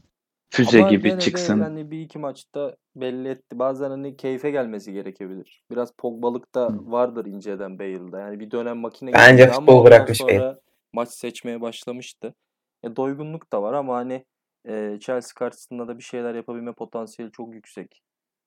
füze 0.50 0.78
Ama 0.78 0.90
gibi 0.90 1.18
çıksın. 1.18 1.60
yani 1.60 1.90
bir 1.90 2.00
iki 2.00 2.18
maçta 2.18 2.76
belli 2.96 3.28
etti. 3.28 3.58
Bazen 3.58 3.90
hani 3.90 4.16
keyfe 4.16 4.50
gelmesi 4.50 4.92
gerekebilir. 4.92 5.62
Biraz 5.70 5.92
Pogba'lık 5.98 6.54
da 6.54 6.74
vardır 6.92 7.26
inceden 7.26 7.78
Bale'da. 7.78 8.20
Yani 8.20 8.40
bir 8.40 8.50
dönem 8.50 8.78
makine 8.78 9.12
Bence 9.12 9.44
ama 9.44 9.54
futbol 9.54 9.72
ondan 9.72 9.84
bırakmış 9.84 10.20
Bale. 10.20 10.56
maç 10.92 11.08
seçmeye 11.08 11.60
başlamıştı. 11.60 12.34
E, 12.82 12.96
doygunluk 12.96 13.52
da 13.52 13.62
var 13.62 13.72
ama 13.72 13.96
hani 13.96 14.24
e, 14.68 14.98
Chelsea 15.00 15.34
karşısında 15.34 15.88
da 15.88 15.98
bir 15.98 16.02
şeyler 16.02 16.34
yapabilme 16.34 16.72
potansiyeli 16.72 17.32
çok 17.32 17.54
yüksek. 17.54 18.02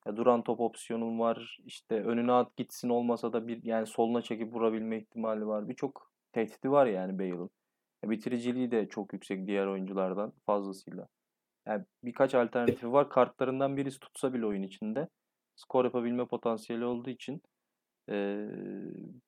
Ya 0.07 0.17
duran 0.17 0.43
top 0.43 0.59
opsiyonun 0.59 1.19
var. 1.19 1.57
İşte 1.65 2.03
önüne 2.03 2.31
at 2.31 2.57
gitsin 2.57 2.89
olmasa 2.89 3.33
da 3.33 3.47
bir 3.47 3.63
yani 3.63 3.87
soluna 3.87 4.21
çekip 4.21 4.53
vurabilme 4.53 4.97
ihtimali 4.97 5.47
var. 5.47 5.69
Birçok 5.69 6.11
tehdidi 6.33 6.71
var 6.71 6.85
yani 6.85 7.19
Bale'ın. 7.19 7.49
E, 8.05 8.09
bitiriciliği 8.09 8.71
de 8.71 8.89
çok 8.89 9.13
yüksek 9.13 9.47
diğer 9.47 9.65
oyunculardan 9.67 10.33
fazlasıyla. 10.45 11.07
Yani 11.67 11.85
birkaç 12.03 12.35
alternatifi 12.35 12.91
var. 12.91 13.09
Kartlarından 13.09 13.77
birisi 13.77 13.99
tutsa 13.99 14.33
bile 14.33 14.45
oyun 14.45 14.63
içinde 14.63 15.07
skor 15.55 15.85
yapabilme 15.85 16.25
potansiyeli 16.25 16.85
olduğu 16.85 17.09
için 17.09 17.41
eee, 18.09 18.49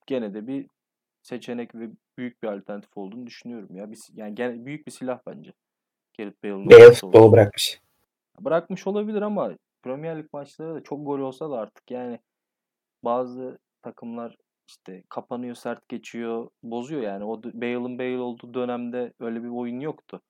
gene 0.06 0.34
de 0.34 0.46
bir 0.46 0.68
seçenek 1.22 1.74
ve 1.74 1.90
büyük 2.18 2.42
bir 2.42 2.48
alternatif 2.48 2.96
olduğunu 2.96 3.26
düşünüyorum 3.26 3.76
ya. 3.76 3.92
Bir, 3.92 3.98
yani 4.14 4.34
gene 4.34 4.66
büyük 4.66 4.86
bir 4.86 4.92
silah 4.92 5.20
bence. 5.26 5.52
Gareth 6.18 6.44
Bale'ın 6.44 6.70
Bale 6.70 6.92
futbolu 6.92 7.32
bırakmış. 7.32 7.80
Bırakmış 8.40 8.86
olabilir 8.86 9.22
ama 9.22 9.52
Premier 9.82 10.18
Lig 10.18 10.26
maçları 10.32 10.74
da 10.74 10.82
çok 10.82 11.06
gol 11.06 11.18
olsa 11.18 11.50
da 11.50 11.58
artık 11.58 11.90
yani 11.90 12.18
bazı 13.04 13.58
takımlar 13.82 14.36
işte 14.68 15.02
kapanıyor, 15.08 15.54
sert 15.54 15.88
geçiyor, 15.88 16.48
bozuyor 16.62 17.02
yani. 17.02 17.24
O 17.24 17.42
Bale'ın 17.42 17.98
Bale 17.98 18.18
olduğu 18.18 18.54
dönemde 18.54 19.12
öyle 19.20 19.42
bir 19.42 19.48
oyun 19.48 19.80
yoktu. 19.80 20.20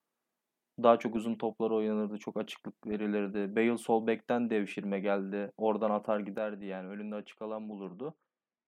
Daha 0.82 0.98
çok 0.98 1.14
uzun 1.14 1.34
toplar 1.34 1.70
oynanırdı, 1.70 2.18
çok 2.18 2.36
açıklık 2.36 2.86
verilirdi. 2.86 3.56
Bale 3.56 3.78
sol 3.78 4.06
bekten 4.06 4.50
devşirme 4.50 5.00
geldi. 5.00 5.52
Oradan 5.56 5.90
atar 5.90 6.20
giderdi 6.20 6.66
yani. 6.66 6.88
Önünde 6.88 7.14
açık 7.14 7.42
alan 7.42 7.68
bulurdu. 7.68 8.14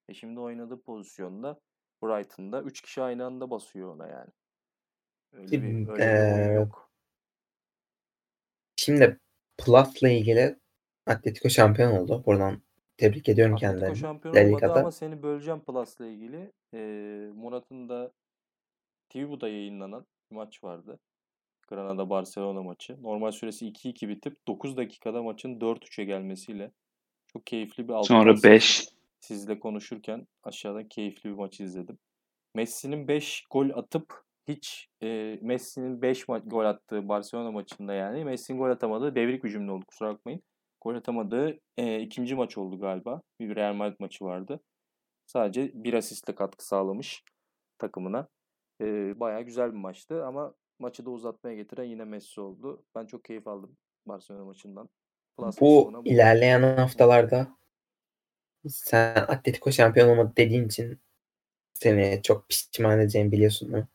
E 0.08 0.14
şimdi 0.14 0.40
oynadığı 0.40 0.82
pozisyonda 0.82 1.60
Brighton'da 2.02 2.62
3 2.62 2.80
kişi 2.80 3.02
aynı 3.02 3.24
anda 3.26 3.50
basıyor 3.50 3.94
ona 3.94 4.06
yani. 4.06 4.30
Öyle 5.32 5.62
bir, 5.62 5.88
öyle 5.88 6.02
bir 6.02 6.48
oyun 6.48 6.60
yok. 6.60 6.87
Şimdi 8.88 9.18
Plus'la 9.58 10.08
ilgili 10.08 10.56
Atletico 11.06 11.48
şampiyon 11.48 11.92
oldu. 11.92 12.22
Buradan 12.26 12.62
tebrik 12.96 13.28
ediyorum 13.28 13.54
Atletico 13.54 13.72
kendilerini. 13.72 13.96
şampiyon 13.96 14.34
La 14.34 14.46
olmadı 14.46 14.72
ama 14.72 14.92
seni 14.92 15.22
böleceğim 15.22 15.60
Plus'la 15.60 16.06
ilgili. 16.06 16.52
Ee, 16.74 17.30
Murat'ın 17.34 17.88
da 17.88 18.12
TV'de 19.08 19.48
yayınlanan 19.48 20.06
bir 20.30 20.36
maç 20.36 20.64
vardı. 20.64 20.98
Granada 21.68 22.10
Barcelona 22.10 22.62
maçı. 22.62 23.02
Normal 23.02 23.30
süresi 23.30 23.66
2-2 23.66 24.08
bitip 24.08 24.46
9 24.46 24.76
dakikada 24.76 25.22
maçın 25.22 25.60
4-3'e 25.60 26.04
gelmesiyle 26.04 26.72
çok 27.26 27.46
keyifli 27.46 27.88
bir 27.88 27.92
altı 27.92 28.08
Sonra 28.08 28.32
pas 28.32 28.44
5 28.44 28.88
sizle 29.20 29.60
konuşurken 29.60 30.26
aşağıdan 30.42 30.88
keyifli 30.88 31.30
bir 31.30 31.34
maç 31.34 31.60
izledim. 31.60 31.98
Messi'nin 32.54 33.08
5 33.08 33.44
gol 33.50 33.70
atıp 33.70 34.27
hiç 34.48 34.88
e, 35.02 35.38
Messi'nin 35.42 36.02
5 36.02 36.24
ma- 36.24 36.48
gol 36.48 36.64
attığı 36.64 37.08
Barcelona 37.08 37.50
maçında 37.50 37.94
yani 37.94 38.24
Messi'nin 38.24 38.58
gol 38.58 38.70
atamadığı 38.70 39.14
devrik 39.14 39.44
bir 39.44 39.50
cümle 39.50 39.72
oldu 39.72 39.84
kusura 39.86 40.14
bakmayın. 40.14 40.42
Gol 40.80 40.94
atamadığı 40.94 41.58
e, 41.76 42.00
ikinci 42.00 42.34
maç 42.34 42.58
oldu 42.58 42.80
galiba. 42.80 43.22
Bir 43.40 43.56
Real 43.56 43.74
Madrid 43.74 43.96
maçı 44.00 44.24
vardı. 44.24 44.60
Sadece 45.26 45.70
bir 45.74 45.94
asistle 45.94 46.34
katkı 46.34 46.66
sağlamış 46.66 47.24
takımına. 47.78 48.28
E, 48.80 48.84
bayağı 49.20 49.42
güzel 49.42 49.72
bir 49.72 49.78
maçtı 49.78 50.24
ama 50.26 50.54
maçı 50.78 51.06
da 51.06 51.10
uzatmaya 51.10 51.56
getiren 51.56 51.84
yine 51.84 52.04
Messi 52.04 52.40
oldu. 52.40 52.84
Ben 52.94 53.06
çok 53.06 53.24
keyif 53.24 53.48
aldım 53.48 53.76
Barcelona 54.06 54.44
maçından. 54.44 54.88
Plus 55.36 55.60
Bu 55.60 55.84
kısmına 55.84 56.02
ilerleyen 56.04 56.62
haftalarda 56.76 57.58
sen 58.68 59.14
Atletico 59.14 59.72
şampiyon 59.72 60.08
olmadı 60.08 60.32
dediğin 60.36 60.66
için 60.66 61.00
seni 61.74 62.20
çok 62.22 62.48
pişman 62.48 63.00
edeceğimi 63.00 63.32
biliyorsun 63.32 63.72
değil 63.72 63.84
mi? 63.84 63.88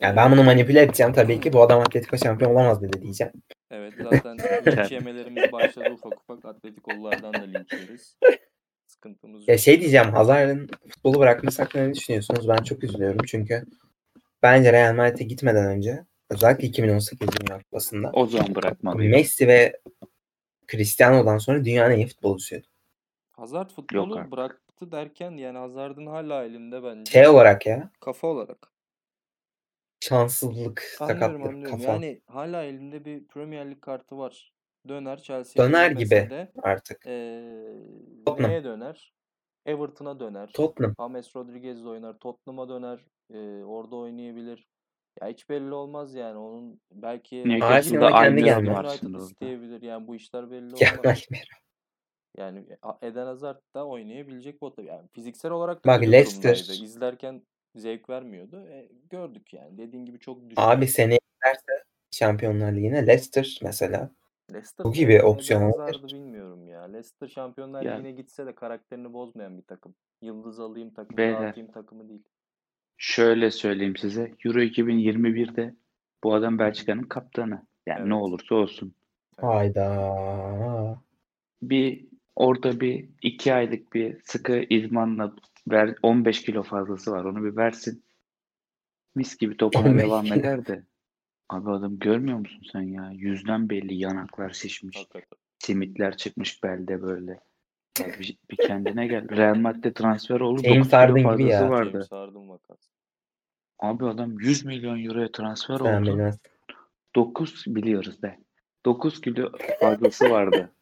Yani 0.00 0.16
ben 0.16 0.32
bunu 0.32 0.44
manipüle 0.44 0.82
edeceğim 0.82 1.12
tabii 1.12 1.40
ki. 1.40 1.52
Bu 1.52 1.62
adam 1.62 1.80
Atletico 1.80 2.18
şampiyon 2.18 2.52
olamaz 2.52 2.82
dedi 2.82 3.02
diyeceğim. 3.02 3.32
Evet 3.70 3.94
zaten 4.02 4.38
linç 4.66 4.92
yemelerimiz 4.92 5.52
başladı 5.52 5.90
ufak 5.92 6.20
ufak. 6.20 6.44
Atletiko'lulardan 6.44 7.34
da 7.34 7.42
linç 7.42 7.72
yeriz. 7.72 8.16
Sıkıntımız 8.86 9.48
Ya 9.48 9.58
şey 9.58 9.80
diyeceğim 9.80 10.10
Hazard'ın 10.10 10.68
futbolu 10.88 11.18
bırakması 11.18 11.62
hakkında 11.62 11.86
ne 11.86 11.94
düşünüyorsunuz? 11.94 12.48
Ben 12.48 12.56
çok 12.56 12.84
üzülüyorum 12.84 13.20
çünkü 13.26 13.64
bence 14.42 14.72
Real 14.72 14.94
Madrid'e 14.94 15.24
gitmeden 15.24 15.66
önce 15.66 16.04
özellikle 16.30 16.68
2018 16.68 17.28
Dünya 17.28 17.58
Kupası'nda 17.58 18.10
o 18.12 18.26
zaman 18.26 18.54
bırakmalı. 18.54 18.98
Messi 18.98 19.48
ve 19.48 19.80
Cristiano'dan 20.68 21.38
sonra 21.38 21.64
dünyanın 21.64 21.94
en 21.94 21.98
iyi 21.98 22.06
futbolcusuydu. 22.06 22.66
Hazard 23.32 23.70
futbolu 23.70 24.30
bıraktı 24.30 24.92
derken 24.92 25.30
yani 25.30 25.58
Hazard'ın 25.58 26.06
hala 26.06 26.44
elinde 26.44 26.82
bence. 26.82 27.12
Şey 27.12 27.28
olarak 27.28 27.66
ya 27.66 27.90
Kafa 28.00 28.26
olarak. 28.26 28.75
Şanssızlık, 30.08 30.96
Anlıyorum 31.00 31.22
sakatlık, 31.22 31.46
anlıyorum. 31.54 31.78
kafa 31.78 31.92
Yani 31.92 32.20
hala 32.26 32.62
elinde 32.62 33.04
bir 33.04 33.26
Premier 33.26 33.70
Lig 33.70 33.80
kartı 33.80 34.18
var. 34.18 34.52
Döner 34.88 35.22
Chelsea'ye 35.22 35.68
döner 35.68 35.90
gibi 35.90 36.10
de 36.10 36.52
artık. 36.62 37.06
eee, 37.06 37.74
Tottenham. 38.26 38.50
neye 38.50 38.64
döner? 38.64 39.12
Everton'a 39.66 40.20
döner. 40.20 40.50
Tottenham. 40.52 40.94
James 40.98 41.36
Rodriguez'le 41.36 41.84
oynar. 41.86 42.18
Tottenham'a 42.18 42.68
döner. 42.68 43.00
eee, 43.32 43.64
orada 43.64 43.96
oynayabilir. 43.96 44.66
Ya 45.20 45.28
hiç 45.28 45.48
belli 45.48 45.74
olmaz 45.74 46.14
yani. 46.14 46.38
Onun 46.38 46.80
belki 46.92 47.58
Arsenal'a 47.62 48.22
kendi 48.22 48.44
gelmiyor. 48.44 48.84
isteyebilir. 49.18 49.82
Yani 49.82 50.06
bu 50.06 50.16
işler 50.16 50.50
belli 50.50 50.82
Ya 50.82 50.90
olmaz. 50.92 50.98
Almiron. 51.04 51.56
Yani 52.38 52.66
A- 52.82 53.06
Eden 53.06 53.26
Hazard 53.26 53.60
da 53.74 53.86
oynayabilecek 53.86 54.60
bota. 54.60 54.82
Yani 54.82 55.08
fiziksel 55.12 55.50
olarak 55.50 55.84
da 55.84 55.88
Bak 55.88 56.02
Leicester. 56.02 56.54
İzlerken 56.82 57.42
zevk 57.76 58.10
vermiyordu. 58.10 58.66
E, 58.70 58.88
gördük 59.10 59.54
yani. 59.54 59.78
Dediğin 59.78 60.04
gibi 60.04 60.18
çok 60.18 60.42
düştü. 60.50 60.54
Abi 60.62 60.86
seneye 60.86 61.18
giderse 61.34 61.84
Şampiyonlar 62.10 62.72
Ligi'ne 62.72 63.06
Leicester 63.06 63.58
mesela. 63.62 64.10
Leicester 64.52 64.86
bu 64.86 64.92
gibi 64.92 65.22
opsiyon 65.22 65.62
olabilir. 65.72 66.02
bilmiyorum 66.12 66.66
ya. 66.68 66.82
Leicester 66.82 67.28
Şampiyonlar 67.28 67.82
Yani- 67.82 67.98
Ligi'ne 67.98 68.12
gitse 68.12 68.46
de 68.46 68.54
karakterini 68.54 69.12
bozmayan 69.12 69.58
bir 69.58 69.62
takım. 69.62 69.94
Yıldız 70.22 70.60
alayım 70.60 70.90
takımı 70.94 71.16
Beyler. 71.18 71.42
dağıtayım 71.42 71.70
takımı 71.72 72.08
değil. 72.08 72.22
Şöyle 72.98 73.50
söyleyeyim 73.50 73.96
size. 73.96 74.32
Euro 74.44 74.60
2021'de 74.60 75.74
bu 76.24 76.34
adam 76.34 76.58
Belçika'nın 76.58 77.02
kaptanı. 77.02 77.62
Yani 77.86 78.08
ne 78.10 78.14
Evet. 78.14 78.22
olursa 78.22 78.54
olsun. 78.54 78.94
Hayda. 79.40 81.00
Bir 81.62 82.06
orada 82.36 82.80
bir 82.80 83.08
iki 83.22 83.54
aylık 83.54 83.94
bir 83.94 84.20
sıkı 84.24 84.56
idmanla 84.70 85.32
ver, 85.68 85.94
15 86.02 86.42
kilo 86.42 86.62
fazlası 86.62 87.12
var. 87.12 87.24
Onu 87.24 87.44
bir 87.44 87.56
versin. 87.56 88.04
Mis 89.14 89.36
gibi 89.36 89.56
topuna 89.56 89.88
15 89.88 90.02
devam 90.02 90.26
eder 90.32 90.66
de. 90.66 90.84
Abi 91.48 91.70
adam 91.70 91.98
görmüyor 91.98 92.38
musun 92.38 92.62
sen 92.72 92.82
ya? 92.82 93.10
Yüzden 93.14 93.70
belli 93.70 93.94
yanaklar 93.94 94.50
şişmiş. 94.50 94.96
Hakikaten. 94.96 95.38
Simitler 95.58 96.16
çıkmış 96.16 96.62
belde 96.62 97.02
böyle. 97.02 97.40
Ya 98.00 98.06
bir, 98.06 98.38
bir 98.50 98.56
kendine 98.56 99.06
gel. 99.06 99.28
Real 99.36 99.54
Madrid 99.56 99.94
transfer 99.94 100.40
oldu. 100.40 100.62
James 100.62 100.76
9 100.76 100.88
kilo 100.90 100.98
Harden 101.00 101.14
gibi 101.16 101.24
fazlası 101.24 101.64
ya. 101.64 101.70
vardı. 101.70 102.08
Abi 103.78 104.06
adam 104.06 104.40
100 104.40 104.64
milyon 104.64 105.04
euroya 105.04 105.32
transfer 105.32 105.76
Sen 105.78 106.02
oldu. 106.02 106.10
bilmez. 106.10 106.38
9 107.16 107.64
biliyoruz 107.66 108.22
be. 108.22 108.38
9 108.86 109.20
kilo 109.20 109.52
fazlası 109.80 110.30
vardı. 110.30 110.72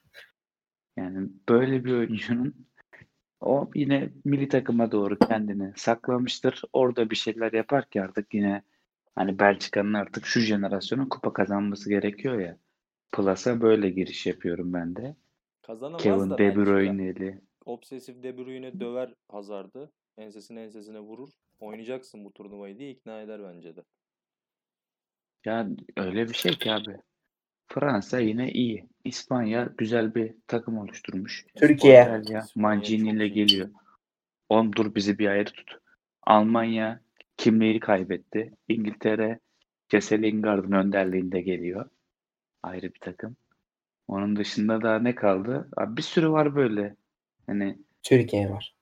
Yani 0.96 1.28
böyle 1.48 1.84
bir 1.84 1.92
oyuncunun 1.92 2.66
o 3.44 3.70
yine 3.74 4.10
milli 4.24 4.48
takıma 4.48 4.92
doğru 4.92 5.18
kendini 5.18 5.72
saklamıştır. 5.76 6.62
Orada 6.72 7.10
bir 7.10 7.16
şeyler 7.16 7.52
yapar 7.52 7.90
ki 7.90 8.02
artık 8.02 8.34
yine 8.34 8.62
hani 9.14 9.38
Belçika'nın 9.38 9.94
artık 9.94 10.26
şu 10.26 10.40
jenerasyonun 10.40 11.08
kupa 11.08 11.32
kazanması 11.32 11.90
gerekiyor 11.90 12.38
ya. 12.38 12.56
Plus'a 13.12 13.60
böyle 13.60 13.90
giriş 13.90 14.26
yapıyorum 14.26 14.72
ben 14.72 14.96
de. 14.96 15.16
Kazanamaz 15.62 16.02
Kevin 16.02 16.30
da 16.30 16.38
De. 16.38 16.56
Bruyne'li. 16.56 17.40
Obsesif 17.66 18.22
De 18.22 18.38
Bruyne 18.38 18.80
döver 18.80 19.14
Hazard'ı. 19.28 19.90
Ensesine 20.18 20.62
ensesine 20.62 20.98
vurur. 20.98 21.28
Oynayacaksın 21.60 22.24
bu 22.24 22.32
turnuvayı 22.32 22.78
diye 22.78 22.90
ikna 22.90 23.20
eder 23.20 23.40
bence 23.44 23.76
de. 23.76 23.82
Ya 25.44 25.68
öyle 25.96 26.28
bir 26.28 26.34
şey 26.34 26.52
ki 26.52 26.72
abi. 26.72 26.96
Fransa 27.68 28.20
yine 28.20 28.52
iyi. 28.52 28.88
İspanya 29.04 29.68
güzel 29.78 30.14
bir 30.14 30.34
takım 30.46 30.78
oluşturmuş. 30.78 31.46
Türkiye. 31.56 32.00
İspanya 32.02 32.46
Mancini 32.54 33.10
ile 33.10 33.28
geliyor. 33.28 33.68
Oğlum 34.48 34.76
dur 34.76 34.94
bizi 34.94 35.18
bir 35.18 35.26
ayrı 35.26 35.50
tut. 35.50 35.78
Almanya 36.22 37.00
kimliğini 37.36 37.80
kaybetti. 37.80 38.52
İngiltere 38.68 39.38
Jesse 39.90 40.22
Lingard'ın 40.22 40.72
önderliğinde 40.72 41.40
geliyor. 41.40 41.90
Ayrı 42.62 42.94
bir 42.94 43.00
takım. 43.00 43.36
Onun 44.08 44.36
dışında 44.36 44.82
daha 44.82 44.98
ne 44.98 45.14
kaldı? 45.14 45.68
Abi 45.76 45.96
bir 45.96 46.02
sürü 46.02 46.30
var 46.30 46.56
böyle. 46.56 46.96
Hani 47.46 47.78
Türkiye 48.02 48.50
var. 48.50 48.74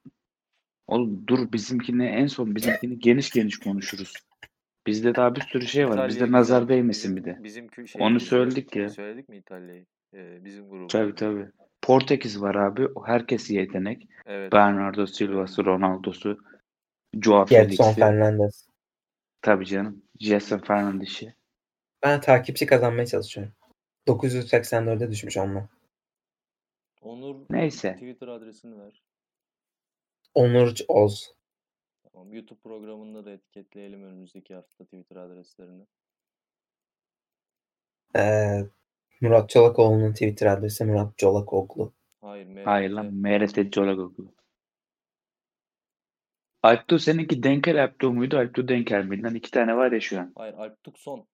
oğlum 0.86 1.26
dur 1.26 1.52
bizimkini 1.52 2.06
en 2.06 2.26
son 2.26 2.54
bizimkini 2.56 2.98
geniş 2.98 3.30
geniş 3.30 3.58
konuşuruz. 3.58 4.12
Bizde 4.86 5.14
daha 5.14 5.36
bir 5.36 5.40
sürü 5.40 5.66
şey 5.66 5.88
var. 5.88 6.08
Bizde 6.08 6.24
biz 6.24 6.30
nazar 6.30 6.68
değmesin 6.68 7.16
bir 7.16 7.24
de. 7.24 7.38
Bizim 7.40 7.66
kü- 7.66 8.02
Onu 8.02 8.20
söyledik 8.20 8.76
ya. 8.76 8.88
Söyledik 8.88 9.28
mi 9.28 9.36
İtalya'yı? 9.36 9.86
Ee, 10.14 10.44
bizim 10.44 10.68
grubu. 10.70 10.86
Tabii 10.86 11.14
tabii. 11.14 11.48
Portekiz 11.82 12.42
var 12.42 12.54
abi. 12.54 12.86
O 12.94 13.06
Herkes 13.06 13.50
yetenek. 13.50 14.08
Evet. 14.26 14.52
Bernardo 14.52 15.06
Silva'sı, 15.06 15.64
Ronaldo'su, 15.64 16.38
Joao 17.22 17.46
Gerson 17.46 17.76
Felix'i. 17.76 18.00
Fernandez. 18.00 18.66
Tabii 19.42 19.66
canım. 19.66 20.02
Jason 20.20 20.58
Fernandes'i. 20.58 21.34
Ben 22.02 22.20
takipçi 22.20 22.66
kazanmaya 22.66 23.06
çalışıyorum. 23.06 23.52
984'e 24.08 25.10
düşmüş 25.10 25.36
onunla. 25.36 25.68
Onur 27.02 27.36
Neyse. 27.50 27.92
Twitter 27.94 28.28
adresini 28.28 28.78
ver. 28.78 29.02
Onur 30.34 30.74
Oz. 30.88 31.34
Tamam. 32.12 32.32
YouTube 32.32 32.60
programında 32.60 33.24
da 33.24 33.30
etiketleyelim 33.30 34.04
önümüzdeki 34.04 34.54
hafta 34.54 34.84
Twitter 34.84 35.16
adreslerini. 35.16 35.86
Ee, 38.16 38.62
Murat 39.20 39.50
Çolakoğlu'nun 39.50 40.12
Twitter 40.12 40.46
adresi 40.46 40.84
Murat 40.84 41.18
Çolakoğlu. 41.18 41.92
Hayır. 42.20 42.46
MRT. 42.46 42.66
Hayır 42.66 42.90
lan. 42.90 43.14
MRT 43.14 43.72
Colagoglu. 43.72 44.32
Alptu 46.62 46.98
seninki 46.98 47.42
Denkel 47.42 47.82
Alptu 47.84 48.12
muydu? 48.12 48.38
Alptu 48.38 48.68
Denkel 48.68 49.04
miydi? 49.04 49.22
Lan 49.22 49.34
iki 49.34 49.50
tane 49.50 49.76
var 49.76 49.92
ya 49.92 50.00
şu 50.00 50.20
an. 50.20 50.32
Hayır. 50.36 50.54
Alptuk 50.54 50.98
son. 50.98 51.26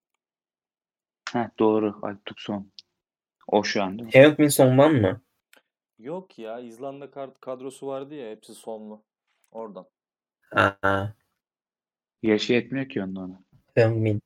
Ha 1.32 1.50
doğru. 1.58 1.98
Alptuk 2.02 2.40
son. 2.40 2.70
O 3.46 3.64
şu 3.64 3.82
an 3.82 3.98
değil 3.98 4.06
mi? 4.06 4.12
Heung-min 4.12 4.48
Son 4.48 4.76
mı? 4.76 5.20
Yok 5.98 6.38
ya. 6.38 6.60
İzlanda 6.60 7.10
kadrosu 7.40 7.86
vardı 7.86 8.14
ya. 8.14 8.30
Hepsi 8.30 8.54
sonlu. 8.54 9.02
Oradan. 9.50 9.86
Aa, 10.52 11.06
Yaşı 12.22 12.52
yetmiyor 12.52 12.88
ki 12.88 13.02
onun 13.02 13.16
ona. 13.16 13.40
Heung-min. 13.74 14.22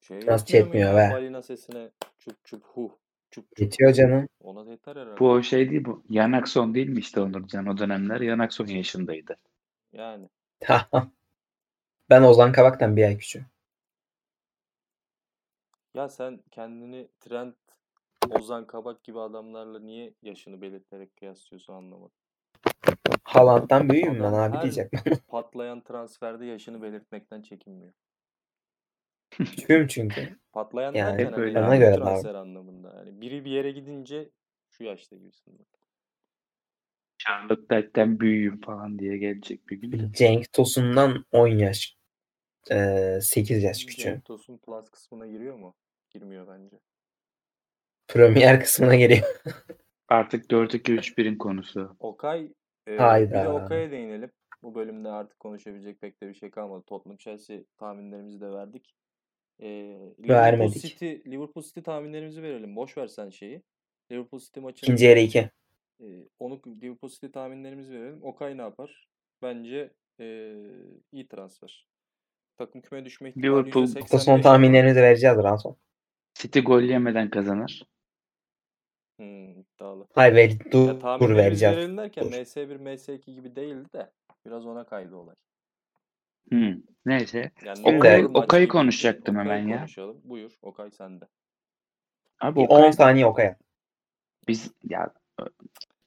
Şey 0.00 0.26
Nasıl 0.26 0.54
yetmiyor 0.54 0.96
be? 0.96 1.10
Balina 1.12 1.42
sesine 1.42 1.90
çup 2.18 2.44
çup 2.44 2.64
hu. 2.64 2.98
Çup 3.30 3.56
çup. 3.56 3.60
Yetiyor 3.60 3.92
canım. 3.92 4.28
Ona 4.40 4.70
yeter 4.70 4.96
herhalde. 4.96 5.20
Bu 5.20 5.30
o 5.30 5.42
şey 5.42 5.70
değil 5.70 5.84
bu. 5.84 6.04
Yanakson 6.08 6.74
değil 6.74 6.88
mi 6.88 6.98
işte 6.98 7.20
Onurcan 7.20 7.66
o 7.66 7.78
dönemler? 7.78 8.20
Yanakson 8.20 8.66
yaşındaydı. 8.66 9.36
Yani. 9.92 10.28
ben 12.10 12.22
Ozan 12.22 12.52
Kabak'tan 12.52 12.96
bir 12.96 13.04
ay 13.04 13.18
küçüğüm. 13.18 13.46
Ya 15.94 16.08
sen 16.08 16.40
kendini 16.50 17.08
Trent, 17.20 17.56
Ozan 18.30 18.66
Kabak 18.66 19.04
gibi 19.04 19.20
adamlarla 19.20 19.78
niye 19.78 20.14
yaşını 20.22 20.60
belirterek 20.60 21.16
kıyaslıyorsun 21.16 21.72
anlamadım. 21.72 22.16
Haaland'dan 23.38 23.88
büyüğüm 23.88 24.20
ben 24.22 24.32
abi 24.32 24.62
diyecek. 24.62 24.92
Patlayan 25.28 25.80
transferde 25.80 26.46
yaşını 26.46 26.82
belirtmekten 26.82 27.42
çekinmiyor. 27.42 27.92
Küçüğüm 29.30 29.86
çünkü. 29.86 30.38
Patlayan 30.52 30.94
Yani 30.94 31.18
derken 31.18 31.40
öyle 31.40 31.58
hani 31.58 31.66
abi. 31.66 31.74
yani 31.74 31.84
Ona 31.84 31.96
göre 31.96 32.04
transfer 32.04 32.34
anlamında. 32.34 32.94
Yani 32.98 33.20
biri 33.20 33.44
bir 33.44 33.50
yere 33.50 33.70
gidince 33.70 34.30
şu 34.68 34.84
yaşta 34.84 35.16
gibisinden. 35.16 35.66
Charlotte'den 37.18 38.20
büyüğüm 38.20 38.60
falan 38.60 38.98
diye 38.98 39.18
gelecek 39.18 39.68
bir 39.68 39.76
gün. 39.76 40.12
Cenk 40.12 40.52
Tosun'dan 40.52 41.24
10 41.32 41.48
yaş. 41.48 41.98
Ee, 42.70 43.18
8 43.22 43.62
yaş 43.62 43.84
küçüğüm. 43.84 44.12
Cenk 44.14 44.24
Tosun 44.24 44.58
Plus 44.58 44.90
kısmına 44.90 45.26
giriyor 45.26 45.56
mu? 45.56 45.74
Girmiyor 46.10 46.48
bence. 46.48 46.76
Premier 48.08 48.60
kısmına 48.60 48.94
geliyor. 48.96 49.22
Artık 50.08 50.50
4-2-3-1'in 50.50 51.38
konusu. 51.38 51.96
Okay, 52.00 52.52
e, 52.88 52.92
bir 52.92 52.98
Hayda. 52.98 53.44
de 53.44 53.48
Okay'a 53.48 53.90
değinelim. 53.90 54.30
Bu 54.62 54.74
bölümde 54.74 55.08
artık 55.08 55.40
konuşabilecek 55.40 56.00
pek 56.00 56.22
de 56.22 56.28
bir 56.28 56.34
şey 56.34 56.50
kalmadı. 56.50 56.84
Tottenham 56.86 57.16
Chelsea 57.16 57.58
tahminlerimizi 57.78 58.40
de 58.40 58.52
verdik. 58.52 58.94
E, 59.60 59.68
Liverpool 59.68 60.28
Vermedik. 60.28 60.82
City, 60.82 61.06
Liverpool 61.06 61.64
City 61.64 61.80
tahminlerimizi 61.80 62.42
verelim. 62.42 62.76
Boş 62.76 62.96
ver 62.96 63.06
sen 63.06 63.30
şeyi. 63.30 63.62
Liverpool 64.12 64.40
City 64.40 64.60
maçını 64.60 64.86
İkinci 64.86 65.04
yarı 65.04 65.20
2. 65.20 65.38
e, 65.38 66.06
onu 66.38 66.60
Liverpool 66.66 67.10
City 67.10 67.26
tahminlerimizi 67.26 67.92
verelim. 67.92 68.22
Okay 68.22 68.58
ne 68.58 68.62
yapar? 68.62 69.08
Bence 69.42 69.90
e, 70.20 70.54
iyi 71.12 71.28
transfer. 71.28 71.88
Takım 72.58 72.80
küme 72.80 73.04
düşme 73.04 73.28
ihtimali 73.28 73.46
Liverpool 73.46 73.84
%85 73.84 74.00
Hafta 74.00 74.18
son 74.18 74.40
tahminlerinizi 74.40 75.02
vereceğiz 75.02 75.38
ol. 75.64 75.74
City 76.34 76.60
gol 76.60 76.82
yemeden 76.82 77.30
kazanır. 77.30 77.82
Hmm, 79.18 79.50
iddialı. 79.60 80.06
Hayır 80.14 80.34
ver, 80.34 80.50
Ya 80.50 80.58
dur, 80.72 80.88
dur 80.88 81.00
tahminlerimizi 81.00 81.36
vereceğiz. 81.44 81.76
verelim 81.76 81.96
derken 81.96 82.24
Dur. 82.24 82.32
MS1, 82.32 82.76
MS2 82.76 83.34
gibi 83.34 83.56
değildi 83.56 83.88
de 83.94 84.10
biraz 84.46 84.66
ona 84.66 84.84
kaydı 84.84 85.16
olay. 85.16 85.34
Hmm. 86.50 86.74
Neyse. 87.06 87.50
Yani 87.64 87.82
Okay- 87.82 88.24
Okay'ı 88.34 88.68
konuşacaktım 88.68 89.36
Okay'ı 89.36 89.50
hemen 89.50 89.68
ya. 89.68 89.78
konuşalım. 89.78 90.20
Buyur. 90.24 90.52
Okay 90.62 90.90
sende. 90.90 91.24
Abi 92.40 92.60
Bir 92.60 92.66
o 92.68 92.74
10 92.86 92.90
saniye 92.90 93.26
okaya. 93.26 93.56
biz 94.48 94.72
ya 94.84 95.10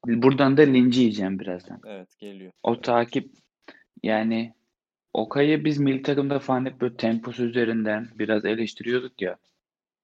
buradan 0.06 0.58
da 0.58 0.62
linci 0.62 1.00
yiyeceğim 1.00 1.40
birazdan. 1.40 1.82
Evet 1.86 2.18
geliyor. 2.20 2.52
O 2.64 2.82
takip 2.82 3.32
yani 4.04 4.54
Okay'ı 5.14 5.66
biz 5.66 5.78
milli 5.78 6.02
takımda 6.02 6.40
falan 6.40 6.66
hep 6.66 6.82
böyle 6.82 6.98
temposu 6.98 7.44
üzerinden 7.44 8.08
biraz 8.16 8.46
eleştiriyorduk 8.46 9.22
ya. 9.22 9.38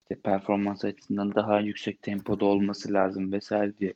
İşte 0.10 0.22
performans 0.22 0.86
açısından 0.86 1.36
daha 1.36 1.60
yüksek 1.60 2.02
tempoda 2.02 2.46
olması 2.46 2.94
lazım 2.94 3.32
vesaire 3.32 3.78
diye. 3.78 3.94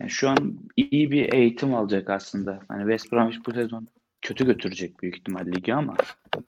Yani 0.00 0.10
şu 0.10 0.28
an 0.28 0.58
iyi 0.76 1.10
bir 1.10 1.32
eğitim 1.32 1.74
alacak 1.74 2.10
aslında. 2.10 2.60
Hani 2.68 2.80
West 2.80 3.12
Bromwich 3.12 3.46
bu 3.46 3.52
sezon 3.52 3.88
kötü 4.22 4.46
götürecek 4.46 5.02
büyük 5.02 5.16
ihtimal 5.16 5.46
ligi 5.46 5.74
ama 5.74 5.96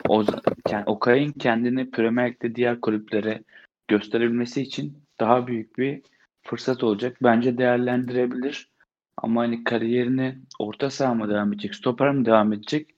o 0.09 0.25
yani 0.71 0.85
Okay'ın 0.87 1.33
kendini 1.33 1.91
Premier 1.91 2.31
Lig'de 2.31 2.55
diğer 2.55 2.81
kulüplere 2.81 3.43
gösterebilmesi 3.89 4.63
için 4.63 4.99
daha 5.21 5.47
büyük 5.47 5.79
bir 5.79 6.03
fırsat 6.43 6.85
olacak. 6.85 7.17
Bence 7.23 7.59
değerlendirebilir. 7.59 8.71
Ama 9.17 9.41
hani 9.41 9.65
kariyerini 9.65 10.39
orta 10.59 10.91
saha 10.91 11.15
mı 11.15 11.29
devam 11.29 11.53
edecek, 11.53 11.75
stoper 11.75 12.13
mi 12.13 12.25
devam 12.25 12.53
edecek? 12.53 12.91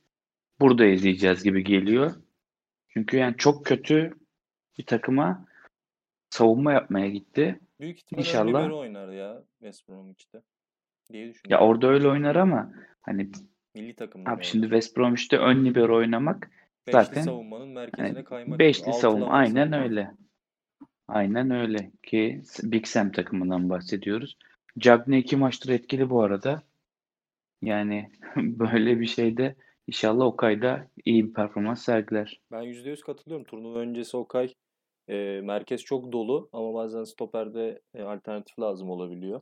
Burada 0.61 0.84
izleyeceğiz 0.84 1.43
gibi 1.43 1.64
geliyor. 1.64 2.12
Çünkü 2.88 3.16
yani 3.16 3.34
çok 3.38 3.66
kötü 3.66 4.14
bir 4.78 4.84
takıma 4.84 5.51
savunma 6.33 6.72
yapmaya 6.72 7.09
gitti. 7.09 7.61
Büyük 7.80 7.99
ihtimalle 7.99 8.28
İnşallah. 8.28 8.61
libero 8.62 8.78
oynar 8.78 9.09
ya 9.09 9.43
West 9.59 9.89
Bromwich'te. 9.89 10.43
Diye 11.12 11.24
Ya 11.26 11.30
düşünüyorum. 11.33 11.66
orada 11.68 11.87
öyle 11.87 12.09
oynar 12.09 12.37
ama 12.37 12.72
hani 13.03 13.30
Milli 13.74 13.95
takımda 13.95 14.30
abi 14.30 14.45
şimdi 14.45 14.62
West 14.66 14.97
Bromwich'te 14.97 15.39
ön 15.39 15.64
libero 15.64 15.97
oynamak 15.97 16.51
Beşli 16.87 16.93
zaten 16.93 17.22
savunmanın 17.22 17.68
merkezine 17.68 18.09
hani 18.09 18.24
kaymak. 18.24 18.59
beşli 18.59 18.93
savunma 18.93 19.26
aynen 19.26 19.70
savunma. 19.70 19.85
öyle. 19.85 20.11
Aynen 21.09 21.51
öyle 21.51 21.91
ki 22.03 22.43
Big 22.62 22.87
Sam 22.87 23.12
takımından 23.12 23.70
bahsediyoruz. 23.70 24.37
Cagney 24.78 25.20
iki 25.20 25.37
maçtır 25.37 25.68
etkili 25.70 26.11
bu 26.11 26.22
arada. 26.22 26.62
Yani 27.62 28.11
böyle 28.37 29.01
bir 29.01 29.07
şeyde 29.07 29.55
inşallah 29.87 30.24
Okay'da 30.24 30.87
iyi 31.05 31.28
bir 31.28 31.33
performans 31.33 31.85
sergiler. 31.85 32.41
Ben 32.53 32.62
%100 32.62 33.01
katılıyorum. 33.01 33.45
Turnuva 33.47 33.78
öncesi 33.78 34.16
Okay 34.16 34.55
e, 35.09 35.40
merkez 35.40 35.82
çok 35.82 36.12
dolu 36.12 36.48
ama 36.53 36.74
bazen 36.74 37.05
stoperde 37.05 37.80
e, 37.94 38.03
alternatif 38.03 38.59
lazım 38.59 38.90
olabiliyor. 38.90 39.40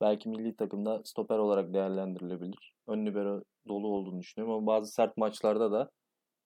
Belki 0.00 0.28
milli 0.28 0.56
takımda 0.56 1.02
stoper 1.04 1.38
olarak 1.38 1.74
değerlendirilebilir. 1.74 2.72
Ön 2.88 3.06
libero 3.06 3.42
dolu 3.68 3.88
olduğunu 3.88 4.20
düşünüyorum 4.20 4.56
ama 4.56 4.66
bazı 4.66 4.92
sert 4.92 5.16
maçlarda 5.16 5.72
da 5.72 5.90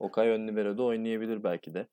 Okay 0.01 0.29
ön 0.29 0.49
libero'da 0.49 0.83
oynayabilir 0.83 1.43
belki 1.45 1.75
de. 1.75 1.87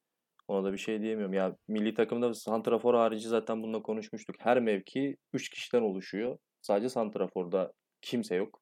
Ona 0.47 0.63
da 0.63 0.73
bir 0.73 0.77
şey 0.77 1.01
diyemiyorum. 1.01 1.33
Ya 1.33 1.55
milli 1.67 1.93
takımda 1.93 2.33
santrafor 2.33 2.93
harici 2.93 3.27
zaten 3.27 3.63
bununla 3.63 3.81
konuşmuştuk. 3.81 4.35
Her 4.39 4.59
mevki 4.59 5.17
3 5.33 5.49
kişiden 5.49 5.81
oluşuyor. 5.81 6.37
Sadece 6.61 6.89
santraforda 6.89 7.73
kimse 8.01 8.35
yok. 8.35 8.61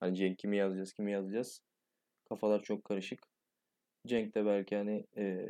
Hani 0.00 0.16
Cenk 0.16 0.38
kimi 0.38 0.56
yazacağız, 0.56 0.92
kimi 0.92 1.12
yazacağız. 1.12 1.60
Kafalar 2.28 2.62
çok 2.62 2.84
karışık. 2.84 3.33
Cenk 4.06 4.34
de 4.34 4.46
belki 4.46 4.76
hani 4.76 5.06
e, 5.16 5.46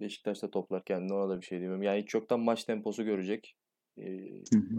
Beşiktaş'ta 0.00 0.50
toplar 0.50 0.84
kendini 0.84 1.14
ona 1.14 1.28
da 1.28 1.40
bir 1.40 1.46
şey 1.46 1.58
diyemiyorum. 1.58 1.82
Yani 1.82 2.02
hiç 2.02 2.14
yoktan 2.14 2.40
maç 2.40 2.64
temposu 2.64 3.04
görecek. 3.04 3.54
E, 3.98 4.28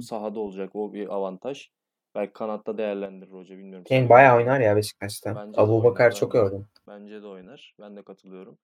sahada 0.01 0.39
olacak 0.39 0.75
o 0.75 0.93
bir 0.93 1.13
avantaj. 1.13 1.69
Belki 2.15 2.34
kanatta 2.34 2.77
değerlendirir 2.77 3.32
hoca 3.32 3.57
bilmiyorum. 3.57 3.86
Sen- 3.88 4.09
bayağı 4.09 4.38
oynar 4.38 4.59
ya 4.59 4.75
Beşiktaş'ta. 4.75 5.36
Bence 5.36 5.61
Abu 5.61 5.84
Bakar 5.84 6.15
çok 6.15 6.32
gördüm. 6.32 6.65
Bence 6.88 7.21
de 7.21 7.27
oynar. 7.27 7.75
Ben 7.80 7.95
de 7.95 8.03
katılıyorum. 8.03 8.57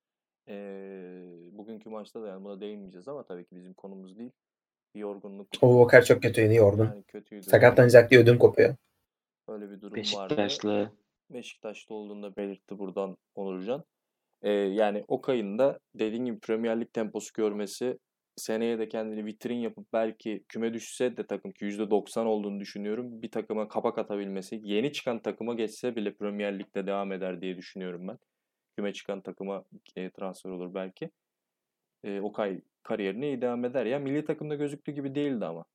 Ee, 0.47 1.23
bugünkü 1.51 1.89
maçta 1.89 2.21
da 2.21 2.27
yani 2.27 2.43
buna 2.43 2.61
değinmeyeceğiz 2.61 3.07
ama 3.07 3.23
tabii 3.23 3.45
ki 3.45 3.55
bizim 3.55 3.73
konumuz 3.73 4.17
değil. 4.17 4.31
Bir 4.95 4.99
yorgunluk. 4.99 5.47
Abu 5.61 5.79
Bakar 5.79 6.01
çok 6.01 6.21
kötüydü, 6.21 6.55
yorgun. 6.55 6.85
Yani 6.85 7.03
kötüydü. 7.03 7.43
Sakatlanacak 7.43 8.09
diye 8.11 8.21
ödüm 8.21 8.37
kopuyor. 8.39 8.75
Öyle 9.47 9.69
bir 9.69 9.81
durum 9.81 9.91
vardı. 9.91 10.37
Beşiktaşlı 10.37 10.91
Beşiktaş'ta 11.29 11.93
olduğunu 11.93 12.23
da 12.23 12.35
belirtti 12.35 12.79
buradan 12.79 13.17
Onurcan. 13.35 13.83
Ee, 14.45 14.51
yani 14.51 15.05
Okay'ın 15.07 15.57
da 15.59 15.79
dediğim 15.95 16.25
gibi 16.25 16.39
Premier 16.39 16.81
Lig 16.81 16.93
temposu 16.93 17.33
görmesi 17.33 17.99
seneye 18.37 18.79
de 18.79 18.89
kendini 18.89 19.25
vitrin 19.25 19.55
yapıp 19.55 19.93
belki 19.93 20.43
küme 20.49 20.73
düşse 20.73 21.17
de 21.17 21.27
takım 21.27 21.51
ki 21.51 21.65
%90 21.65 22.25
olduğunu 22.25 22.59
düşünüyorum. 22.59 23.21
Bir 23.21 23.31
takıma 23.31 23.67
kapak 23.67 23.97
atabilmesi. 23.97 24.59
Yeni 24.63 24.93
çıkan 24.93 25.19
takıma 25.19 25.53
geçse 25.53 25.95
bile 25.95 26.13
Premier 26.13 26.59
Lig'de 26.59 26.87
devam 26.87 27.11
eder 27.11 27.41
diye 27.41 27.57
düşünüyorum 27.57 28.07
ben. 28.07 28.17
Küme 28.77 28.93
çıkan 28.93 29.21
takıma 29.21 29.65
e, 29.95 30.09
transfer 30.11 30.49
olur 30.49 30.73
belki. 30.73 31.09
E, 32.03 32.21
Okay 32.21 32.61
kariyerine 32.83 33.27
iyi 33.27 33.41
devam 33.41 33.65
eder. 33.65 33.85
Ya 33.85 33.99
milli 33.99 34.25
takımda 34.25 34.55
gözüktüğü 34.55 34.91
gibi 34.91 35.15
değildi 35.15 35.45
ama. 35.45 35.65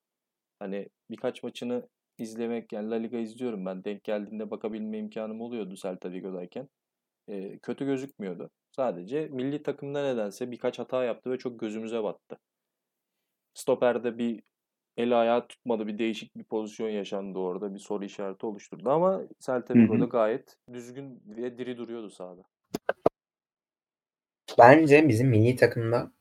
Hani 0.58 0.88
birkaç 1.10 1.42
maçını 1.42 1.88
izlemek 2.18 2.72
yani 2.72 2.90
La 2.90 2.94
Liga 2.96 3.18
izliyorum 3.18 3.66
ben. 3.66 3.84
Denk 3.84 4.04
geldiğinde 4.04 4.50
bakabilme 4.50 4.98
imkanım 4.98 5.40
oluyordu 5.40 5.74
Celta 5.76 6.12
Vigo'dayken. 6.12 6.68
E, 7.28 7.58
kötü 7.58 7.86
gözükmüyordu. 7.86 8.50
Sadece 8.70 9.28
milli 9.28 9.62
takımda 9.62 10.02
nedense 10.02 10.50
birkaç 10.50 10.78
hata 10.78 11.04
yaptı 11.04 11.30
ve 11.30 11.38
çok 11.38 11.60
gözümüze 11.60 12.02
battı. 12.02 12.38
Stoper'de 13.54 14.18
bir 14.18 14.42
el 14.96 15.20
ayağı 15.20 15.48
tutmadı. 15.48 15.86
Bir 15.86 15.98
değişik 15.98 16.36
bir 16.36 16.44
pozisyon 16.44 16.88
yaşandı 16.88 17.38
orada. 17.38 17.74
Bir 17.74 17.78
soru 17.78 18.04
işareti 18.04 18.46
oluşturdu 18.46 18.90
ama 18.90 19.22
Celta. 19.40 19.74
Vigo'da 19.74 20.04
gayet 20.04 20.56
düzgün 20.72 21.22
ve 21.26 21.58
diri 21.58 21.76
duruyordu 21.76 22.10
sahada. 22.10 22.42
Bence 24.58 25.08
bizim 25.08 25.28
milli 25.28 25.56
takımda 25.56 26.12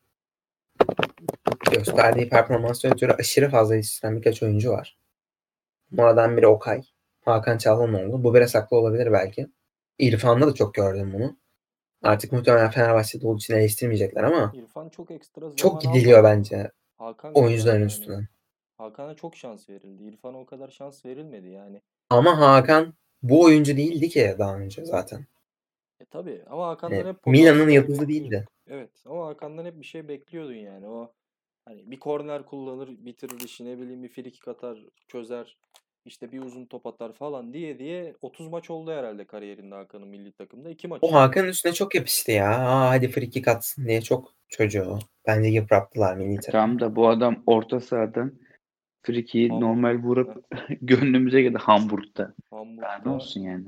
gösterdiği 1.71 2.29
performanstan 2.29 2.93
ötürü 2.93 3.11
aşırı 3.11 3.49
fazla 3.49 3.75
yetiştiren 3.75 4.17
birkaç 4.17 4.43
oyuncu 4.43 4.71
var. 4.71 4.97
Bunlardan 5.91 6.37
biri 6.37 6.47
Okay. 6.47 6.81
Hakan 7.25 7.57
Çalhanoğlu. 7.57 8.23
Bu 8.23 8.33
biraz 8.33 8.55
haklı 8.55 8.77
olabilir 8.77 9.11
belki. 9.11 9.47
İrfan'da 9.99 10.47
da 10.47 10.53
çok 10.53 10.73
gördüm 10.73 11.11
bunu. 11.13 11.37
Artık 12.03 12.31
muhtemelen 12.31 12.71
Fenerbahçe'de 12.71 13.27
olduğu 13.27 13.37
için 13.37 13.53
eleştirmeyecekler 13.53 14.23
ama 14.23 14.51
İrfan 14.55 14.89
çok 14.89 15.11
ekstra 15.11 15.41
zaman 15.41 15.55
çok 15.55 15.81
gidiliyor 15.81 16.19
almadı. 16.19 16.35
bence 16.37 16.71
Hakan 16.97 17.33
oyuncuların 17.33 17.79
yani. 17.79 17.85
üstüne. 17.85 18.27
Hakan'a 18.77 19.15
çok 19.15 19.35
şans 19.35 19.69
verildi. 19.69 20.03
İrfan'a 20.03 20.37
o 20.37 20.45
kadar 20.45 20.69
şans 20.69 21.05
verilmedi 21.05 21.47
yani. 21.47 21.81
Ama 22.09 22.39
Hakan 22.39 22.93
bu 23.23 23.41
oyuncu 23.41 23.77
değildi 23.77 24.09
ki 24.09 24.35
daha 24.39 24.57
önce 24.57 24.85
zaten. 24.85 25.25
E 25.99 26.05
tabi 26.05 26.43
ama 26.49 26.67
Hakan'dan 26.67 26.97
Yani 26.97 27.09
hep 27.09 27.25
Milan'ın 27.27 27.69
yıldızı 27.69 28.07
değildi. 28.07 28.45
Evet 28.67 28.91
ama 29.05 29.27
Hakan'dan 29.27 29.65
hep 29.65 29.79
bir 29.79 29.85
şey 29.85 30.07
bekliyordun 30.07 30.53
yani. 30.53 30.87
O 30.87 31.13
hani 31.65 31.91
bir 31.91 31.99
korner 31.99 32.45
kullanır, 32.45 32.89
bitirir 32.89 33.39
işi 33.45 33.65
ne 33.65 33.79
bileyim 33.79 34.03
bir 34.03 34.09
frikik 34.09 34.47
atar, 34.47 34.85
çözer. 35.07 35.57
İşte 36.05 36.31
bir 36.31 36.41
uzun 36.41 36.65
top 36.65 36.85
atar 36.85 37.13
falan 37.13 37.53
diye 37.53 37.79
diye 37.79 38.15
30 38.21 38.47
maç 38.47 38.69
oldu 38.69 38.91
herhalde 38.91 39.25
kariyerinde 39.27 39.75
Hakan'ın 39.75 40.07
milli 40.07 40.31
takımda. 40.31 40.69
2 40.69 40.87
maç. 40.87 40.99
O 41.01 41.13
Hakan'ın 41.13 41.47
üstüne 41.47 41.73
çok 41.73 41.95
yapıştı 41.95 42.31
ya. 42.31 42.49
Aa, 42.49 42.89
hadi 42.89 43.07
frikik 43.07 43.47
atsın 43.47 43.85
diye 43.87 44.01
çok 44.01 44.33
çocuğu. 44.47 44.99
Bence 45.27 45.49
yıprattılar 45.49 46.15
milli 46.17 46.35
takım. 46.35 46.51
tam 46.51 46.79
da 46.79 46.95
bu 46.95 47.07
adam 47.09 47.43
orta 47.45 47.79
sahadan 47.79 48.39
frikiyi 49.01 49.49
Hamburg. 49.49 49.67
normal 49.67 49.95
vurup 50.03 50.45
gönlümüze 50.81 51.41
geldi 51.41 51.57
Hamburg'da. 51.57 52.33
Daha 52.51 52.63
ne 52.65 52.81
Hamburg'da 52.81 53.09
olsun 53.09 53.41
yani. 53.41 53.65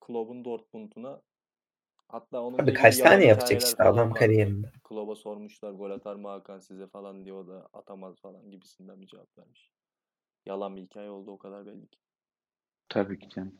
Klopp'un 0.00 0.44
Dortmund'una 0.44 1.20
hatta 2.08 2.42
onun 2.42 2.58
Abi 2.58 2.74
kaç 2.74 2.98
tane 2.98 3.24
yapacak 3.24 3.62
işte 3.62 3.82
adam 3.82 4.12
kariyerinde. 4.12 4.70
Klopp'a 4.84 5.14
sormuşlar 5.14 5.72
gol 5.72 5.90
atar 5.90 6.14
mı 6.16 6.28
Hakan 6.28 6.58
size 6.58 6.86
falan 6.86 7.24
diye 7.24 7.34
o 7.34 7.48
da 7.48 7.68
atamaz 7.72 8.20
falan 8.20 8.50
gibisinden 8.50 9.00
bir 9.00 9.06
cevap 9.06 9.38
vermiş. 9.38 9.70
Yalan 10.46 10.76
bir 10.76 10.82
hikaye 10.82 11.10
oldu 11.10 11.30
o 11.30 11.38
kadar 11.38 11.66
belli 11.66 11.86
ki. 11.86 11.98
Tabii 12.88 13.18
ki 13.18 13.28
canım. 13.28 13.54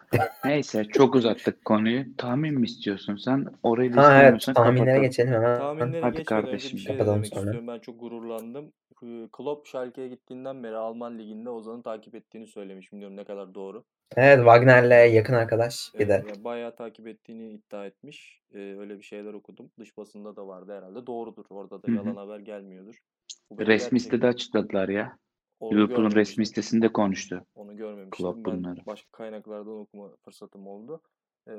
Neyse 0.44 0.84
çok 0.84 1.14
uzattık 1.14 1.64
konuyu. 1.64 2.16
Tahmin 2.16 2.54
mi 2.60 2.66
istiyorsun 2.66 3.16
sen? 3.16 3.46
Orayı 3.62 3.92
da 3.94 4.00
Ha 4.00 4.02
evet 4.12 4.12
istemiyorsan 4.12 4.54
tahminlere 4.54 4.84
kapatalım. 4.84 5.06
geçelim 5.06 5.32
hemen. 5.32 5.58
Tahminlere 5.58 6.02
Hadi 6.02 6.24
kardeşim, 6.24 6.72
bir 6.72 6.82
şey 6.82 6.92
kapatalım 6.92 7.16
demek 7.18 7.34
sonra. 7.34 7.40
istiyorum. 7.40 7.68
Ben 7.68 7.78
çok 7.78 8.00
gururlandım. 8.00 8.72
Ee, 9.02 9.28
Klopp 9.32 9.66
Schalke'ye 9.66 10.08
gittiğinden 10.08 10.62
beri 10.62 10.76
Alman 10.76 11.18
liginde 11.18 11.50
Ozan'ı 11.50 11.82
takip 11.82 12.14
ettiğini 12.14 12.46
söylemiş. 12.46 12.92
Bilmiyorum 12.92 13.16
ne 13.16 13.24
kadar 13.24 13.54
doğru. 13.54 13.84
Evet 14.16 14.38
Wagner'le 14.38 15.14
yakın 15.14 15.34
arkadaş 15.34 15.92
bir 15.94 15.98
Evet, 15.98 16.08
de. 16.08 16.24
yani 16.28 16.44
bayağı 16.44 16.76
takip 16.76 17.06
ettiğini 17.06 17.52
iddia 17.52 17.86
etmiş. 17.86 18.40
Ee, 18.54 18.58
öyle 18.58 18.98
bir 18.98 19.02
şeyler 19.02 19.34
okudum. 19.34 19.70
Dış 19.78 19.96
basında 19.96 20.36
da 20.36 20.46
vardı 20.46 20.76
herhalde. 20.76 21.06
Doğrudur. 21.06 21.44
Orada 21.50 21.82
da 21.82 21.86
Hı 21.86 21.92
hı. 21.92 21.96
yalan 21.96 22.16
haber 22.16 22.38
gelmiyordur. 22.38 23.02
Resmi 23.58 24.00
sitede 24.00 24.26
açıkladılar 24.26 24.88
ya. 24.88 25.18
Liverpool'un 25.62 26.10
resmi 26.10 26.46
sitesinde 26.46 26.92
konuştu. 26.92 27.46
Onu 27.54 27.76
görmemiştim. 27.76 28.24
Klopp 28.24 28.36
ben 28.36 28.44
bunları. 28.44 28.86
başka 28.86 29.10
kaynaklardan 29.12 29.78
okuma 29.78 30.16
fırsatım 30.24 30.66
oldu. 30.66 31.00
Ee, 31.48 31.54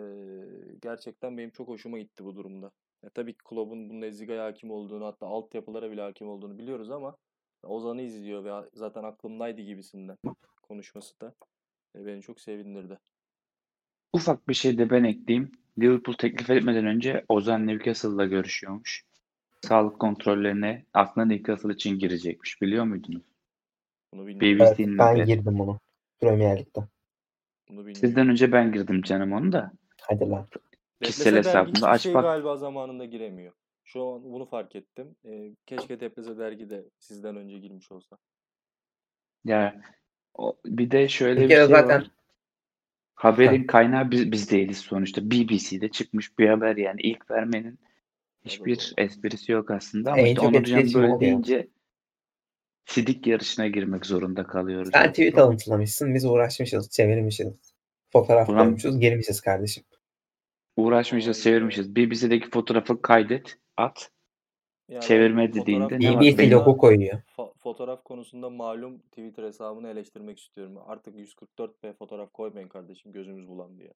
gerçekten 0.81 1.37
benim 1.37 1.49
çok 1.49 1.67
hoşuma 1.67 1.99
gitti 1.99 2.25
bu 2.25 2.35
durumda. 2.35 2.71
Ya, 3.03 3.09
tabii 3.09 3.33
ki 3.33 3.39
Klopp'un 3.49 3.89
Bundesliga'ya 3.89 4.45
hakim 4.45 4.71
olduğunu 4.71 5.05
hatta 5.05 5.27
altyapılara 5.27 5.91
bile 5.91 6.01
hakim 6.01 6.29
olduğunu 6.29 6.57
biliyoruz 6.57 6.91
ama 6.91 7.17
Ozan'ı 7.63 8.01
izliyor 8.01 8.43
ve 8.43 8.69
zaten 8.73 9.03
aklımdaydı 9.03 9.61
gibisinden 9.61 10.17
konuşması 10.61 11.19
da 11.21 11.33
e, 11.95 12.05
beni 12.05 12.21
çok 12.21 12.39
sevindirdi. 12.39 12.99
Ufak 14.13 14.47
bir 14.49 14.53
şey 14.53 14.77
de 14.77 14.89
ben 14.89 15.03
ekleyeyim. 15.03 15.51
Liverpool 15.79 16.15
teklif 16.15 16.49
etmeden 16.49 16.85
önce 16.85 17.25
Ozan 17.29 17.67
Newcastle'la 17.67 18.25
görüşüyormuş. 18.25 19.03
Sağlık 19.61 19.99
kontrollerine 19.99 20.85
aslında 20.93 21.27
Newcastle 21.27 21.73
için 21.73 21.99
girecekmiş. 21.99 22.61
Biliyor 22.61 22.83
muydunuz? 22.83 23.36
Bunu 24.17 24.27
bilmiyorum. 24.27 24.65
Evet, 24.77 24.79
ben 24.79 24.97
haberi. 24.97 25.25
girdim 25.25 25.59
bunu. 25.59 25.79
Premier 26.19 26.59
Lig'de. 26.59 26.79
Bunu. 27.69 27.95
Sizden 27.95 28.29
önce 28.29 28.51
ben 28.51 28.71
girdim 28.71 29.01
canım 29.01 29.33
onu 29.33 29.51
da. 29.51 29.71
Hadi 30.01 30.29
lan. 30.29 30.47
kişisel 31.01 31.37
hiçbir 31.37 31.83
aç 31.93 32.01
şey 32.01 32.13
bak. 32.13 32.23
galiba 32.23 32.57
zamanında 32.57 33.05
giremiyor. 33.05 33.53
Şu 33.83 34.03
an 34.03 34.23
bunu 34.23 34.45
fark 34.45 34.75
ettim. 34.75 35.15
Ee, 35.25 35.55
keşke 35.65 35.99
Deplese 35.99 36.37
dergi 36.37 36.69
de 36.69 36.85
sizden 36.99 37.35
önce 37.35 37.59
girmiş 37.59 37.91
olsa. 37.91 38.17
Ya 39.45 39.81
o, 40.33 40.57
bir 40.65 40.91
de 40.91 41.07
şöyle 41.07 41.41
Bir 41.41 41.49
bir 41.49 41.55
şey 41.55 41.65
zaten- 41.65 42.01
var. 42.01 42.11
Haberin 43.15 43.63
kaynağı 43.63 44.11
biz, 44.11 44.31
biz 44.31 44.51
değiliz 44.51 44.77
sonuçta. 44.77 45.31
BBC'de 45.31 45.89
çıkmış 45.89 46.39
bir 46.39 46.49
haber 46.49 46.77
yani. 46.77 47.01
ilk 47.01 47.31
vermenin 47.31 47.79
hiçbir 48.45 48.93
esprisi 48.97 49.51
yok 49.51 49.71
aslında. 49.71 50.11
Ama 50.11 50.21
En 50.21 50.25
işte 50.25 50.35
çok 50.35 50.45
Onurcan 50.45 50.79
etkileşim 50.79 51.01
böyle 51.01 51.19
deyince 51.19 51.67
sidik 52.87 53.27
yarışına 53.27 53.67
girmek 53.67 54.05
zorunda 54.05 54.43
kalıyoruz. 54.47 54.89
Sen 54.93 55.09
tweet 55.09 55.37
alıntılamışsın. 55.37 56.15
Biz 56.15 56.25
uğraşmışız, 56.25 56.89
çevirmişiz. 56.89 57.53
Fotoğraf 58.09 58.49
Ulan- 58.49 58.57
koymuşuz, 58.59 58.99
girmişiz 58.99 59.41
kardeşim. 59.41 59.83
Uğraşmışız, 60.77 61.43
çevirmişiz. 61.43 61.95
BBC'deki 61.95 62.49
fotoğrafı 62.49 63.01
kaydet, 63.01 63.57
at. 63.77 64.11
Ya 64.89 64.95
ben 64.95 65.07
Çevirme 65.07 65.47
fotoğraf 65.47 65.61
dediğinde 65.65 65.99
ne 65.99 66.15
var? 66.15 66.21
BBC 66.21 66.37
Benim- 66.37 66.51
logo 66.51 66.77
koyuyor. 66.77 67.21
Fo- 67.37 67.57
fotoğraf 67.57 68.03
konusunda 68.03 68.49
malum 68.49 68.99
Twitter 68.99 69.43
hesabını 69.43 69.89
eleştirmek 69.89 70.39
istiyorum. 70.39 70.77
Artık 70.87 71.15
144p 71.15 71.93
fotoğraf 71.93 72.33
koymayın 72.33 72.67
kardeşim 72.67 73.11
gözümüz 73.11 73.47
bulandı 73.47 73.83
ya. 73.83 73.91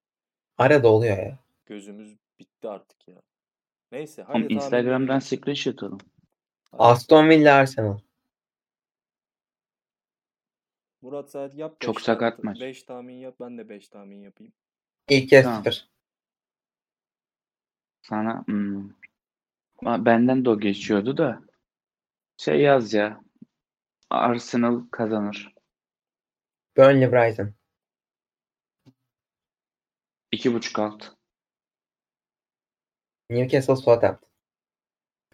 Arada 0.57 0.87
oluyor 0.87 1.17
ya. 1.17 1.39
Gözümüz 1.65 2.15
bitti 2.39 2.67
artık 2.69 3.07
ya. 3.07 3.15
Neyse 3.91 4.25
Oğlum 4.29 4.43
hadi 4.43 4.53
Instagram'dan 4.53 5.19
tahminleri- 5.19 5.21
screenshot 5.41 5.83
alın. 5.83 5.99
Aston 6.73 7.29
Villa 7.29 7.55
Arsenal. 7.55 7.97
Murat 11.01 11.31
Saat 11.31 11.55
yap. 11.55 11.75
Çok 11.79 11.95
beş 11.95 12.03
sakat 12.03 12.33
tahmin- 12.37 12.45
maç. 12.45 12.61
beş 12.61 12.83
tahmin 12.83 13.15
yap. 13.15 13.35
Ben 13.39 13.57
de 13.57 13.69
5 13.69 13.89
tahmin 13.89 14.21
yapayım. 14.21 14.53
İlk 15.09 15.31
yarı 15.31 15.43
Tamam. 15.43 15.63
0. 15.63 15.89
Sana 18.01 18.43
hmm. 18.45 18.89
Ama 19.77 20.05
Benden 20.05 20.45
de 20.45 20.49
o 20.49 20.59
geçiyordu 20.59 21.17
da. 21.17 21.41
Şey 22.37 22.61
yaz 22.61 22.93
ya. 22.93 23.21
Arsenal 24.09 24.87
kazanır. 24.91 25.53
Burnley 26.77 27.11
Brighton. 27.11 27.53
2.5 30.31 30.81
alt. 30.81 31.03
Newcastle 33.29 33.75
Southampton. 33.75 34.29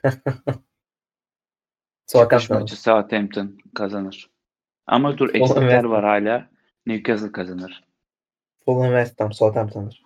Çıkış 2.07 2.11
Southampton. 2.11 2.59
maçı 2.59 2.81
Southampton 2.81 3.57
kazanır. 3.75 4.29
Ama 4.87 5.17
dur 5.17 5.35
eksikler 5.35 5.83
var 5.83 6.03
hala. 6.03 6.49
Newcastle 6.85 7.31
kazanır. 7.31 7.83
Fulham 8.65 8.91
West 8.91 9.19
Ham 9.19 9.33
Southampton'dır. 9.33 10.03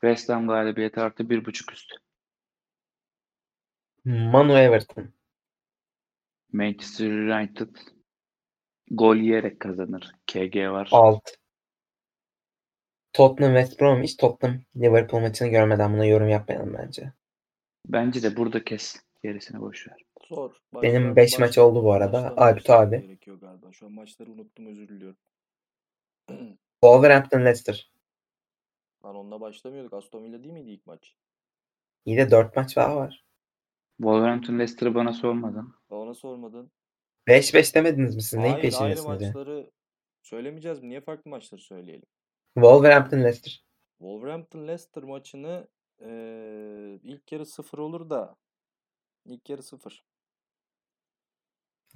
West 0.00 0.28
Ham 0.28 0.48
galibiyeti 0.48 1.00
artı 1.00 1.22
1.5 1.22 1.72
üst. 1.72 1.92
Manu 4.04 4.58
Everton. 4.58 5.12
Manchester 6.52 7.06
United 7.06 7.76
gol 8.90 9.16
yiyerek 9.16 9.60
kazanır. 9.60 10.12
KG 10.26 10.56
var. 10.56 10.88
Alt. 10.92 11.30
Tottenham 13.12 13.54
West 13.56 13.80
Bromwich. 13.80 14.16
Tottenham 14.18 14.60
Liverpool 14.76 15.20
maçını 15.20 15.48
görmeden 15.48 15.92
buna 15.92 16.04
yorum 16.04 16.28
yapmayalım 16.28 16.74
bence. 16.78 17.12
Bence 17.86 18.22
de 18.22 18.36
burada 18.36 18.64
kes. 18.64 18.96
Gerisini 19.22 19.60
boş 19.60 19.88
ver. 19.88 20.07
Zor. 20.28 20.54
Benim 20.82 21.02
Baştan- 21.02 21.16
5 21.16 21.32
baş- 21.32 21.38
maç 21.38 21.58
oldu 21.58 21.84
bu 21.84 21.92
arada. 21.92 22.36
başlamam 22.36 22.86
abi. 22.88 23.00
Gerekiyor 23.02 23.40
galiba. 23.40 23.72
Şu 23.72 23.86
an 23.86 23.92
maçları 23.92 24.30
unuttum 24.30 24.66
özür 24.66 24.88
diliyorum. 24.88 25.18
Wolverhampton 26.84 27.40
Leicester. 27.44 27.92
Lan 29.04 29.16
onunla 29.16 29.40
başlamıyorduk. 29.40 29.92
Aston 29.92 30.24
Villa 30.24 30.42
değil 30.42 30.52
miydi 30.54 30.70
ilk 30.70 30.86
maç? 30.86 31.14
İyi 32.04 32.16
de 32.16 32.30
4 32.30 32.56
maç 32.56 32.76
daha 32.76 32.96
var. 32.96 33.24
Wolverhampton 33.96 34.58
Leicester'ı 34.58 34.94
bana 34.94 35.12
sormadın. 35.12 35.74
Ona 35.90 36.14
sormadın. 36.14 36.70
5-5 37.26 37.74
demediniz 37.74 38.16
mi 38.16 38.22
siz? 38.22 38.34
Neyin 38.38 38.52
Hayır 38.52 38.64
ayrı 38.64 38.70
peşindesiniz 38.70 39.22
ya? 39.22 39.28
maçları 39.28 39.70
söylemeyeceğiz 40.22 40.80
mi? 40.82 40.88
Niye 40.88 41.00
farklı 41.00 41.30
maçları 41.30 41.60
söyleyelim? 41.60 42.06
Wolverhampton 42.54 43.18
Leicester. 43.18 43.64
Wolverhampton 43.98 44.68
Leicester 44.68 45.02
maçını 45.02 45.68
eee, 46.00 46.98
ilk 47.02 47.32
yarı 47.32 47.46
0 47.46 47.78
olur 47.78 48.10
da 48.10 48.36
ilk 49.24 49.50
yarı 49.50 49.62
0. 49.62 50.04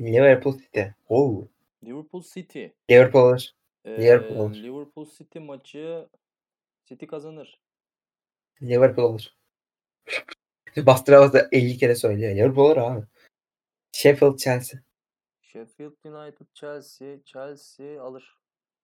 Liverpool 0.00 0.58
City. 0.58 0.82
Oo. 1.08 1.48
Liverpool 1.84 2.22
City. 2.22 2.66
Liverpool 2.90 3.22
alır. 3.22 3.54
Eee, 3.84 3.98
Liverpool 4.00 4.36
olur. 4.36 4.54
Liverpool 4.56 5.06
City 5.18 5.38
maçı 5.38 6.08
City 6.86 7.06
kazanır. 7.06 7.60
Liverpool 8.62 9.10
alır. 9.12 9.36
Bastıra 10.76 11.20
bastıra 11.20 11.48
50 11.52 11.78
kere 11.78 11.94
söylüyor. 11.94 12.36
Liverpool 12.36 12.66
alır 12.66 12.76
abi. 12.76 13.06
Sheffield 13.92 14.38
Chelsea. 14.38 14.80
Sheffield 15.42 16.04
United 16.04 16.46
Chelsea 16.54 17.16
Chelsea 17.24 18.02
alır. 18.02 18.36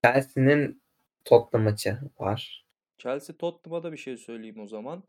Chelsea'nin 0.04 0.82
Tottenham 1.24 1.64
maçı 1.64 1.98
var. 2.18 2.66
Chelsea 2.98 3.36
Tottenham'a 3.36 3.82
da 3.82 3.92
bir 3.92 3.96
şey 3.96 4.16
söyleyeyim 4.16 4.60
o 4.60 4.66
zaman. 4.66 5.02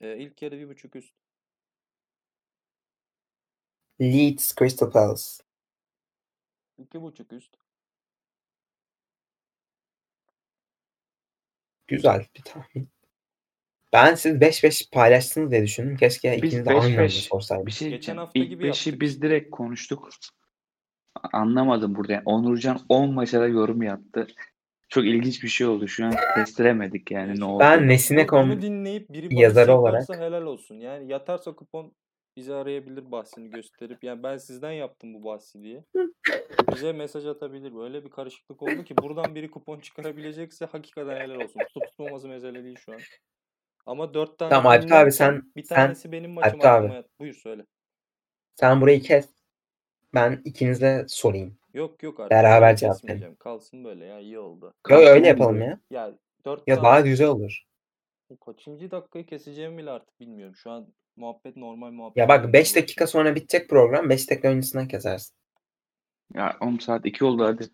Eee 0.00 0.16
ilk 0.18 0.42
yarı 0.42 0.54
1.5 0.56 0.96
üst. 0.96 1.14
Leeds 4.00 4.54
Crystal 4.58 4.90
Palace. 4.90 5.22
2.5 6.78 7.34
üst. 7.36 7.56
Güzel 11.86 12.26
bir 12.36 12.42
tahmin. 12.42 12.88
Ben 13.92 14.14
siz 14.14 14.36
5-5 14.36 14.90
paylaştınız 14.90 15.50
diye 15.50 15.62
düşündüm. 15.62 15.96
Keşke 15.96 16.32
Biz 16.42 16.48
ikiniz 16.48 16.66
de 16.66 16.70
aynı 16.70 16.80
anda 16.84 17.02
5-5 17.02 17.08
sorsaydım. 17.10 17.66
bir 17.66 17.70
şey 17.72 17.90
Geçen 17.90 18.16
hafta 18.16 18.40
İlk 18.40 18.48
gibi 18.48 18.62
5'i 18.62 18.66
yaptık. 18.66 19.00
biz 19.00 19.22
direkt 19.22 19.50
konuştuk. 19.50 20.08
Anlamadım 21.32 21.94
burada. 21.94 22.12
Yani 22.12 22.22
Onurcan 22.26 22.80
10 22.88 23.14
maça 23.14 23.40
da 23.40 23.46
yorum 23.48 23.82
yaptı. 23.82 24.26
Çok 24.88 25.04
ilginç 25.04 25.42
bir 25.42 25.48
şey 25.48 25.66
oldu. 25.66 25.88
Şu 25.88 26.06
an 26.06 26.14
kestiremedik 26.34 27.10
yani 27.10 27.40
ne 27.40 27.44
oldu. 27.44 27.60
Ben 27.60 27.88
Nesine 27.88 28.26
kom 28.26 28.62
dinleyip 28.62 29.08
biri 29.12 29.34
yazarı 29.40 29.74
olarak- 29.74 30.08
helal 30.08 30.42
olsun. 30.42 30.74
Yani 30.74 31.12
yatarsa 31.12 31.52
kupon 31.56 31.92
bizi 32.36 32.54
arayabilir 32.54 33.10
bahsini 33.12 33.50
gösterip 33.50 34.04
yani 34.04 34.22
ben 34.22 34.36
sizden 34.36 34.72
yaptım 34.72 35.14
bu 35.14 35.24
bahsi 35.24 35.62
diye. 35.62 35.84
Bize 36.74 36.92
mesaj 36.92 37.26
atabilir. 37.26 37.74
Böyle 37.74 38.04
bir 38.04 38.10
karışıklık 38.10 38.62
oldu 38.62 38.84
ki 38.84 38.96
buradan 38.96 39.34
biri 39.34 39.50
kupon 39.50 39.80
çıkarabilecekse 39.80 40.64
hakikaten 40.64 41.16
helal 41.20 41.34
olsun. 41.40 41.60
Tutup 41.60 41.86
tutmaması 41.88 42.28
mesele 42.28 42.64
değil 42.64 42.78
şu 42.78 42.92
an. 42.92 42.98
Ama 43.86 44.14
dört 44.14 44.38
tane 44.38 44.50
Tamam 44.50 44.72
Alp 44.72 44.92
abi 44.92 45.12
sen 45.12 45.42
bir 45.56 45.62
sen 45.62 45.74
tanesi 45.74 46.12
benim 46.12 46.30
maçım 46.30 46.60
Alp 46.60 46.66
abi. 46.66 46.94
yat. 46.94 47.06
Buyur 47.20 47.34
söyle. 47.34 47.66
sen 48.54 48.80
burayı 48.80 49.00
kes. 49.02 49.28
Ben 50.14 50.42
ikinize 50.44 51.04
sorayım. 51.08 51.58
Yok 51.74 52.02
yok 52.02 52.20
artık. 52.20 52.30
Beraber 52.30 52.76
cevap 52.76 52.92
verin. 52.94 52.98
kesmeyeceğim. 53.00 53.36
Kalsın 53.36 53.84
böyle 53.84 54.04
ya 54.04 54.20
iyi 54.20 54.38
oldu. 54.38 54.64
Yo 54.66 54.72
Kalsın 54.82 55.06
öyle 55.06 55.28
yapalım 55.28 55.60
ya. 55.62 55.80
Ya 55.90 56.18
dört 56.44 56.68
Ya 56.68 56.76
daha 56.82 57.00
güzel 57.00 57.28
olur. 57.28 57.62
kaçıncı 58.44 58.90
dakikayı 58.90 59.26
keseceğimi 59.26 59.78
bile 59.78 59.90
artık 59.90 60.20
bilmiyorum. 60.20 60.56
Şu 60.56 60.70
an 60.70 60.86
muhabbet 61.20 61.56
normal 61.56 61.90
muhabbet. 61.90 62.16
Ya 62.16 62.28
bak 62.28 62.52
5 62.52 62.74
dönüyor. 62.74 62.82
dakika 62.82 63.06
sonra 63.06 63.34
bitecek 63.34 63.68
program. 63.70 64.10
5 64.10 64.30
dakika 64.30 64.48
öncesinden 64.48 64.88
kesersin. 64.88 65.36
Ya 66.34 66.56
10 66.60 66.76
saat 66.78 67.06
2 67.06 67.24
oldu 67.24 67.44
hadi. 67.44 67.64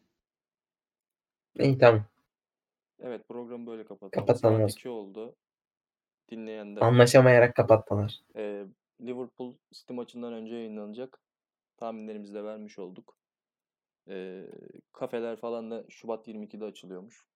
İyi 1.59 1.78
tamam. 1.78 2.05
Evet 3.01 3.28
programı 3.28 3.66
böyle 3.66 3.84
kapatalım. 3.84 4.11
Kapatalım 4.11 4.36
Saat 4.40 4.53
zaman. 4.59 4.68
2 4.68 4.88
oldu. 4.88 5.36
Dinleyen 6.30 6.76
de 6.76 6.80
Anlaşamayarak 6.80 7.55
kapatmalar. 7.57 8.20
e, 8.36 8.64
Liverpool 9.01 9.55
City 9.72 9.92
maçından 9.92 10.32
önce 10.32 10.55
yayınlanacak. 10.55 11.18
Tahminlerimizi 11.76 12.34
de 12.34 12.44
vermiş 12.44 12.78
olduk. 12.78 13.16
E, 14.09 14.42
kafeler 14.92 15.36
falan 15.36 15.70
da 15.70 15.84
Şubat 15.88 16.28
22'de 16.28 16.64
açılıyormuş. 16.64 17.26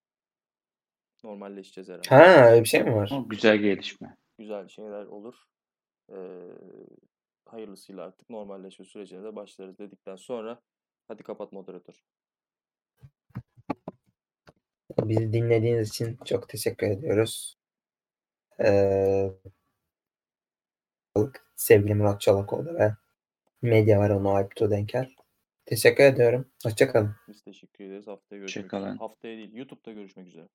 Normalleşeceğiz 1.24 1.88
herhalde. 1.88 2.08
Ha 2.08 2.50
öyle 2.50 2.61
bir 2.64 2.68
şey 2.68 2.82
mi 2.84 2.94
var? 2.94 3.11
O 3.14 3.28
güzel 3.28 3.56
gelişme. 3.56 4.16
Güzel 4.38 4.68
şeyler 4.68 5.04
olur. 5.04 5.34
E, 6.11 6.18
hayırlısıyla 7.44 8.04
artık 8.04 8.30
normalleşme 8.30 8.84
sürecine 8.84 9.24
de 9.24 9.36
başlarız 9.36 9.78
dedikten 9.78 10.16
sonra 10.16 10.62
hadi 11.08 11.22
kapat 11.22 11.52
moderatör. 11.52 12.04
Bizi 14.98 15.32
dinlediğiniz 15.32 15.88
için 15.88 16.18
çok 16.24 16.48
teşekkür 16.48 16.86
ediyoruz. 16.86 17.58
Ee, 18.64 19.30
sevgili 21.56 21.94
Murat 21.94 22.20
Çolakoğlu 22.20 22.74
ve 22.74 22.92
Medya 23.62 23.98
var 23.98 24.11
onu 24.11 24.30
Alptu 24.30 24.70
Denker. 24.70 25.16
Teşekkür 25.66 26.04
ediyorum. 26.04 26.50
Hoşçakalın. 26.64 27.16
Biz 27.28 27.42
teşekkür 27.42 27.84
ederiz. 27.84 28.06
Haftaya 28.06 28.38
görüşmek 28.38 28.64
Hoşçakalın. 28.64 28.86
üzere. 28.86 28.98
Haftaya 28.98 29.36
değil, 29.36 29.54
YouTube'da 29.54 29.92
görüşmek 29.92 30.26
üzere. 30.26 30.48